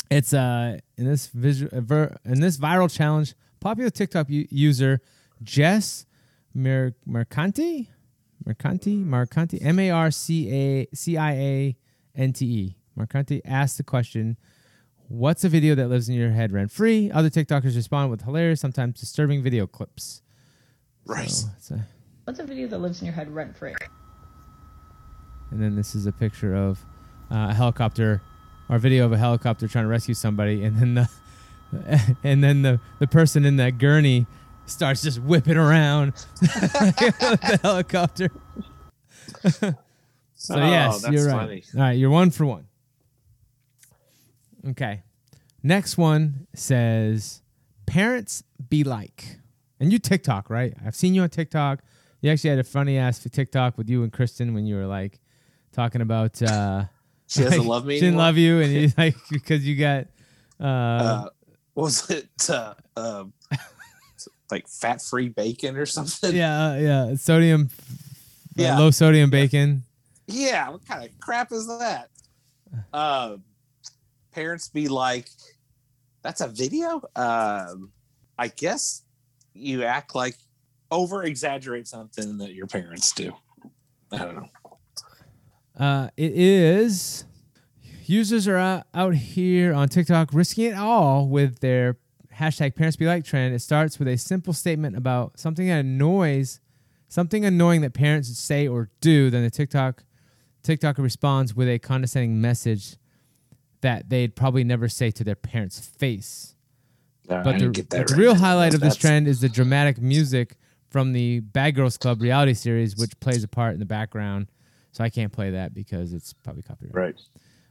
it's 0.10 0.34
uh, 0.34 0.78
in 0.98 1.06
this 1.06 1.28
visual 1.28 1.70
ver- 1.82 2.16
in 2.26 2.42
this 2.42 2.58
viral 2.58 2.94
challenge, 2.94 3.34
popular 3.60 3.90
TikTok 3.90 4.30
u- 4.30 4.48
user 4.50 5.02
Jess 5.44 6.06
Mer- 6.54 6.94
Mercanti, 7.08 7.88
Mercanti, 8.46 9.06
Marcanti, 9.06 9.64
M 9.64 9.80
A 9.80 9.92
R 9.92 10.12
C 10.12 10.52
A 10.52 10.88
C 10.94 11.18
I 11.18 11.32
A 11.34 11.78
N 12.16 12.34
T 12.34 12.46
E, 12.46 12.76
Marcanti 13.00 13.42
asked 13.46 13.78
the 13.78 13.84
question. 13.84 14.36
What's 15.12 15.44
a 15.44 15.50
video 15.50 15.76
that 15.76 15.90
lives 15.90 16.08
in 16.08 16.16
your 16.16 16.30
head 16.32 16.54
rent 16.54 16.72
free? 16.72 17.12
Other 17.12 17.30
TikTokers 17.30 17.76
respond 17.76 18.12
with 18.12 18.22
hilarious, 18.22 18.62
sometimes 18.62 18.98
disturbing 18.98 19.44
video 19.44 19.68
clips. 19.68 20.22
right. 21.06 21.30
So 21.30 21.76
a, 21.76 21.80
What's 22.24 22.40
a 22.40 22.46
video 22.46 22.66
that 22.70 22.78
lives 22.80 23.02
in 23.02 23.08
your 23.08 23.14
head 23.14 23.30
rent 23.30 23.58
free? 23.58 23.74
And 25.50 25.62
then 25.62 25.76
this 25.76 25.96
is 25.96 26.06
a 26.06 26.14
picture 26.14 26.56
of 26.56 26.86
uh, 27.30 27.48
a 27.50 27.54
helicopter 27.54 28.22
or 28.70 28.78
a 28.78 28.80
video 28.80 29.04
of 29.06 29.12
a 29.12 29.18
helicopter 29.18 29.68
trying 29.68 29.84
to 29.84 29.90
rescue 29.90 30.14
somebody. 30.14 30.64
And 30.64 30.78
then 30.78 30.94
the 30.94 31.10
and 32.24 32.42
then 32.42 32.62
the, 32.62 32.80
the 33.00 33.08
person 33.08 33.44
in 33.44 33.58
that 33.58 33.78
gurney 33.80 34.28
starts 34.66 35.02
just 35.02 35.20
whipping 35.20 35.58
around 35.58 36.14
the 36.40 37.60
helicopter. 37.62 38.30
so 40.36 40.56
Oh, 40.56 40.58
yes, 40.58 41.02
that's 41.02 41.14
you're 41.14 41.28
right. 41.28 41.34
funny. 41.34 41.64
All 41.76 41.82
right, 41.82 41.92
you're 41.98 42.10
one 42.10 42.32
for 42.32 42.46
one. 42.46 42.68
Okay. 44.70 45.04
Next 45.64 45.98
one 45.98 46.48
says 46.54 47.42
parents 47.86 48.44
be 48.70 48.84
like. 48.84 49.38
And 49.80 49.92
you 49.92 50.00
TikTok, 50.00 50.50
right? 50.50 50.74
I've 50.86 50.96
seen 50.96 51.14
you 51.16 51.24
on 51.24 51.30
TikTok. 51.30 51.82
You 52.22 52.30
actually 52.32 52.52
had 52.52 52.60
a 52.60 52.64
funny 52.64 52.98
ass 52.98 53.20
TikTok 53.20 53.78
with 53.78 53.90
you 53.90 54.04
and 54.04 54.14
Kristen 54.14 54.54
when 54.54 54.66
you 54.66 54.76
were 54.76 54.86
like 54.86 55.20
talking 55.72 56.02
about 56.02 56.42
uh 56.42 56.84
She 57.28 57.42
doesn't 57.44 57.60
like, 57.60 57.68
love 57.68 57.86
me. 57.86 57.96
She 57.96 58.02
didn't 58.02 58.10
anymore? 58.16 58.26
love 58.26 58.38
you 58.38 58.60
and 58.62 58.72
you 58.74 58.90
like 58.98 59.16
because 59.32 59.66
you 59.68 59.76
got 59.78 60.08
uh, 60.60 60.64
uh, 60.64 61.30
was 61.74 62.08
it 62.12 62.30
uh, 62.50 62.76
uh, 62.96 63.24
like 64.52 64.68
fat 64.68 65.02
free 65.02 65.30
bacon 65.30 65.76
or 65.76 65.88
something? 65.88 66.36
yeah, 66.36 66.68
uh, 66.68 66.76
yeah, 66.76 67.16
sodium 67.16 67.70
Yeah. 68.56 68.78
low 68.78 68.92
sodium 68.92 69.32
bacon. 69.32 69.84
Yeah, 70.28 70.70
what 70.70 70.86
kind 70.86 71.04
of 71.04 71.20
crap 71.20 71.52
is 71.52 71.66
that? 71.68 72.10
Uh, 72.94 73.38
parents 74.32 74.70
be 74.70 74.88
like, 74.88 75.30
"That's 76.22 76.42
a 76.42 76.48
video." 76.48 77.02
Um, 77.16 77.92
I 78.38 78.48
guess 78.48 79.04
you 79.54 79.84
act 79.84 80.16
like 80.16 80.36
over 80.90 81.24
exaggerate 81.24 81.88
something 81.88 82.38
that 82.38 82.54
your 82.54 82.68
parents 82.68 83.12
do. 83.14 83.34
I 84.12 84.18
don't 84.18 84.36
know. 84.36 84.50
Uh, 85.78 86.10
it 86.18 86.34
is 86.34 87.26
users 88.06 88.48
are 88.48 88.58
out, 88.58 88.88
out 88.94 89.16
here 89.16 89.74
on 89.74 89.88
TikTok 89.88 90.30
risking 90.34 90.66
it 90.66 90.78
all 90.78 91.28
with 91.28 91.60
their 91.60 91.98
hashtag 92.36 92.76
parents 92.76 92.98
be 92.98 93.06
like 93.06 93.24
trend. 93.24 93.56
It 93.56 93.60
starts 93.60 94.00
with 94.00 94.08
a 94.08 94.18
simple 94.18 94.54
statement 94.54 94.98
about 94.98 95.40
something 95.40 95.68
that 95.68 95.80
annoys, 95.80 96.60
something 97.08 97.46
annoying 97.46 97.82
that 97.82 97.94
parents 97.94 98.38
say 98.38 98.68
or 98.68 98.90
do. 99.00 99.30
Then 99.30 99.44
the 99.44 99.50
TikTok 99.50 100.04
TikToker 100.64 101.00
responds 101.00 101.56
with 101.56 101.68
a 101.70 101.80
condescending 101.80 102.42
message 102.42 102.98
that 103.82 104.10
they'd 104.10 104.36
probably 104.36 104.64
never 104.64 104.88
say 104.88 105.12
to 105.12 105.24
their 105.24 105.36
parents' 105.36 105.80
face. 105.80 106.56
Uh, 107.30 107.44
But 107.44 107.54
the, 107.54 107.60
didn't 107.60 107.72
get 107.76 107.90
that 107.92 107.98
but 108.00 108.08
the 108.08 108.14
right. 108.16 108.20
real 108.22 108.36
highlight 108.36 108.74
of 108.74 108.80
this 108.82 108.94
That's- 108.96 108.98
trend 108.98 109.28
is 109.28 109.42
the 109.42 109.50
dramatic 109.50 110.00
music 110.02 110.56
from 110.90 111.14
the 111.14 111.40
Bad 111.40 111.76
Girls 111.76 111.98
Club 111.98 112.22
reality 112.22 112.54
series, 112.54 112.98
which 112.98 113.18
plays 113.20 113.44
a 113.44 113.48
part 113.48 113.74
in 113.74 113.80
the 113.80 113.86
background. 113.86 114.48
So 114.92 115.04
I 115.04 115.10
can't 115.10 115.32
play 115.32 115.52
that 115.52 115.74
because 115.74 116.12
it's 116.14 116.34
probably 116.34 116.64
copyright. 116.64 116.94
Right. 116.96 117.16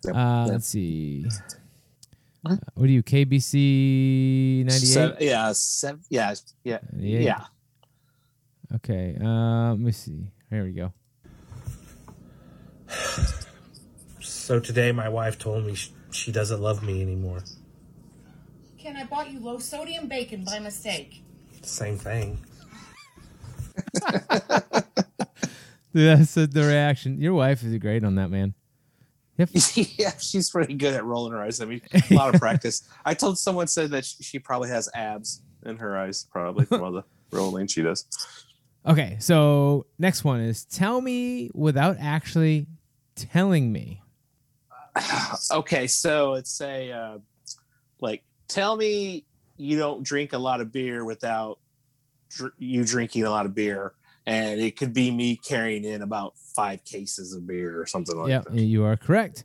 Yep. 0.06 0.14
Uh, 0.16 0.42
Yep. 0.46 0.52
let's 0.52 0.66
see. 0.68 1.26
Uh, 2.46 2.56
what 2.74 2.84
are 2.84 2.92
you? 2.92 3.02
KBC 3.02 4.64
ninety 4.64 4.86
Se- 4.86 5.16
yeah, 5.20 5.52
seven, 5.52 6.00
yeah, 6.08 6.32
yeah, 6.64 6.78
yeah. 6.96 7.44
Okay. 8.76 9.18
Uh, 9.22 9.70
let 9.72 9.78
me 9.80 9.92
see. 9.92 10.30
Here 10.48 10.64
we 10.64 10.72
go. 10.72 10.94
So 14.20 14.58
today, 14.60 14.90
my 14.92 15.08
wife 15.08 15.38
told 15.38 15.66
me 15.66 15.74
sh- 15.74 15.90
she 16.10 16.32
doesn't 16.32 16.60
love 16.60 16.82
me 16.82 17.02
anymore. 17.02 17.42
Ken, 18.78 18.96
I 18.96 19.04
bought 19.04 19.30
you 19.30 19.40
low 19.40 19.58
sodium 19.58 20.08
bacon 20.08 20.44
by 20.44 20.58
mistake. 20.58 21.22
Same 21.62 21.98
thing. 21.98 22.38
That's 25.92 26.34
the 26.34 26.46
the 26.46 26.62
reaction. 26.62 27.20
Your 27.20 27.34
wife 27.34 27.62
is 27.64 27.76
great 27.78 28.04
on 28.04 28.14
that, 28.14 28.30
man. 28.30 28.54
Yep. 29.38 29.50
yeah, 29.74 30.12
she's 30.18 30.50
pretty 30.50 30.74
good 30.74 30.94
at 30.94 31.04
rolling 31.04 31.32
her 31.32 31.42
eyes. 31.42 31.60
I 31.60 31.64
mean, 31.64 31.80
a 31.92 32.14
lot 32.14 32.34
of 32.34 32.40
practice. 32.40 32.86
I 33.04 33.14
told 33.14 33.38
someone 33.38 33.66
said 33.66 33.90
that 33.90 34.04
she, 34.04 34.22
she 34.22 34.38
probably 34.38 34.68
has 34.68 34.88
abs 34.94 35.42
in 35.64 35.78
her 35.78 35.96
eyes, 35.96 36.26
probably 36.30 36.66
from 36.66 36.82
all 36.82 36.92
the 36.92 37.04
rolling 37.32 37.66
she 37.66 37.82
does. 37.82 38.06
Okay. 38.86 39.16
So 39.18 39.86
next 39.98 40.24
one 40.24 40.40
is 40.40 40.64
tell 40.64 41.00
me 41.00 41.50
without 41.54 41.96
actually 41.98 42.66
telling 43.14 43.72
me. 43.72 44.02
okay, 45.50 45.86
so 45.86 46.34
it's 46.34 46.50
say, 46.50 46.92
uh, 46.92 47.18
like, 48.00 48.22
tell 48.48 48.76
me 48.76 49.24
you 49.56 49.78
don't 49.78 50.02
drink 50.02 50.32
a 50.32 50.38
lot 50.38 50.60
of 50.60 50.72
beer 50.72 51.04
without 51.04 51.58
dr- 52.30 52.52
you 52.58 52.84
drinking 52.84 53.24
a 53.24 53.30
lot 53.30 53.46
of 53.46 53.54
beer, 53.54 53.92
and 54.26 54.60
it 54.60 54.76
could 54.76 54.92
be 54.92 55.10
me 55.10 55.36
carrying 55.36 55.84
in 55.84 56.02
about 56.02 56.34
five 56.54 56.84
cases 56.84 57.34
of 57.34 57.46
beer 57.46 57.80
or 57.80 57.86
something 57.86 58.16
like 58.16 58.28
Yeah, 58.28 58.40
that. 58.40 58.54
you 58.54 58.84
are 58.84 58.96
correct. 58.96 59.44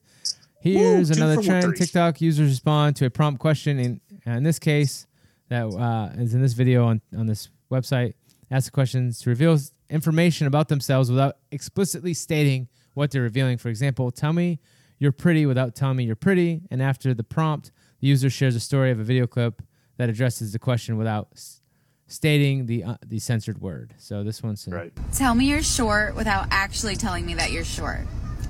Here's 0.61 1.09
Woo, 1.09 1.17
another 1.17 1.41
trend. 1.41 1.75
TikTok 1.75 2.21
users 2.21 2.49
respond 2.49 2.95
to 2.97 3.05
a 3.05 3.09
prompt 3.09 3.39
question. 3.39 3.77
In, 3.79 4.01
in 4.25 4.43
this 4.43 4.57
case, 4.57 5.05
that 5.49 5.65
uh, 5.65 6.19
is 6.19 6.33
in 6.33 6.41
this 6.41 6.53
video 6.53 6.85
on, 6.85 7.01
on 7.15 7.27
this 7.27 7.49
website. 7.71 8.13
Ask 8.49 8.65
the 8.65 8.71
questions 8.71 9.19
to 9.21 9.29
reveal 9.29 9.57
information 9.89 10.47
about 10.47 10.67
themselves 10.67 11.09
without 11.09 11.37
explicitly 11.51 12.13
stating 12.13 12.67
what 12.93 13.11
they're 13.11 13.21
revealing. 13.21 13.57
For 13.57 13.69
example, 13.69 14.11
tell 14.11 14.33
me 14.33 14.59
you're 14.99 15.11
pretty 15.11 15.45
without 15.45 15.75
telling 15.75 15.97
me 15.97 16.03
you're 16.05 16.15
pretty. 16.15 16.61
And 16.71 16.81
after 16.81 17.13
the 17.13 17.23
prompt, 17.23 17.71
the 17.99 18.07
user 18.07 18.29
shares 18.29 18.55
a 18.55 18.59
story 18.59 18.91
of 18.91 18.99
a 18.99 19.03
video 19.03 19.27
clip 19.27 19.61
that 19.97 20.09
addresses 20.09 20.51
the 20.53 20.59
question 20.59 20.97
without 20.97 21.29
s- 21.33 21.61
stating 22.07 22.65
the 22.65 22.83
uh, 22.83 22.95
the 23.05 23.19
censored 23.19 23.59
word. 23.61 23.93
So 23.97 24.23
this 24.23 24.41
one's 24.43 24.67
Right. 24.69 24.93
Tell 25.13 25.35
me 25.35 25.45
you're 25.45 25.63
short 25.63 26.15
without 26.15 26.47
actually 26.51 26.95
telling 26.95 27.25
me 27.25 27.33
that 27.35 27.51
you're 27.51 27.65
short. 27.65 28.01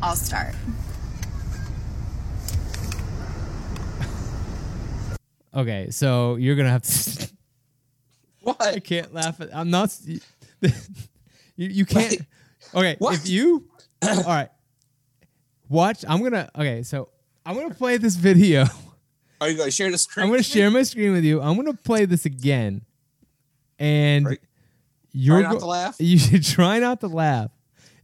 I'll 0.02 0.16
start. 0.16 0.56
Okay, 5.54 5.88
so 5.90 6.36
you're 6.36 6.58
gonna 6.58 6.70
have 6.70 6.82
to. 6.84 7.30
Why 8.42 8.56
I 8.60 8.80
can't 8.80 9.14
laugh 9.14 9.40
at. 9.40 9.56
I'm 9.56 9.70
not. 9.70 9.98
You, 11.58 11.70
you 11.70 11.86
can't. 11.86 12.12
Wait, 12.12 12.22
okay, 12.74 12.96
what? 13.00 13.14
if 13.14 13.30
you. 13.30 13.66
all 14.04 14.24
right. 14.24 14.50
Watch. 15.70 16.04
I'm 16.08 16.22
gonna. 16.24 16.50
Okay, 16.58 16.84
so 16.84 17.10
I'm 17.46 17.56
gonna 17.56 17.74
play 17.74 17.98
this 17.98 18.16
video. 18.16 18.66
Are 19.42 19.50
you 19.50 19.58
going 19.58 19.68
to 19.68 19.72
share 19.76 19.92
the 19.92 19.98
screen? 19.98 20.24
I'm 20.26 20.30
gonna 20.32 20.42
share 20.44 20.72
my 20.72 20.84
screen 20.84 21.12
with 21.12 21.24
you. 21.26 21.42
I'm 21.42 21.56
gonna 21.58 21.74
play 21.74 22.06
this 22.06 22.26
again, 22.26 22.82
and 23.78 24.26
Right. 24.26 24.40
you're 25.12 25.42
Try 25.42 25.52
not 25.52 25.60
to 25.60 25.66
laugh? 25.66 25.96
You 26.00 26.18
should 26.18 26.44
try 26.44 26.80
not 26.80 27.02
to 27.02 27.08
laugh. 27.08 27.52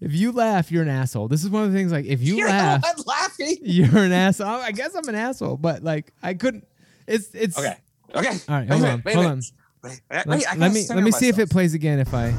If 0.01 0.13
you 0.13 0.31
laugh, 0.31 0.71
you're 0.71 0.81
an 0.83 0.89
asshole. 0.89 1.27
This 1.29 1.43
is 1.43 1.49
one 1.49 1.63
of 1.63 1.71
the 1.71 1.77
things. 1.77 1.91
Like, 1.91 2.05
if 2.05 2.21
you 2.21 2.35
You're 2.35 2.49
laugh, 2.49 2.81
the 2.81 2.87
one 3.05 3.05
laughing. 3.05 3.57
you're 3.61 3.97
an 4.03 4.11
asshole. 4.11 4.47
I 4.47 4.71
guess 4.71 4.95
I'm 4.95 5.07
an 5.07 5.15
asshole, 5.15 5.57
but 5.57 5.83
like, 5.83 6.11
I 6.23 6.33
couldn't. 6.33 6.67
It's 7.07 7.29
it's 7.33 7.57
Okay. 7.57 7.77
Okay. 8.15 8.29
All 8.49 8.55
right, 8.55 8.67
hold 8.69 8.83
a 8.83 8.89
on, 8.91 9.01
wait 9.05 9.13
hold 9.15 9.25
minute. 9.27 9.45
on. 9.83 9.89
Wait, 9.89 10.01
wait, 10.11 10.17
Let, 10.17 10.27
wait, 10.27 10.53
I 10.53 10.55
let 10.57 10.73
me 10.73 10.81
center 10.81 10.97
let 11.01 11.05
me 11.05 11.11
see 11.11 11.29
if 11.29 11.39
it 11.39 11.49
plays 11.49 11.73
again. 11.73 11.99
If 11.99 12.13
I 12.13 12.33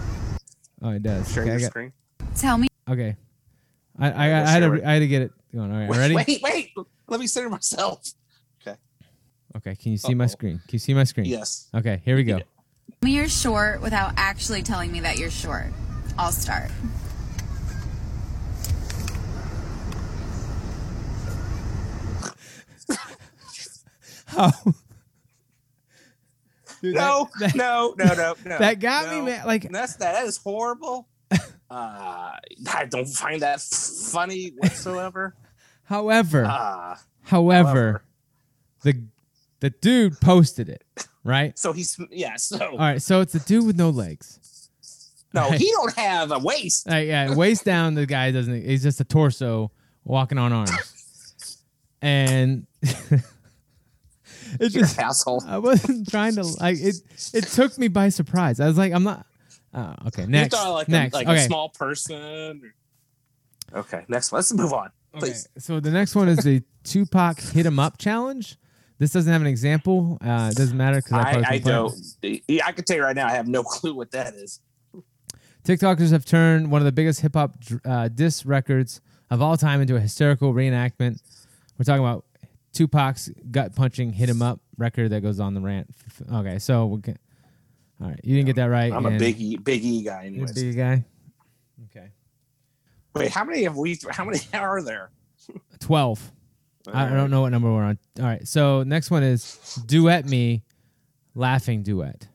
oh, 0.82 0.90
it 0.90 1.02
does. 1.02 1.32
Share 1.32 1.44
Okay, 1.44 1.52
your 1.52 1.60
got- 1.60 1.70
screen. 1.70 1.92
Tell 2.36 2.58
me 2.58 2.68
okay. 2.90 3.16
I 4.02 4.10
I, 4.10 4.28
I, 4.28 4.40
I'll 4.40 4.46
had 4.46 4.60
to. 4.60 4.88
I 4.88 4.92
had 4.94 4.98
to 4.98 5.06
get 5.08 5.22
it 5.22 5.32
going. 5.54 5.72
All 5.72 5.78
right, 5.78 5.90
ready? 5.90 6.14
Wait, 6.16 6.40
wait. 6.42 6.72
Let 7.08 7.20
me 7.20 7.26
center 7.26 7.48
myself. 7.48 8.10
Okay. 8.66 8.76
Okay, 9.56 9.76
can 9.76 9.92
you 9.92 9.98
see 9.98 10.14
my 10.14 10.24
Uh-oh. 10.24 10.28
screen? 10.28 10.58
Can 10.66 10.72
you 10.72 10.78
see 10.78 10.94
my 10.94 11.04
screen? 11.04 11.26
Yes. 11.26 11.68
Okay, 11.74 12.02
here 12.04 12.16
we 12.16 12.24
go. 12.24 12.38
Yeah. 12.38 12.42
Tell 12.42 13.08
me 13.08 13.12
you're 13.12 13.28
short 13.28 13.80
without 13.80 14.12
actually 14.16 14.62
telling 14.62 14.90
me 14.90 15.00
that 15.00 15.18
you're 15.18 15.30
short. 15.30 15.66
I'll 16.18 16.32
start. 16.32 16.70
How? 24.26 24.50
Dude, 26.80 26.94
No, 26.96 27.28
that, 27.38 27.50
that, 27.52 27.54
no, 27.56 27.94
no, 27.96 28.04
no, 28.14 28.34
no. 28.44 28.58
that 28.58 28.80
got 28.80 29.14
me, 29.14 29.20
man. 29.20 29.46
Like, 29.46 29.70
That's 29.70 29.96
that. 29.96 30.14
that 30.14 30.24
is 30.26 30.38
horrible. 30.38 31.06
Uh, 31.72 32.32
I 32.74 32.84
don't 32.86 33.08
find 33.08 33.40
that 33.42 33.60
funny 33.60 34.48
whatsoever. 34.58 35.34
however, 35.84 36.44
Ah, 36.46 37.00
however, 37.22 37.68
however. 37.68 38.02
the 38.82 39.04
the 39.60 39.70
dude 39.70 40.20
posted 40.20 40.68
it, 40.68 40.84
right? 41.24 41.58
so 41.58 41.72
he's 41.72 41.98
yeah. 42.10 42.36
So 42.36 42.58
All 42.72 42.78
right, 42.78 43.00
so 43.00 43.20
it's 43.22 43.34
a 43.34 43.40
dude 43.40 43.66
with 43.66 43.76
no 43.76 43.88
legs. 43.90 44.68
no, 45.32 45.48
right. 45.48 45.58
he 45.60 45.70
don't 45.70 45.94
have 45.96 46.30
a 46.32 46.38
waist. 46.38 46.86
Like, 46.88 47.06
yeah, 47.08 47.34
waist 47.34 47.64
down. 47.64 47.94
The 47.94 48.04
guy 48.06 48.32
doesn't. 48.32 48.64
He's 48.66 48.82
just 48.82 49.00
a 49.00 49.04
torso 49.04 49.70
walking 50.04 50.36
on 50.36 50.52
arms, 50.52 51.58
and 52.02 52.66
it 52.82 53.22
You're 54.60 54.68
just. 54.68 54.98
an 54.98 55.04
asshole. 55.04 55.42
I 55.46 55.58
wasn't 55.58 56.10
trying 56.10 56.34
to 56.34 56.42
like 56.42 56.78
it. 56.80 56.96
It 57.32 57.44
took 57.44 57.78
me 57.78 57.88
by 57.88 58.10
surprise. 58.10 58.60
I 58.60 58.66
was 58.66 58.76
like, 58.76 58.92
I'm 58.92 59.04
not. 59.04 59.24
Oh, 59.74 59.94
okay, 60.08 60.26
next. 60.26 60.52
you 60.52 60.58
thought 60.58 60.72
like 60.72 60.88
next. 60.88 61.14
a, 61.14 61.16
like 61.16 61.28
okay. 61.28 61.42
a 61.42 61.46
small 61.46 61.68
person. 61.70 62.72
Okay, 63.74 64.04
next. 64.08 64.32
Let's 64.32 64.52
move 64.52 64.72
on, 64.72 64.90
Okay, 65.14 65.32
so 65.58 65.80
the 65.80 65.90
next 65.90 66.14
one 66.14 66.28
is 66.28 66.38
the 66.38 66.62
Tupac 66.84 67.40
Hit 67.40 67.64
'em 67.66 67.78
Up 67.78 67.98
challenge. 67.98 68.58
This 68.98 69.12
doesn't 69.12 69.32
have 69.32 69.40
an 69.40 69.46
example. 69.48 70.18
Uh, 70.20 70.50
it 70.52 70.56
doesn't 70.56 70.76
matter 70.76 70.98
because 70.98 71.12
I, 71.12 71.18
I, 71.18 71.22
I 71.22 71.58
couldn't 71.58 72.12
it. 72.22 72.42
don't. 72.52 72.62
I 72.64 72.72
can 72.72 72.84
tell 72.84 72.96
you 72.96 73.02
right 73.02 73.16
now, 73.16 73.26
I 73.26 73.32
have 73.32 73.48
no 73.48 73.62
clue 73.64 73.94
what 73.94 74.10
that 74.12 74.34
is. 74.34 74.60
TikTokers 75.64 76.10
have 76.10 76.24
turned 76.24 76.70
one 76.70 76.80
of 76.80 76.84
the 76.84 76.92
biggest 76.92 77.20
hip 77.20 77.34
hop 77.34 77.56
uh, 77.84 78.08
diss 78.08 78.44
records 78.44 79.00
of 79.30 79.40
all 79.40 79.56
time 79.56 79.80
into 79.80 79.96
a 79.96 80.00
hysterical 80.00 80.52
reenactment. 80.52 81.20
We're 81.78 81.84
talking 81.84 82.04
about 82.04 82.24
Tupac's 82.72 83.30
gut 83.50 83.74
punching 83.74 84.12
"Hit 84.12 84.28
'Em 84.28 84.42
Up" 84.42 84.60
record 84.76 85.10
that 85.10 85.20
goes 85.20 85.40
on 85.40 85.54
the 85.54 85.60
rant. 85.60 85.88
Okay, 86.32 86.58
so 86.58 86.86
we 86.86 87.00
can, 87.00 87.18
all 88.02 88.08
right, 88.08 88.20
you 88.24 88.34
didn't 88.34 88.46
get 88.46 88.56
that 88.56 88.66
right. 88.66 88.92
I'm 88.92 89.06
a 89.06 89.10
and 89.10 89.18
big 89.18 89.40
E, 89.40 89.56
big 89.56 89.84
E 89.84 90.02
guy, 90.02 90.10
you're 90.10 90.20
a 90.22 90.26
anyways. 90.26 90.52
big 90.52 90.76
guy. 90.76 91.04
Okay, 91.90 92.08
Wait, 93.14 93.30
how 93.30 93.44
many 93.44 93.62
have 93.64 93.76
we? 93.76 93.98
How 94.10 94.24
many 94.24 94.38
are 94.54 94.82
there? 94.82 95.10
twelve. 95.78 96.32
I, 96.92 97.06
I 97.06 97.10
don't 97.10 97.30
know 97.30 97.42
what 97.42 97.50
number 97.50 97.72
we're 97.72 97.84
on. 97.84 97.98
All 98.18 98.24
right, 98.26 98.46
so 98.46 98.82
next 98.82 99.10
one 99.10 99.22
is 99.22 99.78
"Duet 99.86 100.26
Me," 100.26 100.64
laughing 101.34 101.82
duet. 101.84 102.26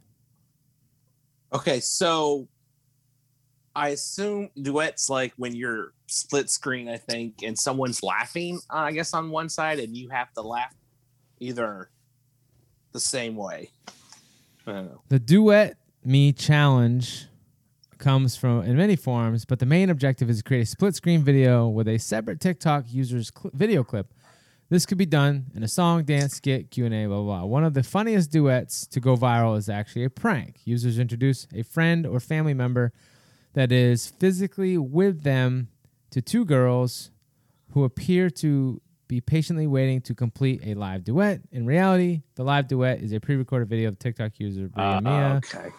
Okay, 1.53 1.79
so 1.79 2.47
I 3.75 3.89
assume 3.89 4.49
duets 4.61 5.09
like 5.09 5.33
when 5.37 5.55
you're 5.55 5.93
split 6.07 6.49
screen, 6.49 6.87
I 6.89 6.97
think, 6.97 7.43
and 7.43 7.57
someone's 7.57 8.01
laughing, 8.03 8.59
uh, 8.69 8.77
I 8.77 8.91
guess, 8.93 9.13
on 9.13 9.29
one 9.29 9.49
side, 9.49 9.79
and 9.79 9.95
you 9.95 10.09
have 10.09 10.31
to 10.33 10.41
laugh 10.41 10.73
either 11.39 11.89
the 12.93 12.99
same 12.99 13.35
way. 13.35 13.69
The 15.09 15.19
Duet 15.19 15.77
Me 16.03 16.33
challenge 16.33 17.27
comes 17.97 18.35
from 18.35 18.63
in 18.63 18.77
many 18.77 18.95
forms, 18.95 19.45
but 19.45 19.59
the 19.59 19.65
main 19.65 19.89
objective 19.89 20.29
is 20.29 20.37
to 20.37 20.43
create 20.43 20.61
a 20.61 20.65
split 20.65 20.95
screen 20.95 21.23
video 21.23 21.67
with 21.67 21.87
a 21.87 21.97
separate 21.97 22.39
TikTok 22.39 22.85
user's 22.89 23.31
cl- 23.35 23.51
video 23.53 23.83
clip. 23.83 24.13
This 24.69 24.85
could 24.85 24.97
be 24.97 25.05
done 25.05 25.45
in 25.55 25.63
a 25.63 25.67
song, 25.67 26.03
dance, 26.03 26.35
skit, 26.35 26.71
Q&A, 26.71 26.89
blah, 26.89 27.07
blah, 27.07 27.23
blah. 27.23 27.45
One 27.45 27.63
of 27.63 27.73
the 27.73 27.83
funniest 27.83 28.31
duets 28.31 28.85
to 28.87 28.99
go 28.99 29.15
viral 29.15 29.57
is 29.57 29.69
actually 29.69 30.03
a 30.03 30.09
prank. 30.09 30.59
Users 30.65 30.99
introduce 30.99 31.47
a 31.55 31.63
friend 31.63 32.05
or 32.05 32.19
family 32.19 32.53
member 32.53 32.91
that 33.53 33.71
is 33.71 34.07
physically 34.07 34.77
with 34.77 35.23
them 35.23 35.69
to 36.11 36.21
two 36.21 36.43
girls 36.43 37.11
who 37.71 37.85
appear 37.85 38.29
to 38.29 38.81
be 39.07 39.21
patiently 39.21 39.67
waiting 39.67 40.01
to 40.01 40.13
complete 40.13 40.61
a 40.65 40.73
live 40.73 41.03
duet. 41.03 41.41
In 41.51 41.65
reality, 41.65 42.21
the 42.35 42.43
live 42.43 42.67
duet 42.67 42.99
is 43.01 43.13
a 43.13 43.19
pre-recorded 43.19 43.69
video 43.69 43.89
of 43.89 43.97
TikTok 43.99 44.39
user 44.39 44.67
Bria 44.67 44.85
Uh, 44.97 45.01
Mia, 45.01 45.41
okay. 45.45 45.69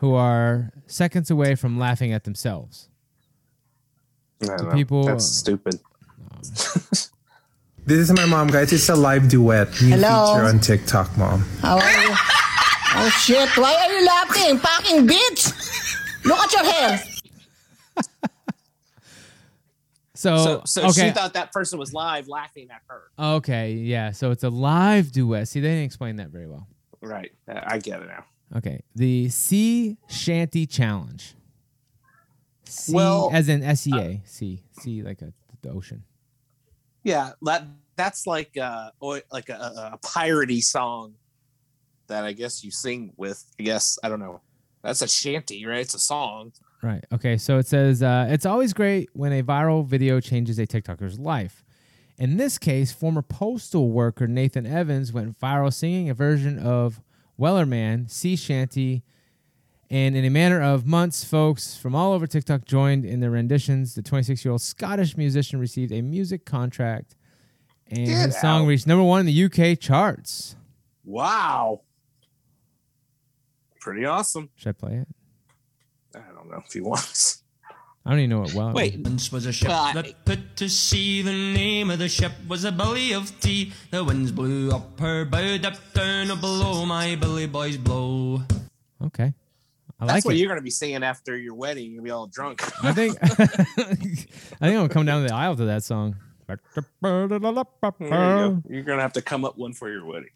who 0.00 0.14
are 0.14 0.70
seconds 0.86 1.30
away 1.30 1.54
from 1.54 1.78
laughing 1.78 2.12
at 2.12 2.24
themselves. 2.24 2.88
I 4.42 4.46
don't 4.46 4.56
The 4.58 4.64
know. 4.64 4.70
people- 4.72 5.04
That's 5.04 5.24
stupid. 5.26 5.80
This 7.86 8.00
is 8.10 8.12
my 8.12 8.26
mom, 8.26 8.48
guys. 8.48 8.70
It's 8.70 8.90
a 8.90 8.94
live 8.94 9.30
duet. 9.30 9.68
New 9.80 9.96
Hello? 9.96 10.34
feature 10.34 10.44
on 10.46 10.60
TikTok, 10.60 11.16
mom. 11.16 11.40
How 11.62 11.78
are 11.78 11.90
you? 12.02 12.10
Oh 13.00 13.08
shit, 13.18 13.48
why 13.56 13.74
are 13.74 13.92
you 13.98 14.04
laughing? 14.04 14.58
Fucking 14.58 15.06
bitch! 15.08 16.24
Look 16.26 16.38
at 16.38 16.52
your 16.52 16.64
hair! 16.70 17.02
So, 20.18 20.36
so 20.36 20.62
so 20.64 20.82
okay, 20.88 21.06
she 21.06 21.10
thought 21.12 21.32
that 21.34 21.52
person 21.52 21.78
was 21.78 21.92
live 21.92 22.26
laughing 22.26 22.68
at 22.72 22.82
her. 22.88 23.02
okay, 23.36 23.70
yeah. 23.74 24.10
So 24.10 24.32
it's 24.32 24.42
a 24.42 24.50
live 24.50 25.12
duet. 25.12 25.46
See, 25.46 25.60
they 25.60 25.68
didn't 25.68 25.84
explain 25.84 26.16
that 26.16 26.30
very 26.30 26.48
well. 26.48 26.66
Right. 27.00 27.30
Uh, 27.48 27.60
I 27.64 27.78
get 27.78 28.02
it 28.02 28.08
now. 28.08 28.24
Okay, 28.56 28.82
the 28.96 29.28
Sea 29.28 29.96
Shanty 30.08 30.66
Challenge. 30.66 31.36
Sea, 32.64 32.94
Well, 32.94 33.30
as 33.32 33.48
in 33.48 33.62
S 33.62 33.86
E 33.86 33.92
A, 33.96 34.20
sea, 34.24 34.64
sea 34.72 35.02
like 35.04 35.22
a, 35.22 35.32
the 35.62 35.70
ocean. 35.70 36.02
Yeah, 37.04 37.30
that 37.42 37.68
that's 37.94 38.26
like 38.26 38.56
a 38.56 38.90
like 39.30 39.48
a, 39.50 39.92
a 39.92 39.98
piratey 40.04 40.64
song 40.64 41.14
that 42.08 42.24
I 42.24 42.32
guess 42.32 42.64
you 42.64 42.72
sing 42.72 43.12
with. 43.16 43.44
I 43.60 43.62
guess 43.62 44.00
I 44.02 44.08
don't 44.08 44.18
know. 44.18 44.40
That's 44.82 45.00
a 45.00 45.06
shanty, 45.06 45.64
right? 45.64 45.80
It's 45.82 45.94
a 45.94 46.00
song. 46.00 46.52
Right. 46.82 47.04
Okay. 47.12 47.36
So 47.38 47.58
it 47.58 47.66
says 47.66 48.02
uh, 48.02 48.26
it's 48.30 48.46
always 48.46 48.72
great 48.72 49.08
when 49.12 49.32
a 49.32 49.42
viral 49.42 49.84
video 49.84 50.20
changes 50.20 50.58
a 50.58 50.66
TikToker's 50.66 51.18
life. 51.18 51.64
In 52.18 52.36
this 52.36 52.58
case, 52.58 52.92
former 52.92 53.22
postal 53.22 53.90
worker 53.90 54.26
Nathan 54.26 54.66
Evans 54.66 55.12
went 55.12 55.38
viral 55.38 55.72
singing 55.72 56.08
a 56.10 56.14
version 56.14 56.58
of 56.58 57.00
Wellerman 57.38 58.10
Sea 58.10 58.36
Shanty. 58.36 59.02
And 59.90 60.14
in 60.16 60.24
a 60.24 60.30
matter 60.30 60.60
of 60.60 60.86
months, 60.86 61.24
folks 61.24 61.76
from 61.76 61.94
all 61.94 62.12
over 62.12 62.26
TikTok 62.26 62.64
joined 62.64 63.04
in 63.04 63.20
the 63.20 63.30
renditions. 63.30 63.94
The 63.94 64.02
26 64.02 64.44
year 64.44 64.52
old 64.52 64.60
Scottish 64.60 65.16
musician 65.16 65.58
received 65.58 65.92
a 65.92 66.02
music 66.02 66.44
contract, 66.44 67.16
and 67.86 68.06
Get 68.06 68.26
his 68.26 68.40
song 68.40 68.62
out. 68.64 68.66
reached 68.66 68.86
number 68.86 69.02
one 69.04 69.20
in 69.20 69.26
the 69.26 69.44
UK 69.44 69.78
charts. 69.80 70.56
Wow. 71.04 71.80
Pretty 73.80 74.04
awesome. 74.04 74.50
Should 74.56 74.68
I 74.68 74.72
play 74.72 74.94
it? 74.96 75.08
I 76.28 76.32
don't 76.34 76.50
know 76.50 76.62
if 76.64 76.72
he 76.72 76.80
want. 76.80 77.36
I 78.06 78.10
don't 78.12 78.20
even 78.20 78.30
know 78.30 78.40
what 78.40 78.54
well. 78.54 78.72
Wait. 78.72 78.98
Once 79.00 79.30
was 79.30 79.44
a 79.44 79.52
ship 79.52 79.68
Well, 79.68 79.82
I- 79.84 79.92
that 79.92 80.24
put 80.24 80.56
to 80.56 80.68
sea. 80.68 81.20
The 81.22 81.32
name 81.32 81.90
of 81.90 81.98
the 81.98 82.08
ship 82.08 82.32
was 82.48 82.64
a 82.64 82.72
Billy 82.72 83.12
of 83.12 83.38
Tea. 83.40 83.72
The 83.90 84.02
winds 84.02 84.32
blew 84.32 84.70
up 84.70 84.98
her 84.98 85.24
bow, 85.26 85.58
dipped 85.58 85.94
down 85.94 86.28
below. 86.40 86.86
My 86.86 87.16
belly 87.16 87.46
boys 87.46 87.76
blow. 87.76 88.42
Okay. 89.04 89.34
I 90.00 90.06
That's 90.06 90.18
like 90.18 90.24
what 90.24 90.34
it. 90.34 90.38
you're 90.38 90.48
gonna 90.48 90.62
be 90.62 90.70
singing 90.70 91.02
after 91.02 91.36
your 91.36 91.54
wedding. 91.54 91.90
You'll 91.92 92.04
be 92.04 92.10
all 92.10 92.28
drunk. 92.28 92.62
I 92.84 92.92
think 92.92 93.18
I 93.22 93.34
think 93.34 94.28
I'm 94.60 94.72
gonna 94.72 94.88
come 94.88 95.04
down 95.04 95.26
the 95.26 95.34
aisle 95.34 95.56
to 95.56 95.64
that 95.66 95.82
song. 95.84 96.16
There 96.46 96.58
you 97.02 98.08
go. 98.08 98.62
You're 98.68 98.82
gonna 98.84 99.02
have 99.02 99.12
to 99.14 99.22
come 99.22 99.44
up 99.44 99.58
one 99.58 99.72
for 99.74 99.90
your 99.90 100.04
wedding. 100.06 100.30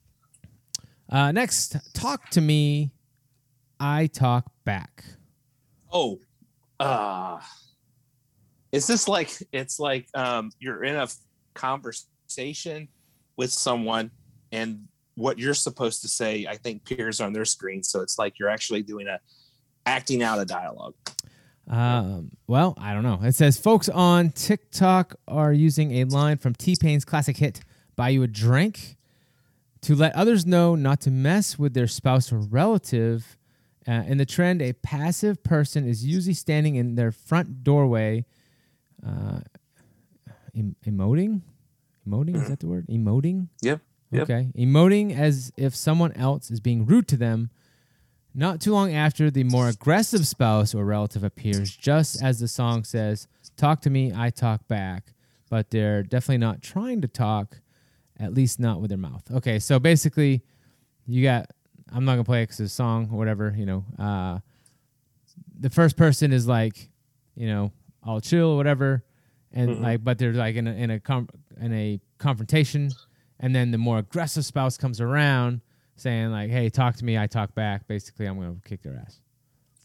Uh, 1.09 1.33
next, 1.33 1.76
talk 1.95 2.28
to 2.30 2.41
me. 2.41 2.93
I 3.80 4.07
talk 4.09 4.51
back. 4.64 5.05
Oh, 5.93 6.20
uh 6.80 7.40
is 8.72 8.86
this 8.86 9.07
like 9.07 9.30
it's 9.53 9.78
like 9.78 10.09
um 10.14 10.51
you're 10.59 10.82
in 10.84 10.97
a 10.97 11.07
conversation 11.55 12.88
with 13.36 13.53
someone 13.53 14.11
and 14.51 14.88
what 15.14 15.38
you're 15.38 15.55
supposed 15.55 16.01
to 16.03 16.09
say 16.09 16.47
I 16.49 16.57
think 16.57 16.90
appears 16.90 17.20
on 17.20 17.32
their 17.34 17.45
screen 17.45 17.82
so 17.82 18.01
it's 18.01 18.18
like 18.18 18.38
you're 18.38 18.49
actually 18.49 18.82
doing 18.82 19.07
a 19.07 19.20
acting 19.86 20.22
out 20.22 20.38
a 20.38 20.45
dialogue. 20.45 20.95
Um, 21.68 22.32
well, 22.47 22.74
I 22.78 22.93
don't 22.93 23.03
know. 23.03 23.20
It 23.22 23.34
says 23.34 23.57
folks 23.57 23.88
on 23.88 24.30
TikTok 24.30 25.14
are 25.28 25.53
using 25.53 25.93
a 26.03 26.05
line 26.05 26.38
from 26.38 26.55
T-Pain's 26.55 27.05
classic 27.05 27.36
hit 27.36 27.61
"Buy 27.97 28.11
You 28.11 28.22
a 28.24 28.26
Drink" 28.26 28.97
to 29.82 29.95
let 29.95 30.14
others 30.14 30.45
know 30.45 30.74
not 30.74 31.01
to 31.03 31.11
mess 31.11 31.59
with 31.59 31.74
their 31.74 31.86
spouse 31.86 32.32
or 32.32 32.38
relative. 32.38 33.38
Uh, 33.87 34.05
in 34.07 34.18
the 34.18 34.26
trend, 34.26 34.62
a 34.62 34.72
passive 34.74 35.43
person 35.43 35.87
is 35.87 36.05
usually 36.05 36.35
standing 36.35 36.76
in 36.76 36.95
their 36.95 37.11
front 37.11 37.64
doorway, 37.64 38.24
uh, 39.05 39.41
em- 40.57 40.76
emoting. 40.87 41.41
Emoting 42.09 42.37
is 42.37 42.49
that 42.49 42.61
the 42.61 42.66
word? 42.68 42.87
Emoting. 42.89 43.49
Yep. 43.61 43.80
Yep. 44.12 44.22
Okay. 44.22 44.53
Emoting 44.57 45.16
as 45.16 45.53
if 45.57 45.74
someone 45.74 46.12
else 46.12 46.51
is 46.51 46.61
being 46.61 46.85
rude 46.85 47.09
to 47.09 47.16
them. 47.16 47.51
Not 48.35 48.61
too 48.61 48.72
long 48.72 48.95
after, 48.95 49.30
the 49.30 49.45
more 49.45 49.68
aggressive 49.68 50.26
spouse 50.26 50.74
or 50.74 50.85
relative 50.85 51.22
appears, 51.22 51.74
just 51.76 52.22
as 52.22 52.41
the 52.41 52.49
song 52.49 52.85
says, 52.85 53.28
Talk 53.57 53.83
to 53.83 53.91
me, 53.91 54.12
I 54.14 54.30
talk 54.30 54.66
back. 54.68 55.12
But 55.51 55.70
they're 55.70 56.03
definitely 56.03 56.39
not 56.39 56.62
trying 56.62 57.03
to 57.03 57.09
talk, 57.09 57.61
at 58.18 58.33
least 58.33 58.59
not 58.59 58.80
with 58.80 58.89
their 58.89 58.99
mouth. 58.99 59.22
Okay, 59.30 59.59
so 59.59 59.78
basically, 59.78 60.43
you 61.07 61.22
got, 61.22 61.51
I'm 61.95 62.05
not 62.05 62.12
going 62.14 62.24
to 62.24 62.28
play 62.28 62.43
it 62.43 62.45
because 62.47 62.61
it's 62.61 62.72
a 62.72 62.74
song 62.74 63.09
or 63.12 63.18
whatever, 63.18 63.55
you 63.57 63.66
know. 63.66 63.84
Uh, 63.99 64.38
the 65.59 65.70
first 65.70 65.97
person 65.97 66.32
is 66.32 66.47
like, 66.49 66.88
you 67.34 67.47
know, 67.47 67.72
I'll 68.03 68.20
chill 68.20 68.49
or 68.51 68.57
whatever. 68.57 69.05
And 69.53 69.70
Mhm. 69.70 69.80
like, 69.80 70.05
but 70.05 70.18
they're 70.18 70.32
like 70.32 70.57
in 70.57 70.66
a, 70.66 70.72
in 70.72 70.90
a, 70.90 71.01
com- 71.01 71.28
in 71.61 71.72
a 71.72 72.01
confrontation. 72.18 72.90
And 73.38 73.55
then 73.55 73.70
the 73.70 73.78
more 73.78 73.99
aggressive 73.99 74.45
spouse 74.45 74.76
comes 74.78 75.01
around 75.01 75.61
saying 75.97 76.30
like, 76.30 76.51
"Hey, 76.51 76.70
talk 76.70 76.97
to 76.97 77.05
me, 77.05 77.18
I 77.18 77.26
talk 77.26 77.55
back." 77.55 77.86
Basically, 77.88 78.26
I'm 78.26 78.38
going 78.38 78.55
to 78.61 78.68
kick 78.68 78.82
their 78.82 78.97
ass. 78.97 79.20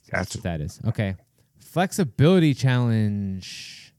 So 0.03 0.09
That's 0.13 0.35
what 0.35 0.43
that 0.43 0.61
is. 0.61 0.79
Okay. 0.87 1.15
Flexibility 1.59 2.53
challenge. 2.53 3.93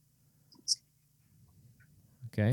Okay. 2.27 2.51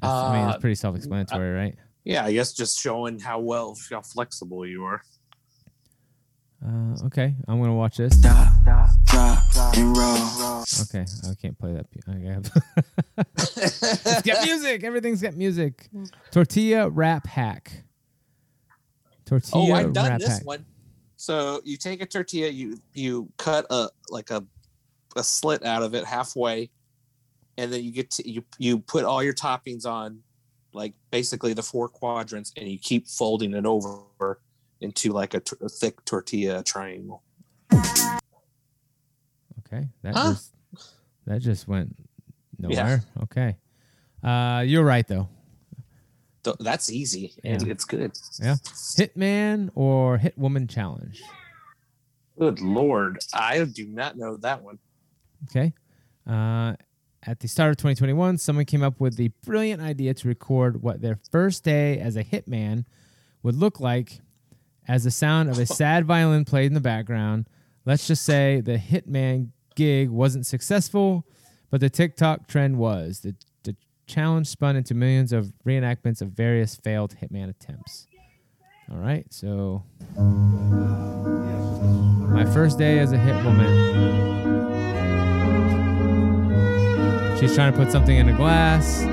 That's- 0.00 0.24
I 0.24 0.32
mean, 0.38 0.48
Uh, 0.48 0.50
it's 0.52 0.60
pretty 0.60 0.74
self-explanatory, 0.76 1.52
right? 1.52 1.76
Yeah, 2.08 2.24
I 2.24 2.32
guess 2.32 2.54
just 2.54 2.80
showing 2.80 3.18
how 3.18 3.38
well 3.38 3.76
how 3.90 4.00
flexible 4.00 4.64
you 4.64 4.82
are. 4.82 5.02
Uh, 6.64 6.96
okay, 7.04 7.34
I'm 7.46 7.60
gonna 7.60 7.74
watch 7.74 7.98
this. 7.98 8.14
Okay, 10.80 11.04
I 11.28 11.34
can't 11.34 11.58
play 11.58 11.74
that. 11.74 11.86
I 12.08 12.12
have- 12.32 12.50
it's 13.36 14.22
got 14.22 14.42
music. 14.42 14.84
Everything's 14.84 15.20
got 15.20 15.34
music. 15.36 15.90
Tortilla 16.30 16.88
wrap 16.88 17.26
hack. 17.26 17.84
Tortilla 19.26 19.70
oh, 19.70 19.74
I've 19.74 19.92
done 19.92 20.08
wrap 20.08 20.20
this 20.20 20.38
hack. 20.38 20.46
one. 20.46 20.64
So 21.16 21.60
you 21.62 21.76
take 21.76 22.00
a 22.00 22.06
tortilla, 22.06 22.48
you 22.48 22.78
you 22.94 23.28
cut 23.36 23.66
a 23.68 23.90
like 24.08 24.30
a 24.30 24.42
a 25.14 25.22
slit 25.22 25.62
out 25.62 25.82
of 25.82 25.94
it 25.94 26.06
halfway, 26.06 26.70
and 27.58 27.70
then 27.70 27.84
you 27.84 27.92
get 27.92 28.10
to 28.12 28.26
you 28.26 28.44
you 28.56 28.78
put 28.78 29.04
all 29.04 29.22
your 29.22 29.34
toppings 29.34 29.84
on, 29.84 30.22
like 30.78 30.94
basically 31.10 31.52
the 31.52 31.62
four 31.62 31.88
quadrants, 31.88 32.52
and 32.56 32.68
you 32.68 32.78
keep 32.78 33.08
folding 33.08 33.52
it 33.52 33.66
over 33.66 34.40
into 34.80 35.12
like 35.12 35.34
a, 35.34 35.40
t- 35.40 35.56
a 35.60 35.68
thick 35.68 36.02
tortilla 36.04 36.62
triangle. 36.62 37.22
Okay, 37.72 39.88
that 40.02 40.14
Huh? 40.14 40.30
just 40.32 40.54
that 41.26 41.40
just 41.42 41.68
went 41.68 41.94
nowhere. 42.58 43.02
Okay, 43.24 43.56
uh, 44.22 44.62
you're 44.66 44.84
right 44.84 45.06
though. 45.06 45.28
Th- 46.44 46.56
That's 46.60 46.90
easy. 46.90 47.34
and 47.44 47.66
Yeah. 47.66 47.72
It's 47.72 47.84
good. 47.84 48.12
Yeah, 48.40 48.54
Hitman 48.96 49.70
or 49.74 50.18
Hitwoman 50.18 50.70
challenge. 50.70 51.20
Good 52.38 52.60
lord, 52.60 53.18
I 53.34 53.64
do 53.64 53.86
not 53.88 54.16
know 54.16 54.36
that 54.38 54.62
one. 54.62 54.78
Okay. 55.50 55.72
Uh, 56.24 56.74
at 57.28 57.40
the 57.40 57.48
start 57.48 57.70
of 57.70 57.76
2021, 57.76 58.38
someone 58.38 58.64
came 58.64 58.82
up 58.82 58.98
with 59.00 59.16
the 59.16 59.30
brilliant 59.44 59.82
idea 59.82 60.14
to 60.14 60.26
record 60.26 60.82
what 60.82 61.02
their 61.02 61.18
first 61.30 61.62
day 61.62 61.98
as 61.98 62.16
a 62.16 62.24
hitman 62.24 62.86
would 63.42 63.54
look 63.54 63.80
like 63.80 64.20
as 64.88 65.04
the 65.04 65.10
sound 65.10 65.50
of 65.50 65.58
a 65.58 65.66
sad 65.80 66.06
violin 66.06 66.46
played 66.46 66.66
in 66.66 66.74
the 66.74 66.80
background. 66.80 67.46
Let's 67.84 68.06
just 68.06 68.24
say 68.24 68.62
the 68.62 68.78
hitman 68.78 69.50
gig 69.76 70.08
wasn't 70.08 70.46
successful, 70.46 71.26
but 71.70 71.80
the 71.80 71.90
TikTok 71.90 72.46
trend 72.48 72.78
was. 72.78 73.20
The, 73.20 73.34
the 73.62 73.76
challenge 74.06 74.46
spun 74.46 74.76
into 74.76 74.94
millions 74.94 75.30
of 75.30 75.52
reenactments 75.66 76.22
of 76.22 76.28
various 76.30 76.76
failed 76.76 77.14
hitman 77.20 77.50
attempts. 77.50 78.06
All 78.90 78.96
right, 78.96 79.26
so 79.30 79.84
my 82.32 82.46
first 82.46 82.78
day 82.78 83.00
as 83.00 83.12
a 83.12 83.18
hit 83.18 83.36
woman. 83.44 84.97
She's 87.38 87.54
trying 87.54 87.72
to 87.72 87.78
put 87.78 87.92
something 87.92 88.16
in 88.16 88.28
a 88.28 88.36
glass, 88.36 89.04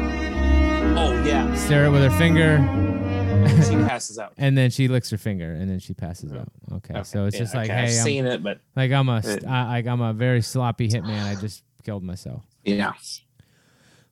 Oh 0.97 1.11
yeah, 1.25 1.53
stare 1.55 1.85
it 1.85 1.91
with 1.91 2.01
her 2.01 2.09
finger, 2.17 2.57
she 3.63 3.75
passes 3.75 4.17
out. 4.17 4.33
and 4.37 4.57
then 4.57 4.71
she 4.71 4.87
licks 4.87 5.11
her 5.11 5.17
finger, 5.17 5.51
and 5.53 5.69
then 5.69 5.77
she 5.79 5.93
passes 5.93 6.33
out. 6.33 6.49
Okay, 6.73 7.03
so 7.03 7.25
it's 7.25 7.35
Yeah, 7.35 7.41
just 7.41 7.53
like, 7.53 7.69
okay, 7.69 7.83
I've 7.83 7.89
hey, 7.89 7.97
I'm, 7.99 8.03
seen 8.03 8.25
it, 8.25 8.41
but 8.41 8.59
like 8.75 8.91
I'm 8.91 9.09
a, 9.09 9.21
it, 9.23 9.45
I, 9.45 9.67
like 9.67 9.85
I'm 9.87 10.01
a 10.01 10.11
very 10.13 10.41
sloppy 10.41 10.89
hitman. 10.89 11.23
I 11.23 11.39
just 11.39 11.63
killed 11.83 12.03
myself. 12.03 12.41
yeah. 12.63 12.93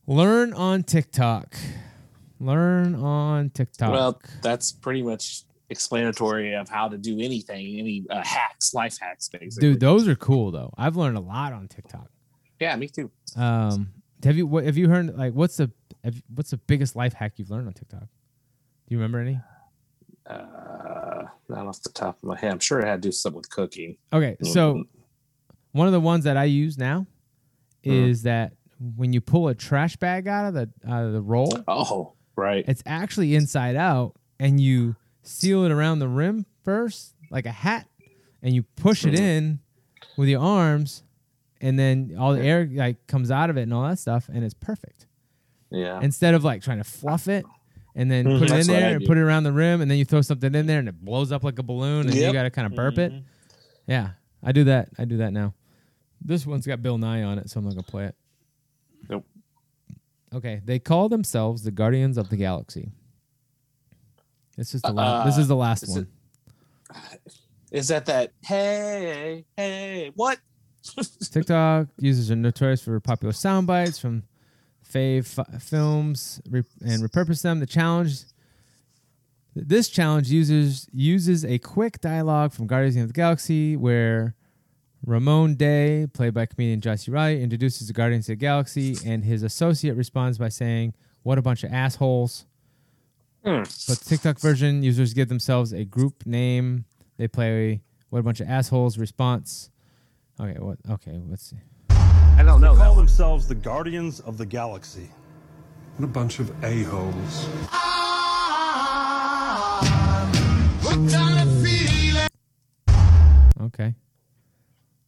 Learn 0.05 0.53
on 0.53 0.84
TikTok. 0.84 1.55
Learn 2.39 2.93
on 2.95 3.49
TikTok. 3.49 3.91
Well, 3.91 4.22
that's 4.41 4.72
pretty 4.74 5.01
much 5.01 5.43
explanatory 5.70 6.53
of 6.53 6.70
how 6.70 6.88
to 6.89 6.97
do 6.97 7.20
anything, 7.20 7.80
any 7.80 8.05
uh, 8.09 8.22
hacks, 8.24 8.74
life 8.76 8.97
hacks, 8.99 9.30
basically. 9.30 9.72
dude, 9.72 9.80
those 9.80 10.07
are 10.07 10.16
cool 10.16 10.51
though. 10.51 10.72
I've 10.78 10.97
learned 10.97 11.18
a 11.18 11.22
lot 11.22 11.53
on 11.53 11.68
TikTok. 11.68 12.09
Yeah, 12.59 12.76
me 12.76 12.88
too. 12.89 13.09
Um, 13.36 13.89
have 14.24 14.38
you 14.38 14.47
what 14.47 14.63
have 14.65 14.78
you 14.78 14.89
heard? 14.89 15.15
Like, 15.17 15.34
what's 15.34 15.57
the 15.57 15.71
have, 16.03 16.21
what's 16.34 16.51
the 16.51 16.57
biggest 16.57 16.95
life 16.95 17.13
hack 17.13 17.34
you've 17.38 17.49
learned 17.49 17.67
on 17.67 17.74
TikTok? 17.74 18.01
Do 18.01 18.07
you 18.89 18.97
remember 18.97 19.19
any? 19.19 19.39
Uh, 20.26 21.24
not 21.49 21.67
off 21.67 21.82
the 21.82 21.89
top 21.89 22.17
of 22.17 22.24
my 22.24 22.38
head. 22.39 22.51
I'm 22.51 22.59
sure 22.59 22.80
it 22.80 22.86
had 22.86 23.01
to 23.01 23.07
do 23.09 23.11
something 23.11 23.38
with 23.38 23.49
cooking. 23.49 23.97
Okay, 24.13 24.38
so 24.41 24.84
one 25.74 25.88
of 25.88 25.93
the 25.93 25.99
ones 25.99 26.24
that 26.24 26.38
I 26.38 26.45
use 26.45 26.78
now 26.78 27.05
Mhm. 27.86 28.07
is 28.09 28.24
that 28.24 28.53
when 28.95 29.11
you 29.13 29.21
pull 29.21 29.47
a 29.49 29.55
trash 29.55 29.95
bag 29.97 30.28
out 30.28 30.45
of 30.47 30.53
the 30.53 30.69
out 30.88 31.05
of 31.05 31.13
the 31.13 31.21
roll, 31.21 31.51
Oh, 31.67 32.13
right. 32.36 32.63
it's 32.67 32.84
actually 32.86 33.36
inside 33.36 33.76
out, 33.76 34.15
and 34.39 34.59
you 34.61 34.95
seal 35.24 35.63
it 35.65 35.71
around 35.71 35.99
the 35.99 36.07
rim 36.07 36.45
first, 36.63 37.15
like 37.30 37.45
a 37.45 37.51
hat, 37.51 37.88
and 38.41 38.53
you 38.55 38.63
push 38.63 39.05
it 39.05 39.13
Mhm. 39.13 39.19
in 39.19 39.59
with 40.17 40.30
your 40.30 40.41
arms, 40.41 41.03
and 41.64 41.80
then 41.80 42.16
all 42.20 42.34
the 42.34 42.41
air 42.41 42.70
like 42.72 43.07
comes 43.07 43.32
out 43.32 43.49
of 43.49 43.57
it 43.57 43.64
and 43.64 43.74
all 43.74 43.88
that 43.88 43.97
stuff, 43.97 44.30
and 44.32 44.43
it's 44.43 44.53
perfect. 44.53 45.07
Yeah. 45.72 45.99
Instead 46.01 46.36
of 46.36 46.43
like 46.43 46.61
trying 46.61 46.78
to 46.78 46.84
fluff 46.84 47.28
it 47.28 47.45
and 47.95 48.11
then 48.11 48.26
Mhm. 48.26 48.39
put 48.39 48.49
it 48.49 48.51
in 48.51 48.57
That's 48.57 48.68
what 48.68 48.74
there 48.76 48.95
and 48.97 49.05
put 49.05 49.18
it 49.18 49.22
around 49.22 49.43
the 49.45 49.51
rim, 49.53 49.82
and 49.82 49.89
then 49.89 49.97
you 49.97 50.05
throw 50.05 50.22
something 50.22 50.53
in 50.53 50.68
there 50.68 50.78
and 50.80 50.88
it 50.88 51.03
blows 51.03 51.32
up 51.32 51.43
like 51.43 51.57
a 51.57 51.64
balloon, 51.64 52.05
and 52.07 52.14
you 52.16 52.32
got 52.32 52.43
to 52.43 52.49
kind 52.51 52.68
of 52.68 52.76
burp 52.76 52.97
it. 52.99 53.11
Mhm. 53.11 53.24
Yeah, 53.88 54.11
I 54.43 54.51
do 54.51 54.66
that. 54.66 54.89
I 54.99 55.05
do 55.05 55.18
that 55.18 55.34
now. 55.34 55.53
This 56.22 56.45
one's 56.45 56.66
got 56.68 56.82
Bill 56.82 56.97
Nye 56.97 57.24
on 57.24 57.39
it, 57.39 57.49
so 57.49 57.59
I'm 57.59 57.66
not 57.66 57.72
gonna 57.72 57.84
play 57.84 58.05
it. 58.05 58.16
Nope. 59.09 59.26
Okay, 60.34 60.61
they 60.64 60.80
call 60.80 61.09
themselves 61.09 61.64
the 61.64 61.72
Guardians 61.72 62.18
of 62.18 62.30
the 62.30 62.38
Galaxy. 62.38 62.91
This 64.57 64.74
is 64.76 64.82
the 64.82 64.91
last. 64.91 65.26
this 65.26 65.38
Uh, 65.38 65.41
is 65.41 65.47
the 65.47 65.55
last 65.55 65.84
is 65.84 65.89
one. 65.95 66.07
Is 67.72 67.88
that 67.88 68.05
that? 68.05 68.32
Hey, 68.43 69.45
hey, 69.57 70.11
what? 70.16 70.38
TikTok 71.31 71.88
users 71.97 72.29
are 72.29 72.36
notorious 72.36 72.81
for 72.81 72.99
popular 72.99 73.34
sound 73.34 73.67
bites 73.67 73.97
from 73.97 74.23
fave 74.89 75.39
f- 75.39 75.61
films 75.63 76.41
re- 76.49 76.63
and 76.86 77.01
repurpose 77.01 77.41
them. 77.41 77.59
The 77.59 77.65
challenge. 77.65 78.19
This 79.55 79.88
challenge 79.88 80.29
uses 80.31 80.88
uses 80.91 81.45
a 81.45 81.59
quick 81.59 82.01
dialogue 82.01 82.53
from 82.53 82.65
Guardians 82.65 82.97
of 82.97 83.07
the 83.07 83.13
Galaxy 83.13 83.75
where 83.77 84.36
Rhomann 85.05 85.57
Dey, 85.57 86.07
played 86.11 86.34
by 86.34 86.45
comedian 86.47 86.81
Jesse 86.81 87.11
Wright, 87.11 87.38
introduces 87.38 87.88
the 87.88 87.93
Guardians 87.93 88.25
of 88.25 88.34
the 88.34 88.38
Galaxy, 88.38 88.97
and 89.05 89.23
his 89.23 89.43
associate 89.43 89.95
responds 89.95 90.38
by 90.38 90.49
saying, 90.49 90.93
"What 91.21 91.38
a 91.38 91.41
bunch 91.41 91.63
of 91.63 91.71
assholes." 91.71 92.45
Hmm. 93.45 93.59
But 93.59 93.99
the 93.99 94.05
TikTok 94.05 94.39
version, 94.39 94.81
users 94.84 95.13
give 95.13 95.29
themselves 95.29 95.71
a 95.71 95.84
group 95.86 96.25
name. 96.25 96.86
They 97.17 97.27
play 97.27 97.81
What 98.09 98.19
a 98.19 98.23
bunch 98.23 98.39
of 98.39 98.47
assholes. 98.47 98.97
Response. 98.97 99.69
Okay. 100.43 100.59
What? 100.59 100.77
Okay. 100.89 101.21
Let's 101.29 101.43
see. 101.49 101.57
I 101.89 102.43
don't 102.43 102.59
know. 102.61 102.75
They 102.75 102.81
call 102.81 102.95
themselves 102.95 103.47
the 103.47 103.55
Guardians 103.55 104.19
of 104.21 104.37
the 104.37 104.45
Galaxy. 104.45 105.09
What 105.97 106.05
a 106.05 106.07
bunch 106.07 106.39
of 106.39 106.51
a-holes. 106.63 107.47
Okay. 113.61 113.95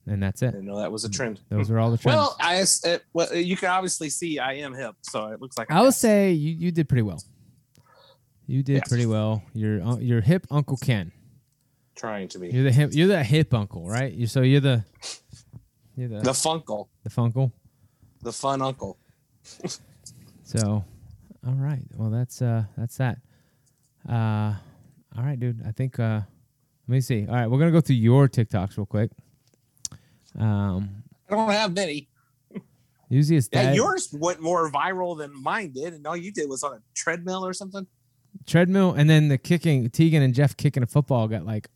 And 0.07 0.21
that's 0.21 0.41
it. 0.43 0.51
didn't 0.51 0.65
know 0.65 0.77
that 0.79 0.91
was 0.91 1.03
a 1.03 1.09
trend. 1.09 1.41
Those 1.49 1.71
are 1.71 1.79
all 1.79 1.89
the 1.89 1.97
trends. 1.97 2.15
Well, 2.15 2.37
I 2.39 2.61
uh, 2.61 2.99
well, 3.13 3.33
you 3.35 3.57
can 3.57 3.69
obviously 3.69 4.09
see 4.09 4.37
I 4.37 4.53
am 4.53 4.73
hip, 4.73 4.95
so 5.01 5.27
it 5.29 5.41
looks 5.41 5.57
like 5.57 5.71
I 5.71 5.81
would 5.81 5.95
say 5.95 6.31
you, 6.31 6.51
you 6.53 6.71
did 6.71 6.87
pretty 6.87 7.01
well. 7.01 7.21
You 8.45 8.61
did 8.61 8.75
Yeah. 8.75 8.81
pretty 8.87 9.07
well. 9.07 9.41
You're 9.53 9.81
uh, 9.81 9.97
you're 9.97 10.21
hip 10.21 10.45
Uncle 10.51 10.77
Ken. 10.77 11.11
trying 11.95 12.27
to 12.29 12.39
be 12.39 12.49
You're 12.49 12.63
the 12.65 12.71
hip. 12.71 12.91
You're 12.93 13.07
the 13.07 13.23
hip 13.23 13.51
uncle, 13.53 13.87
right? 13.87 14.13
You 14.13 14.27
so 14.27 14.41
you're 14.41 14.61
the 14.61 14.85
you're 15.95 16.09
the 16.09 16.19
the 16.19 16.31
funkle, 16.31 16.87
the 17.03 17.09
funkle. 17.09 17.51
the 18.21 18.31
fun 18.33 18.61
uncle. 18.61 18.97
So, 20.47 20.83
all 21.47 21.53
right. 21.55 21.81
Well, 21.95 22.11
that's 22.11 22.39
uh 22.39 22.65
that's 22.77 22.97
that. 22.97 23.17
Uh, 24.07 24.53
all 25.17 25.23
right, 25.23 25.39
dude. 25.39 25.65
I 25.65 25.71
think 25.71 25.99
uh, 25.99 26.21
let 26.87 26.93
me 26.93 27.01
see. 27.01 27.25
All 27.27 27.33
right, 27.33 27.47
we're 27.47 27.57
gonna 27.57 27.71
go 27.71 27.81
through 27.81 27.95
your 27.95 28.27
TikToks 28.29 28.77
real 28.77 28.85
quick. 28.85 29.09
Um, 30.37 31.03
I 31.29 31.35
don't 31.35 31.49
have 31.49 31.73
many. 31.73 32.09
usually 33.09 33.37
it's 33.37 33.49
Yeah, 33.51 33.73
yours 33.73 34.09
went 34.13 34.39
more 34.39 34.69
viral 34.71 35.17
than 35.17 35.31
mine 35.41 35.71
did, 35.71 35.93
and 35.95 36.05
all 36.05 36.15
you 36.15 36.31
did 36.31 36.47
was 36.47 36.61
on 36.63 36.73
a 36.73 36.81
treadmill 36.93 37.43
or 37.43 37.53
something. 37.53 37.87
treadmill, 38.45 38.93
and 38.93 39.09
then 39.09 39.27
the 39.29 39.39
kicking 39.39 39.89
Tegan 39.89 40.21
and 40.21 40.33
Jeff 40.35 40.55
kicking 40.55 40.83
a 40.83 40.87
football 40.87 41.27
got 41.27 41.43
like, 41.45 41.69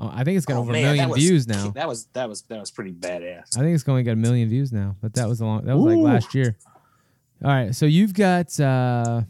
uh, 0.00 0.10
I 0.12 0.24
think 0.24 0.36
it's 0.36 0.46
got 0.46 0.56
Oh, 0.56 0.60
over 0.60 0.72
man, 0.72 0.82
a 0.84 0.86
million 0.88 1.08
was- 1.10 1.18
views 1.20 1.46
now. 1.56 1.70
That 1.70 1.88
was 1.88 2.06
that 2.14 2.28
was 2.28 2.42
that 2.42 2.58
was 2.60 2.70
pretty 2.70 2.92
badass. 2.92 3.56
I 3.56 3.60
think 3.60 3.74
it's 3.74 3.84
going 3.84 4.04
to 4.04 4.08
get 4.08 4.12
a 4.12 4.16
million 4.16 4.48
views 4.48 4.72
now, 4.72 4.96
but 5.00 5.14
that 5.14 5.28
was 5.28 5.40
a 5.40 5.44
long. 5.46 5.64
That 5.64 5.76
was 5.76 5.94
like 5.96 6.04
last 6.04 6.34
year. 6.34 6.56
All 7.44 7.50
right, 7.50 7.74
so 7.74 7.84
you've 7.86 8.14
got 8.14 8.58
uh, 8.58 9.22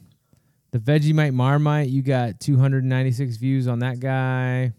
the 0.71 0.79
Vegemite 0.79 1.33
Marmite. 1.35 1.89
You 1.89 2.03
got 2.03 2.39
296 2.39 3.37
views 3.39 3.67
on 3.67 3.81
that 3.81 3.99
guy. 3.99 4.73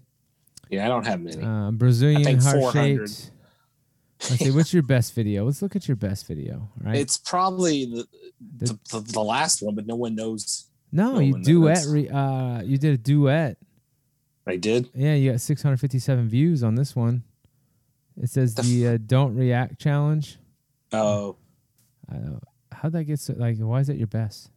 Yeah, 0.70 0.86
I 0.86 0.88
don't 0.88 1.06
have 1.06 1.20
many. 1.22 1.44
Uh, 1.44 1.72
Brazilian 1.72 2.40
heart 2.40 2.58
400. 2.60 3.10
shaped. 3.10 3.32
Let's 4.30 4.40
see. 4.44 4.52
What's 4.52 4.74
your 4.74 4.84
best 4.84 5.14
video? 5.14 5.46
Let's 5.46 5.62
look 5.62 5.76
at 5.76 5.88
your 5.88 5.98
best 5.98 6.26
video. 6.28 6.70
Right? 6.82 6.96
It's 6.96 7.18
probably 7.18 7.86
the, 7.86 8.08
the, 8.58 8.80
the 8.92 9.00
the 9.02 9.22
last 9.22 9.62
one, 9.62 9.76
but 9.76 9.86
no 9.86 9.96
one 9.96 10.16
knows. 10.16 10.68
no, 10.92 11.14
no 11.16 11.20
you 11.20 11.44
duet. 11.44 11.86
Re, 11.88 12.08
uh, 12.10 12.62
you 12.62 12.78
did 12.78 12.94
a 12.94 12.98
duet. 12.98 13.58
I 14.48 14.58
did. 14.58 14.90
Yeah, 14.94 15.16
you 15.16 15.32
got 15.32 15.42
657 15.42 16.30
views 16.30 16.64
on 16.64 16.76
this 16.76 16.96
one. 16.96 17.24
It 18.22 18.30
says 18.30 18.54
The 18.56 18.62
the 18.62 18.88
uh, 18.88 18.98
"Don't 19.06 19.36
React" 19.36 19.80
challenge. 19.80 20.38
Oh, 20.92 21.36
Uh, 22.12 22.40
how'd 22.72 22.92
that 22.94 23.04
get 23.06 23.20
so? 23.20 23.34
Like, 23.38 23.58
why 23.58 23.80
is 23.80 23.88
that 23.88 23.98
your 23.98 24.08
best? 24.08 24.52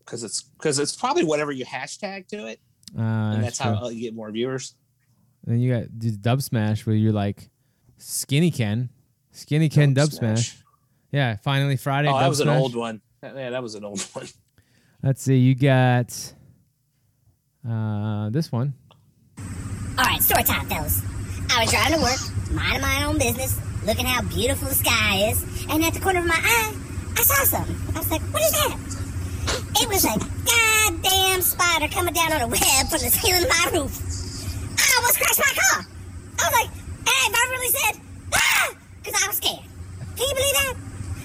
because 0.00 0.22
it's 0.22 0.42
because 0.42 0.78
it's 0.78 0.94
probably 0.94 1.24
whatever 1.24 1.50
you 1.50 1.64
hashtag 1.64 2.26
to 2.28 2.46
it, 2.46 2.60
Uh, 2.96 3.00
and 3.00 3.42
that's 3.44 3.58
how 3.58 3.88
you 3.88 4.00
get 4.02 4.14
more 4.14 4.30
viewers. 4.30 4.74
And 5.46 5.54
Then 5.54 5.60
you 5.62 5.72
got 5.74 5.84
the 5.98 6.10
Dubsmash 6.12 6.84
where 6.86 6.94
you're 6.94 7.12
like 7.12 7.48
skinny 7.96 8.50
Ken, 8.50 8.90
skinny 9.32 9.68
Ken 9.70 9.94
dub, 9.94 10.10
Dub 10.10 10.12
smash. 10.18 10.50
Smash. 10.52 10.62
Yeah, 11.10 11.36
finally 11.36 11.76
Friday. 11.78 12.08
Oh, 12.08 12.14
that 12.14 12.20
dub 12.20 12.28
was 12.28 12.40
an 12.40 12.46
smash. 12.48 12.60
old 12.60 12.76
one. 12.76 13.00
Yeah, 13.22 13.50
that 13.50 13.62
was 13.62 13.74
an 13.74 13.84
old 13.84 14.00
one. 14.12 14.26
Let's 15.02 15.22
see, 15.22 15.38
you 15.38 15.54
got 15.54 16.34
uh 17.68 18.30
this 18.30 18.52
one. 18.52 18.74
All 19.96 20.04
right, 20.04 20.22
story 20.22 20.42
time, 20.42 20.66
fellas. 20.66 21.02
I 21.50 21.62
was 21.62 21.70
driving 21.70 21.98
to 21.98 22.02
work, 22.02 22.18
minding 22.50 22.82
my 22.82 23.04
own 23.04 23.18
business, 23.18 23.60
looking 23.86 24.06
how 24.06 24.22
beautiful 24.22 24.68
the 24.68 24.74
sky 24.74 25.30
is, 25.30 25.66
and 25.70 25.84
at 25.84 25.94
the 25.94 26.00
corner 26.00 26.20
of 26.20 26.26
my 26.26 26.38
eye, 26.38 26.74
I 27.16 27.22
saw 27.22 27.44
something. 27.44 27.76
I 27.94 27.98
was 27.98 28.10
like, 28.10 28.22
what 28.32 28.42
is 28.42 28.52
that? 28.52 28.76
It 29.80 29.88
was 29.88 30.04
a 30.04 30.18
goddamn 30.18 31.42
spider 31.42 31.88
coming 31.88 32.14
down 32.14 32.32
on 32.32 32.40
a 32.42 32.48
web 32.48 32.88
from 32.90 33.00
the 33.00 33.10
ceiling 33.10 33.44
of 33.44 33.48
my 33.48 33.70
roof. 33.78 33.92
I 34.78 34.84
almost 34.98 35.18
crashed 35.20 35.38
my 35.38 35.54
car. 35.54 35.86
I 36.38 36.42
was 36.42 36.54
like, 36.58 36.70
hey, 37.06 37.24
I 37.30 37.46
really 37.50 37.70
said, 37.70 38.00
ah, 38.34 38.74
because 39.02 39.22
I 39.22 39.28
was 39.28 39.36
scared. 39.36 39.64
Can 40.16 40.26
you 40.26 40.34
believe 40.34 40.58
that? 40.58 40.74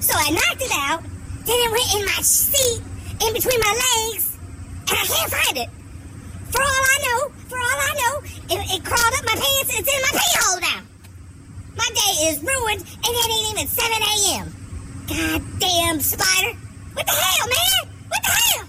So 0.02 0.14
I 0.16 0.30
knocked 0.30 0.62
it 0.62 0.72
out, 0.74 1.02
then 1.46 1.58
it 1.58 1.72
went 1.72 1.94
in 1.96 2.06
my 2.06 2.22
seat, 2.22 2.82
in 3.26 3.34
between 3.34 3.60
my 3.60 3.74
legs, 3.74 4.38
and 4.90 4.98
I 4.98 5.06
can't 5.06 5.32
find 5.32 5.58
it. 5.58 5.70
For 6.52 6.62
all 6.62 6.68
I 6.68 6.97
know, 7.06 7.30
for 7.47 7.58
all 7.58 7.80
I 7.89 7.93
know, 8.02 8.14
it, 8.56 8.60
it 8.76 8.84
crawled 8.84 9.14
up 9.18 9.26
my 9.26 9.36
pants 9.36 9.70
and 9.78 9.80
it's 9.80 9.93
in 9.93 10.02
my 10.02 10.12
pee 10.12 10.38
hole 10.39 10.60
now. 10.62 10.82
My 11.76 11.89
day 11.93 12.14
is 12.30 12.41
ruined 12.43 12.82
and 12.82 13.14
it 13.16 13.30
ain't 13.30 13.52
even 13.52 13.68
7 13.68 14.02
a.m. 14.02 14.54
Goddamn 15.08 16.00
spider. 16.02 16.58
What 16.93 17.06
the 17.06 17.12
hell, 17.14 17.47
man? 17.47 17.93
What 18.08 18.24
the 18.24 18.30
hell? 18.30 18.68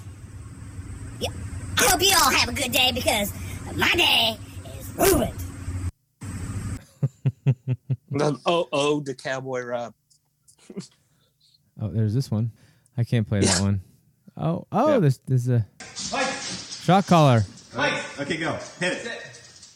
Yeah, 1.20 1.32
I 1.78 1.90
hope 1.90 2.02
you 2.02 2.14
all 2.22 2.30
have 2.30 2.48
a 2.48 2.52
good 2.52 2.72
day 2.72 2.92
because 2.92 3.32
my 3.76 3.92
day 3.94 4.36
is 4.78 4.90
ruined. 4.96 5.34
The 8.12 8.38
oh 8.44 8.68
oh 8.72 9.00
the 9.00 9.14
Cowboy 9.14 9.62
Rob. 9.62 9.94
Oh, 11.80 11.88
there's 11.88 12.12
this 12.12 12.30
one. 12.30 12.50
I 12.98 13.04
can't 13.04 13.26
play 13.26 13.40
that 13.40 13.60
one. 13.60 13.80
Oh, 14.36 14.66
oh, 14.72 15.00
there's 15.00 15.18
there's 15.26 15.48
a 15.48 15.66
shot 16.82 17.06
caller. 17.06 17.44
Mike. 17.76 18.20
Okay, 18.20 18.36
go. 18.36 18.58
Hit 18.80 18.92
it. 18.92 19.06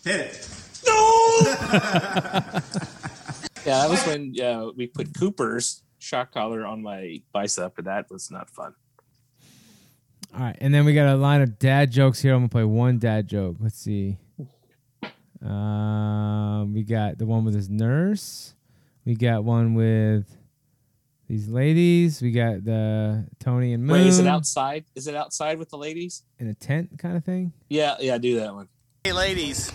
Hit 0.04 0.20
it. 0.20 0.48
No. 0.86 1.40
yeah, 3.64 3.82
that 3.82 3.88
was 3.88 4.04
when 4.06 4.34
uh, 4.40 4.70
we 4.76 4.86
put 4.86 5.14
Cooper's 5.18 5.82
shock 5.98 6.32
collar 6.32 6.66
on 6.66 6.82
my 6.82 7.22
bicep, 7.32 7.78
and 7.78 7.86
that 7.86 8.10
was 8.10 8.30
not 8.30 8.50
fun. 8.50 8.74
All 10.34 10.40
right, 10.40 10.56
and 10.60 10.74
then 10.74 10.84
we 10.84 10.94
got 10.94 11.06
a 11.06 11.16
line 11.16 11.42
of 11.42 11.58
dad 11.58 11.92
jokes 11.92 12.20
here. 12.20 12.34
I'm 12.34 12.40
gonna 12.40 12.48
play 12.48 12.64
one 12.64 12.98
dad 12.98 13.28
joke. 13.28 13.56
Let's 13.60 13.78
see. 13.78 14.18
Um, 15.40 16.72
we 16.74 16.82
got 16.82 17.18
the 17.18 17.26
one 17.26 17.44
with 17.44 17.54
his 17.54 17.68
nurse. 17.68 18.54
We 19.04 19.14
got 19.14 19.44
one 19.44 19.74
with 19.74 20.26
these 21.34 21.48
ladies. 21.48 22.22
We 22.22 22.30
got 22.30 22.64
the 22.64 23.26
Tony 23.40 23.72
and 23.72 23.84
Moon 23.84 23.98
Wait, 23.98 24.06
is 24.06 24.20
it 24.20 24.26
outside? 24.28 24.84
Is 24.94 25.08
it 25.08 25.16
outside 25.16 25.58
with 25.58 25.68
the 25.68 25.76
ladies? 25.76 26.22
in 26.38 26.46
a 26.46 26.54
tent 26.54 26.96
kind 26.96 27.16
of 27.16 27.24
thing. 27.24 27.52
Yeah, 27.68 27.96
yeah, 27.98 28.18
do 28.18 28.38
that 28.38 28.54
one. 28.54 28.68
Hey, 29.02 29.12
ladies. 29.12 29.72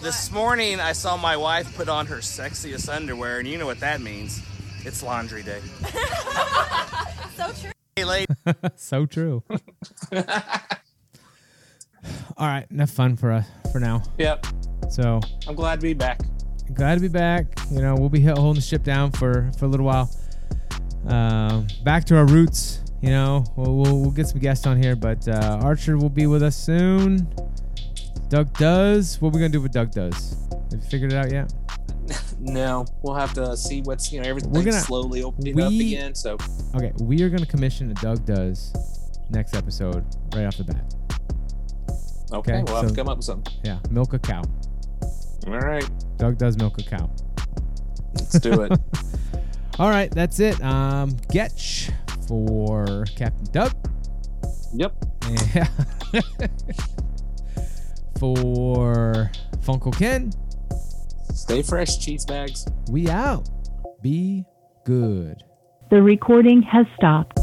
This 0.00 0.32
morning 0.32 0.80
I 0.80 0.92
saw 0.92 1.18
my 1.18 1.36
wife 1.36 1.76
put 1.76 1.90
on 1.90 2.06
her 2.06 2.18
sexiest 2.18 2.88
underwear, 2.88 3.38
and 3.38 3.46
you 3.46 3.58
know 3.58 3.66
what 3.66 3.80
that 3.80 4.00
means. 4.00 4.40
It's 4.86 5.02
laundry 5.02 5.42
day. 5.42 5.60
So 7.36 7.52
true. 7.52 7.70
Hey, 7.94 8.04
ladies. 8.04 8.36
so 8.74 9.06
true. 9.06 9.44
All 12.36 12.46
right, 12.48 12.66
enough 12.68 12.90
fun 12.90 13.14
for 13.14 13.30
us 13.30 13.46
for 13.70 13.78
now. 13.78 14.02
Yep. 14.18 14.44
So 14.90 15.20
I'm 15.46 15.54
glad 15.54 15.78
to 15.80 15.86
be 15.86 15.94
back. 15.94 16.20
glad 16.74 16.96
to 16.96 17.00
be 17.00 17.06
back. 17.06 17.46
You 17.70 17.80
know, 17.80 17.94
we'll 17.94 18.08
be 18.08 18.22
holding 18.22 18.54
the 18.54 18.60
ship 18.60 18.82
down 18.82 19.12
for 19.12 19.52
for 19.56 19.66
a 19.66 19.68
little 19.68 19.86
while. 19.86 20.10
Um, 21.08 21.66
back 21.84 22.04
to 22.06 22.16
our 22.16 22.26
roots. 22.26 22.80
You 23.00 23.10
know, 23.10 23.44
we'll, 23.56 23.76
we'll 23.76 24.00
we'll 24.00 24.10
get 24.10 24.26
some 24.28 24.40
guests 24.40 24.66
on 24.66 24.80
here, 24.82 24.96
but 24.96 25.26
uh, 25.28 25.60
Archer 25.62 25.96
will 25.96 26.08
be 26.10 26.26
with 26.26 26.42
us 26.42 26.56
soon. 26.56 27.28
Doug 28.28 28.52
does. 28.58 29.20
What 29.20 29.28
are 29.28 29.32
we 29.32 29.38
gonna 29.40 29.48
do 29.50 29.60
with 29.60 29.72
Doug 29.72 29.92
does? 29.92 30.36
Have 30.72 30.80
you 30.82 30.88
figured 30.90 31.12
it 31.12 31.16
out 31.16 31.30
yet? 31.32 31.52
No, 32.40 32.86
we'll 33.02 33.16
have 33.16 33.32
to 33.34 33.56
see 33.56 33.82
what's 33.82 34.12
you 34.12 34.20
know 34.22 34.28
everything's 34.28 34.56
We're 34.56 34.62
gonna- 34.64 34.78
slowly 34.80 35.24
opening 35.24 35.60
up 35.60 35.72
again. 35.72 36.14
So 36.14 36.36
Okay, 36.76 36.92
we 37.00 37.20
are 37.24 37.28
gonna 37.28 37.44
commission 37.44 37.90
a 37.90 37.94
Doug 37.94 38.24
does 38.24 38.72
next 39.30 39.56
episode 39.56 40.04
right 40.34 40.44
off 40.46 40.56
the 40.56 40.62
bat. 40.64 40.94
okay, 42.32 42.62
we'll 42.64 42.76
have 42.76 42.84
so- 42.84 42.90
to 42.90 42.94
come 42.94 43.08
up 43.08 43.16
with 43.18 43.24
something. 43.26 43.52
Yeah, 43.64 43.80
milk 43.90 44.12
a 44.14 44.20
cow. 44.20 44.42
All 45.48 45.58
right, 45.58 45.84
Doug 46.16 46.38
does 46.38 46.56
milk 46.56 46.78
a 46.78 46.84
cow. 46.84 47.10
let's 48.14 48.38
do 48.38 48.62
it. 48.62 48.72
All 49.78 49.90
right, 49.90 50.10
that's 50.10 50.40
it. 50.40 50.60
Um, 50.62 51.12
Getch 51.32 51.92
for 52.26 53.04
Captain 53.16 53.46
Doug. 53.52 53.72
Yep. 54.74 54.92
Yeah. 55.54 55.68
for 58.18 59.30
Funko 59.58 59.96
Ken, 59.96 60.32
Stay 61.32 61.62
fresh, 61.62 61.98
cheese 61.98 62.24
bags. 62.24 62.66
we 62.90 63.08
out. 63.08 63.48
Be 64.02 64.44
good. 64.84 65.44
The 65.90 66.02
recording 66.02 66.62
has 66.62 66.86
stopped. 66.96 67.38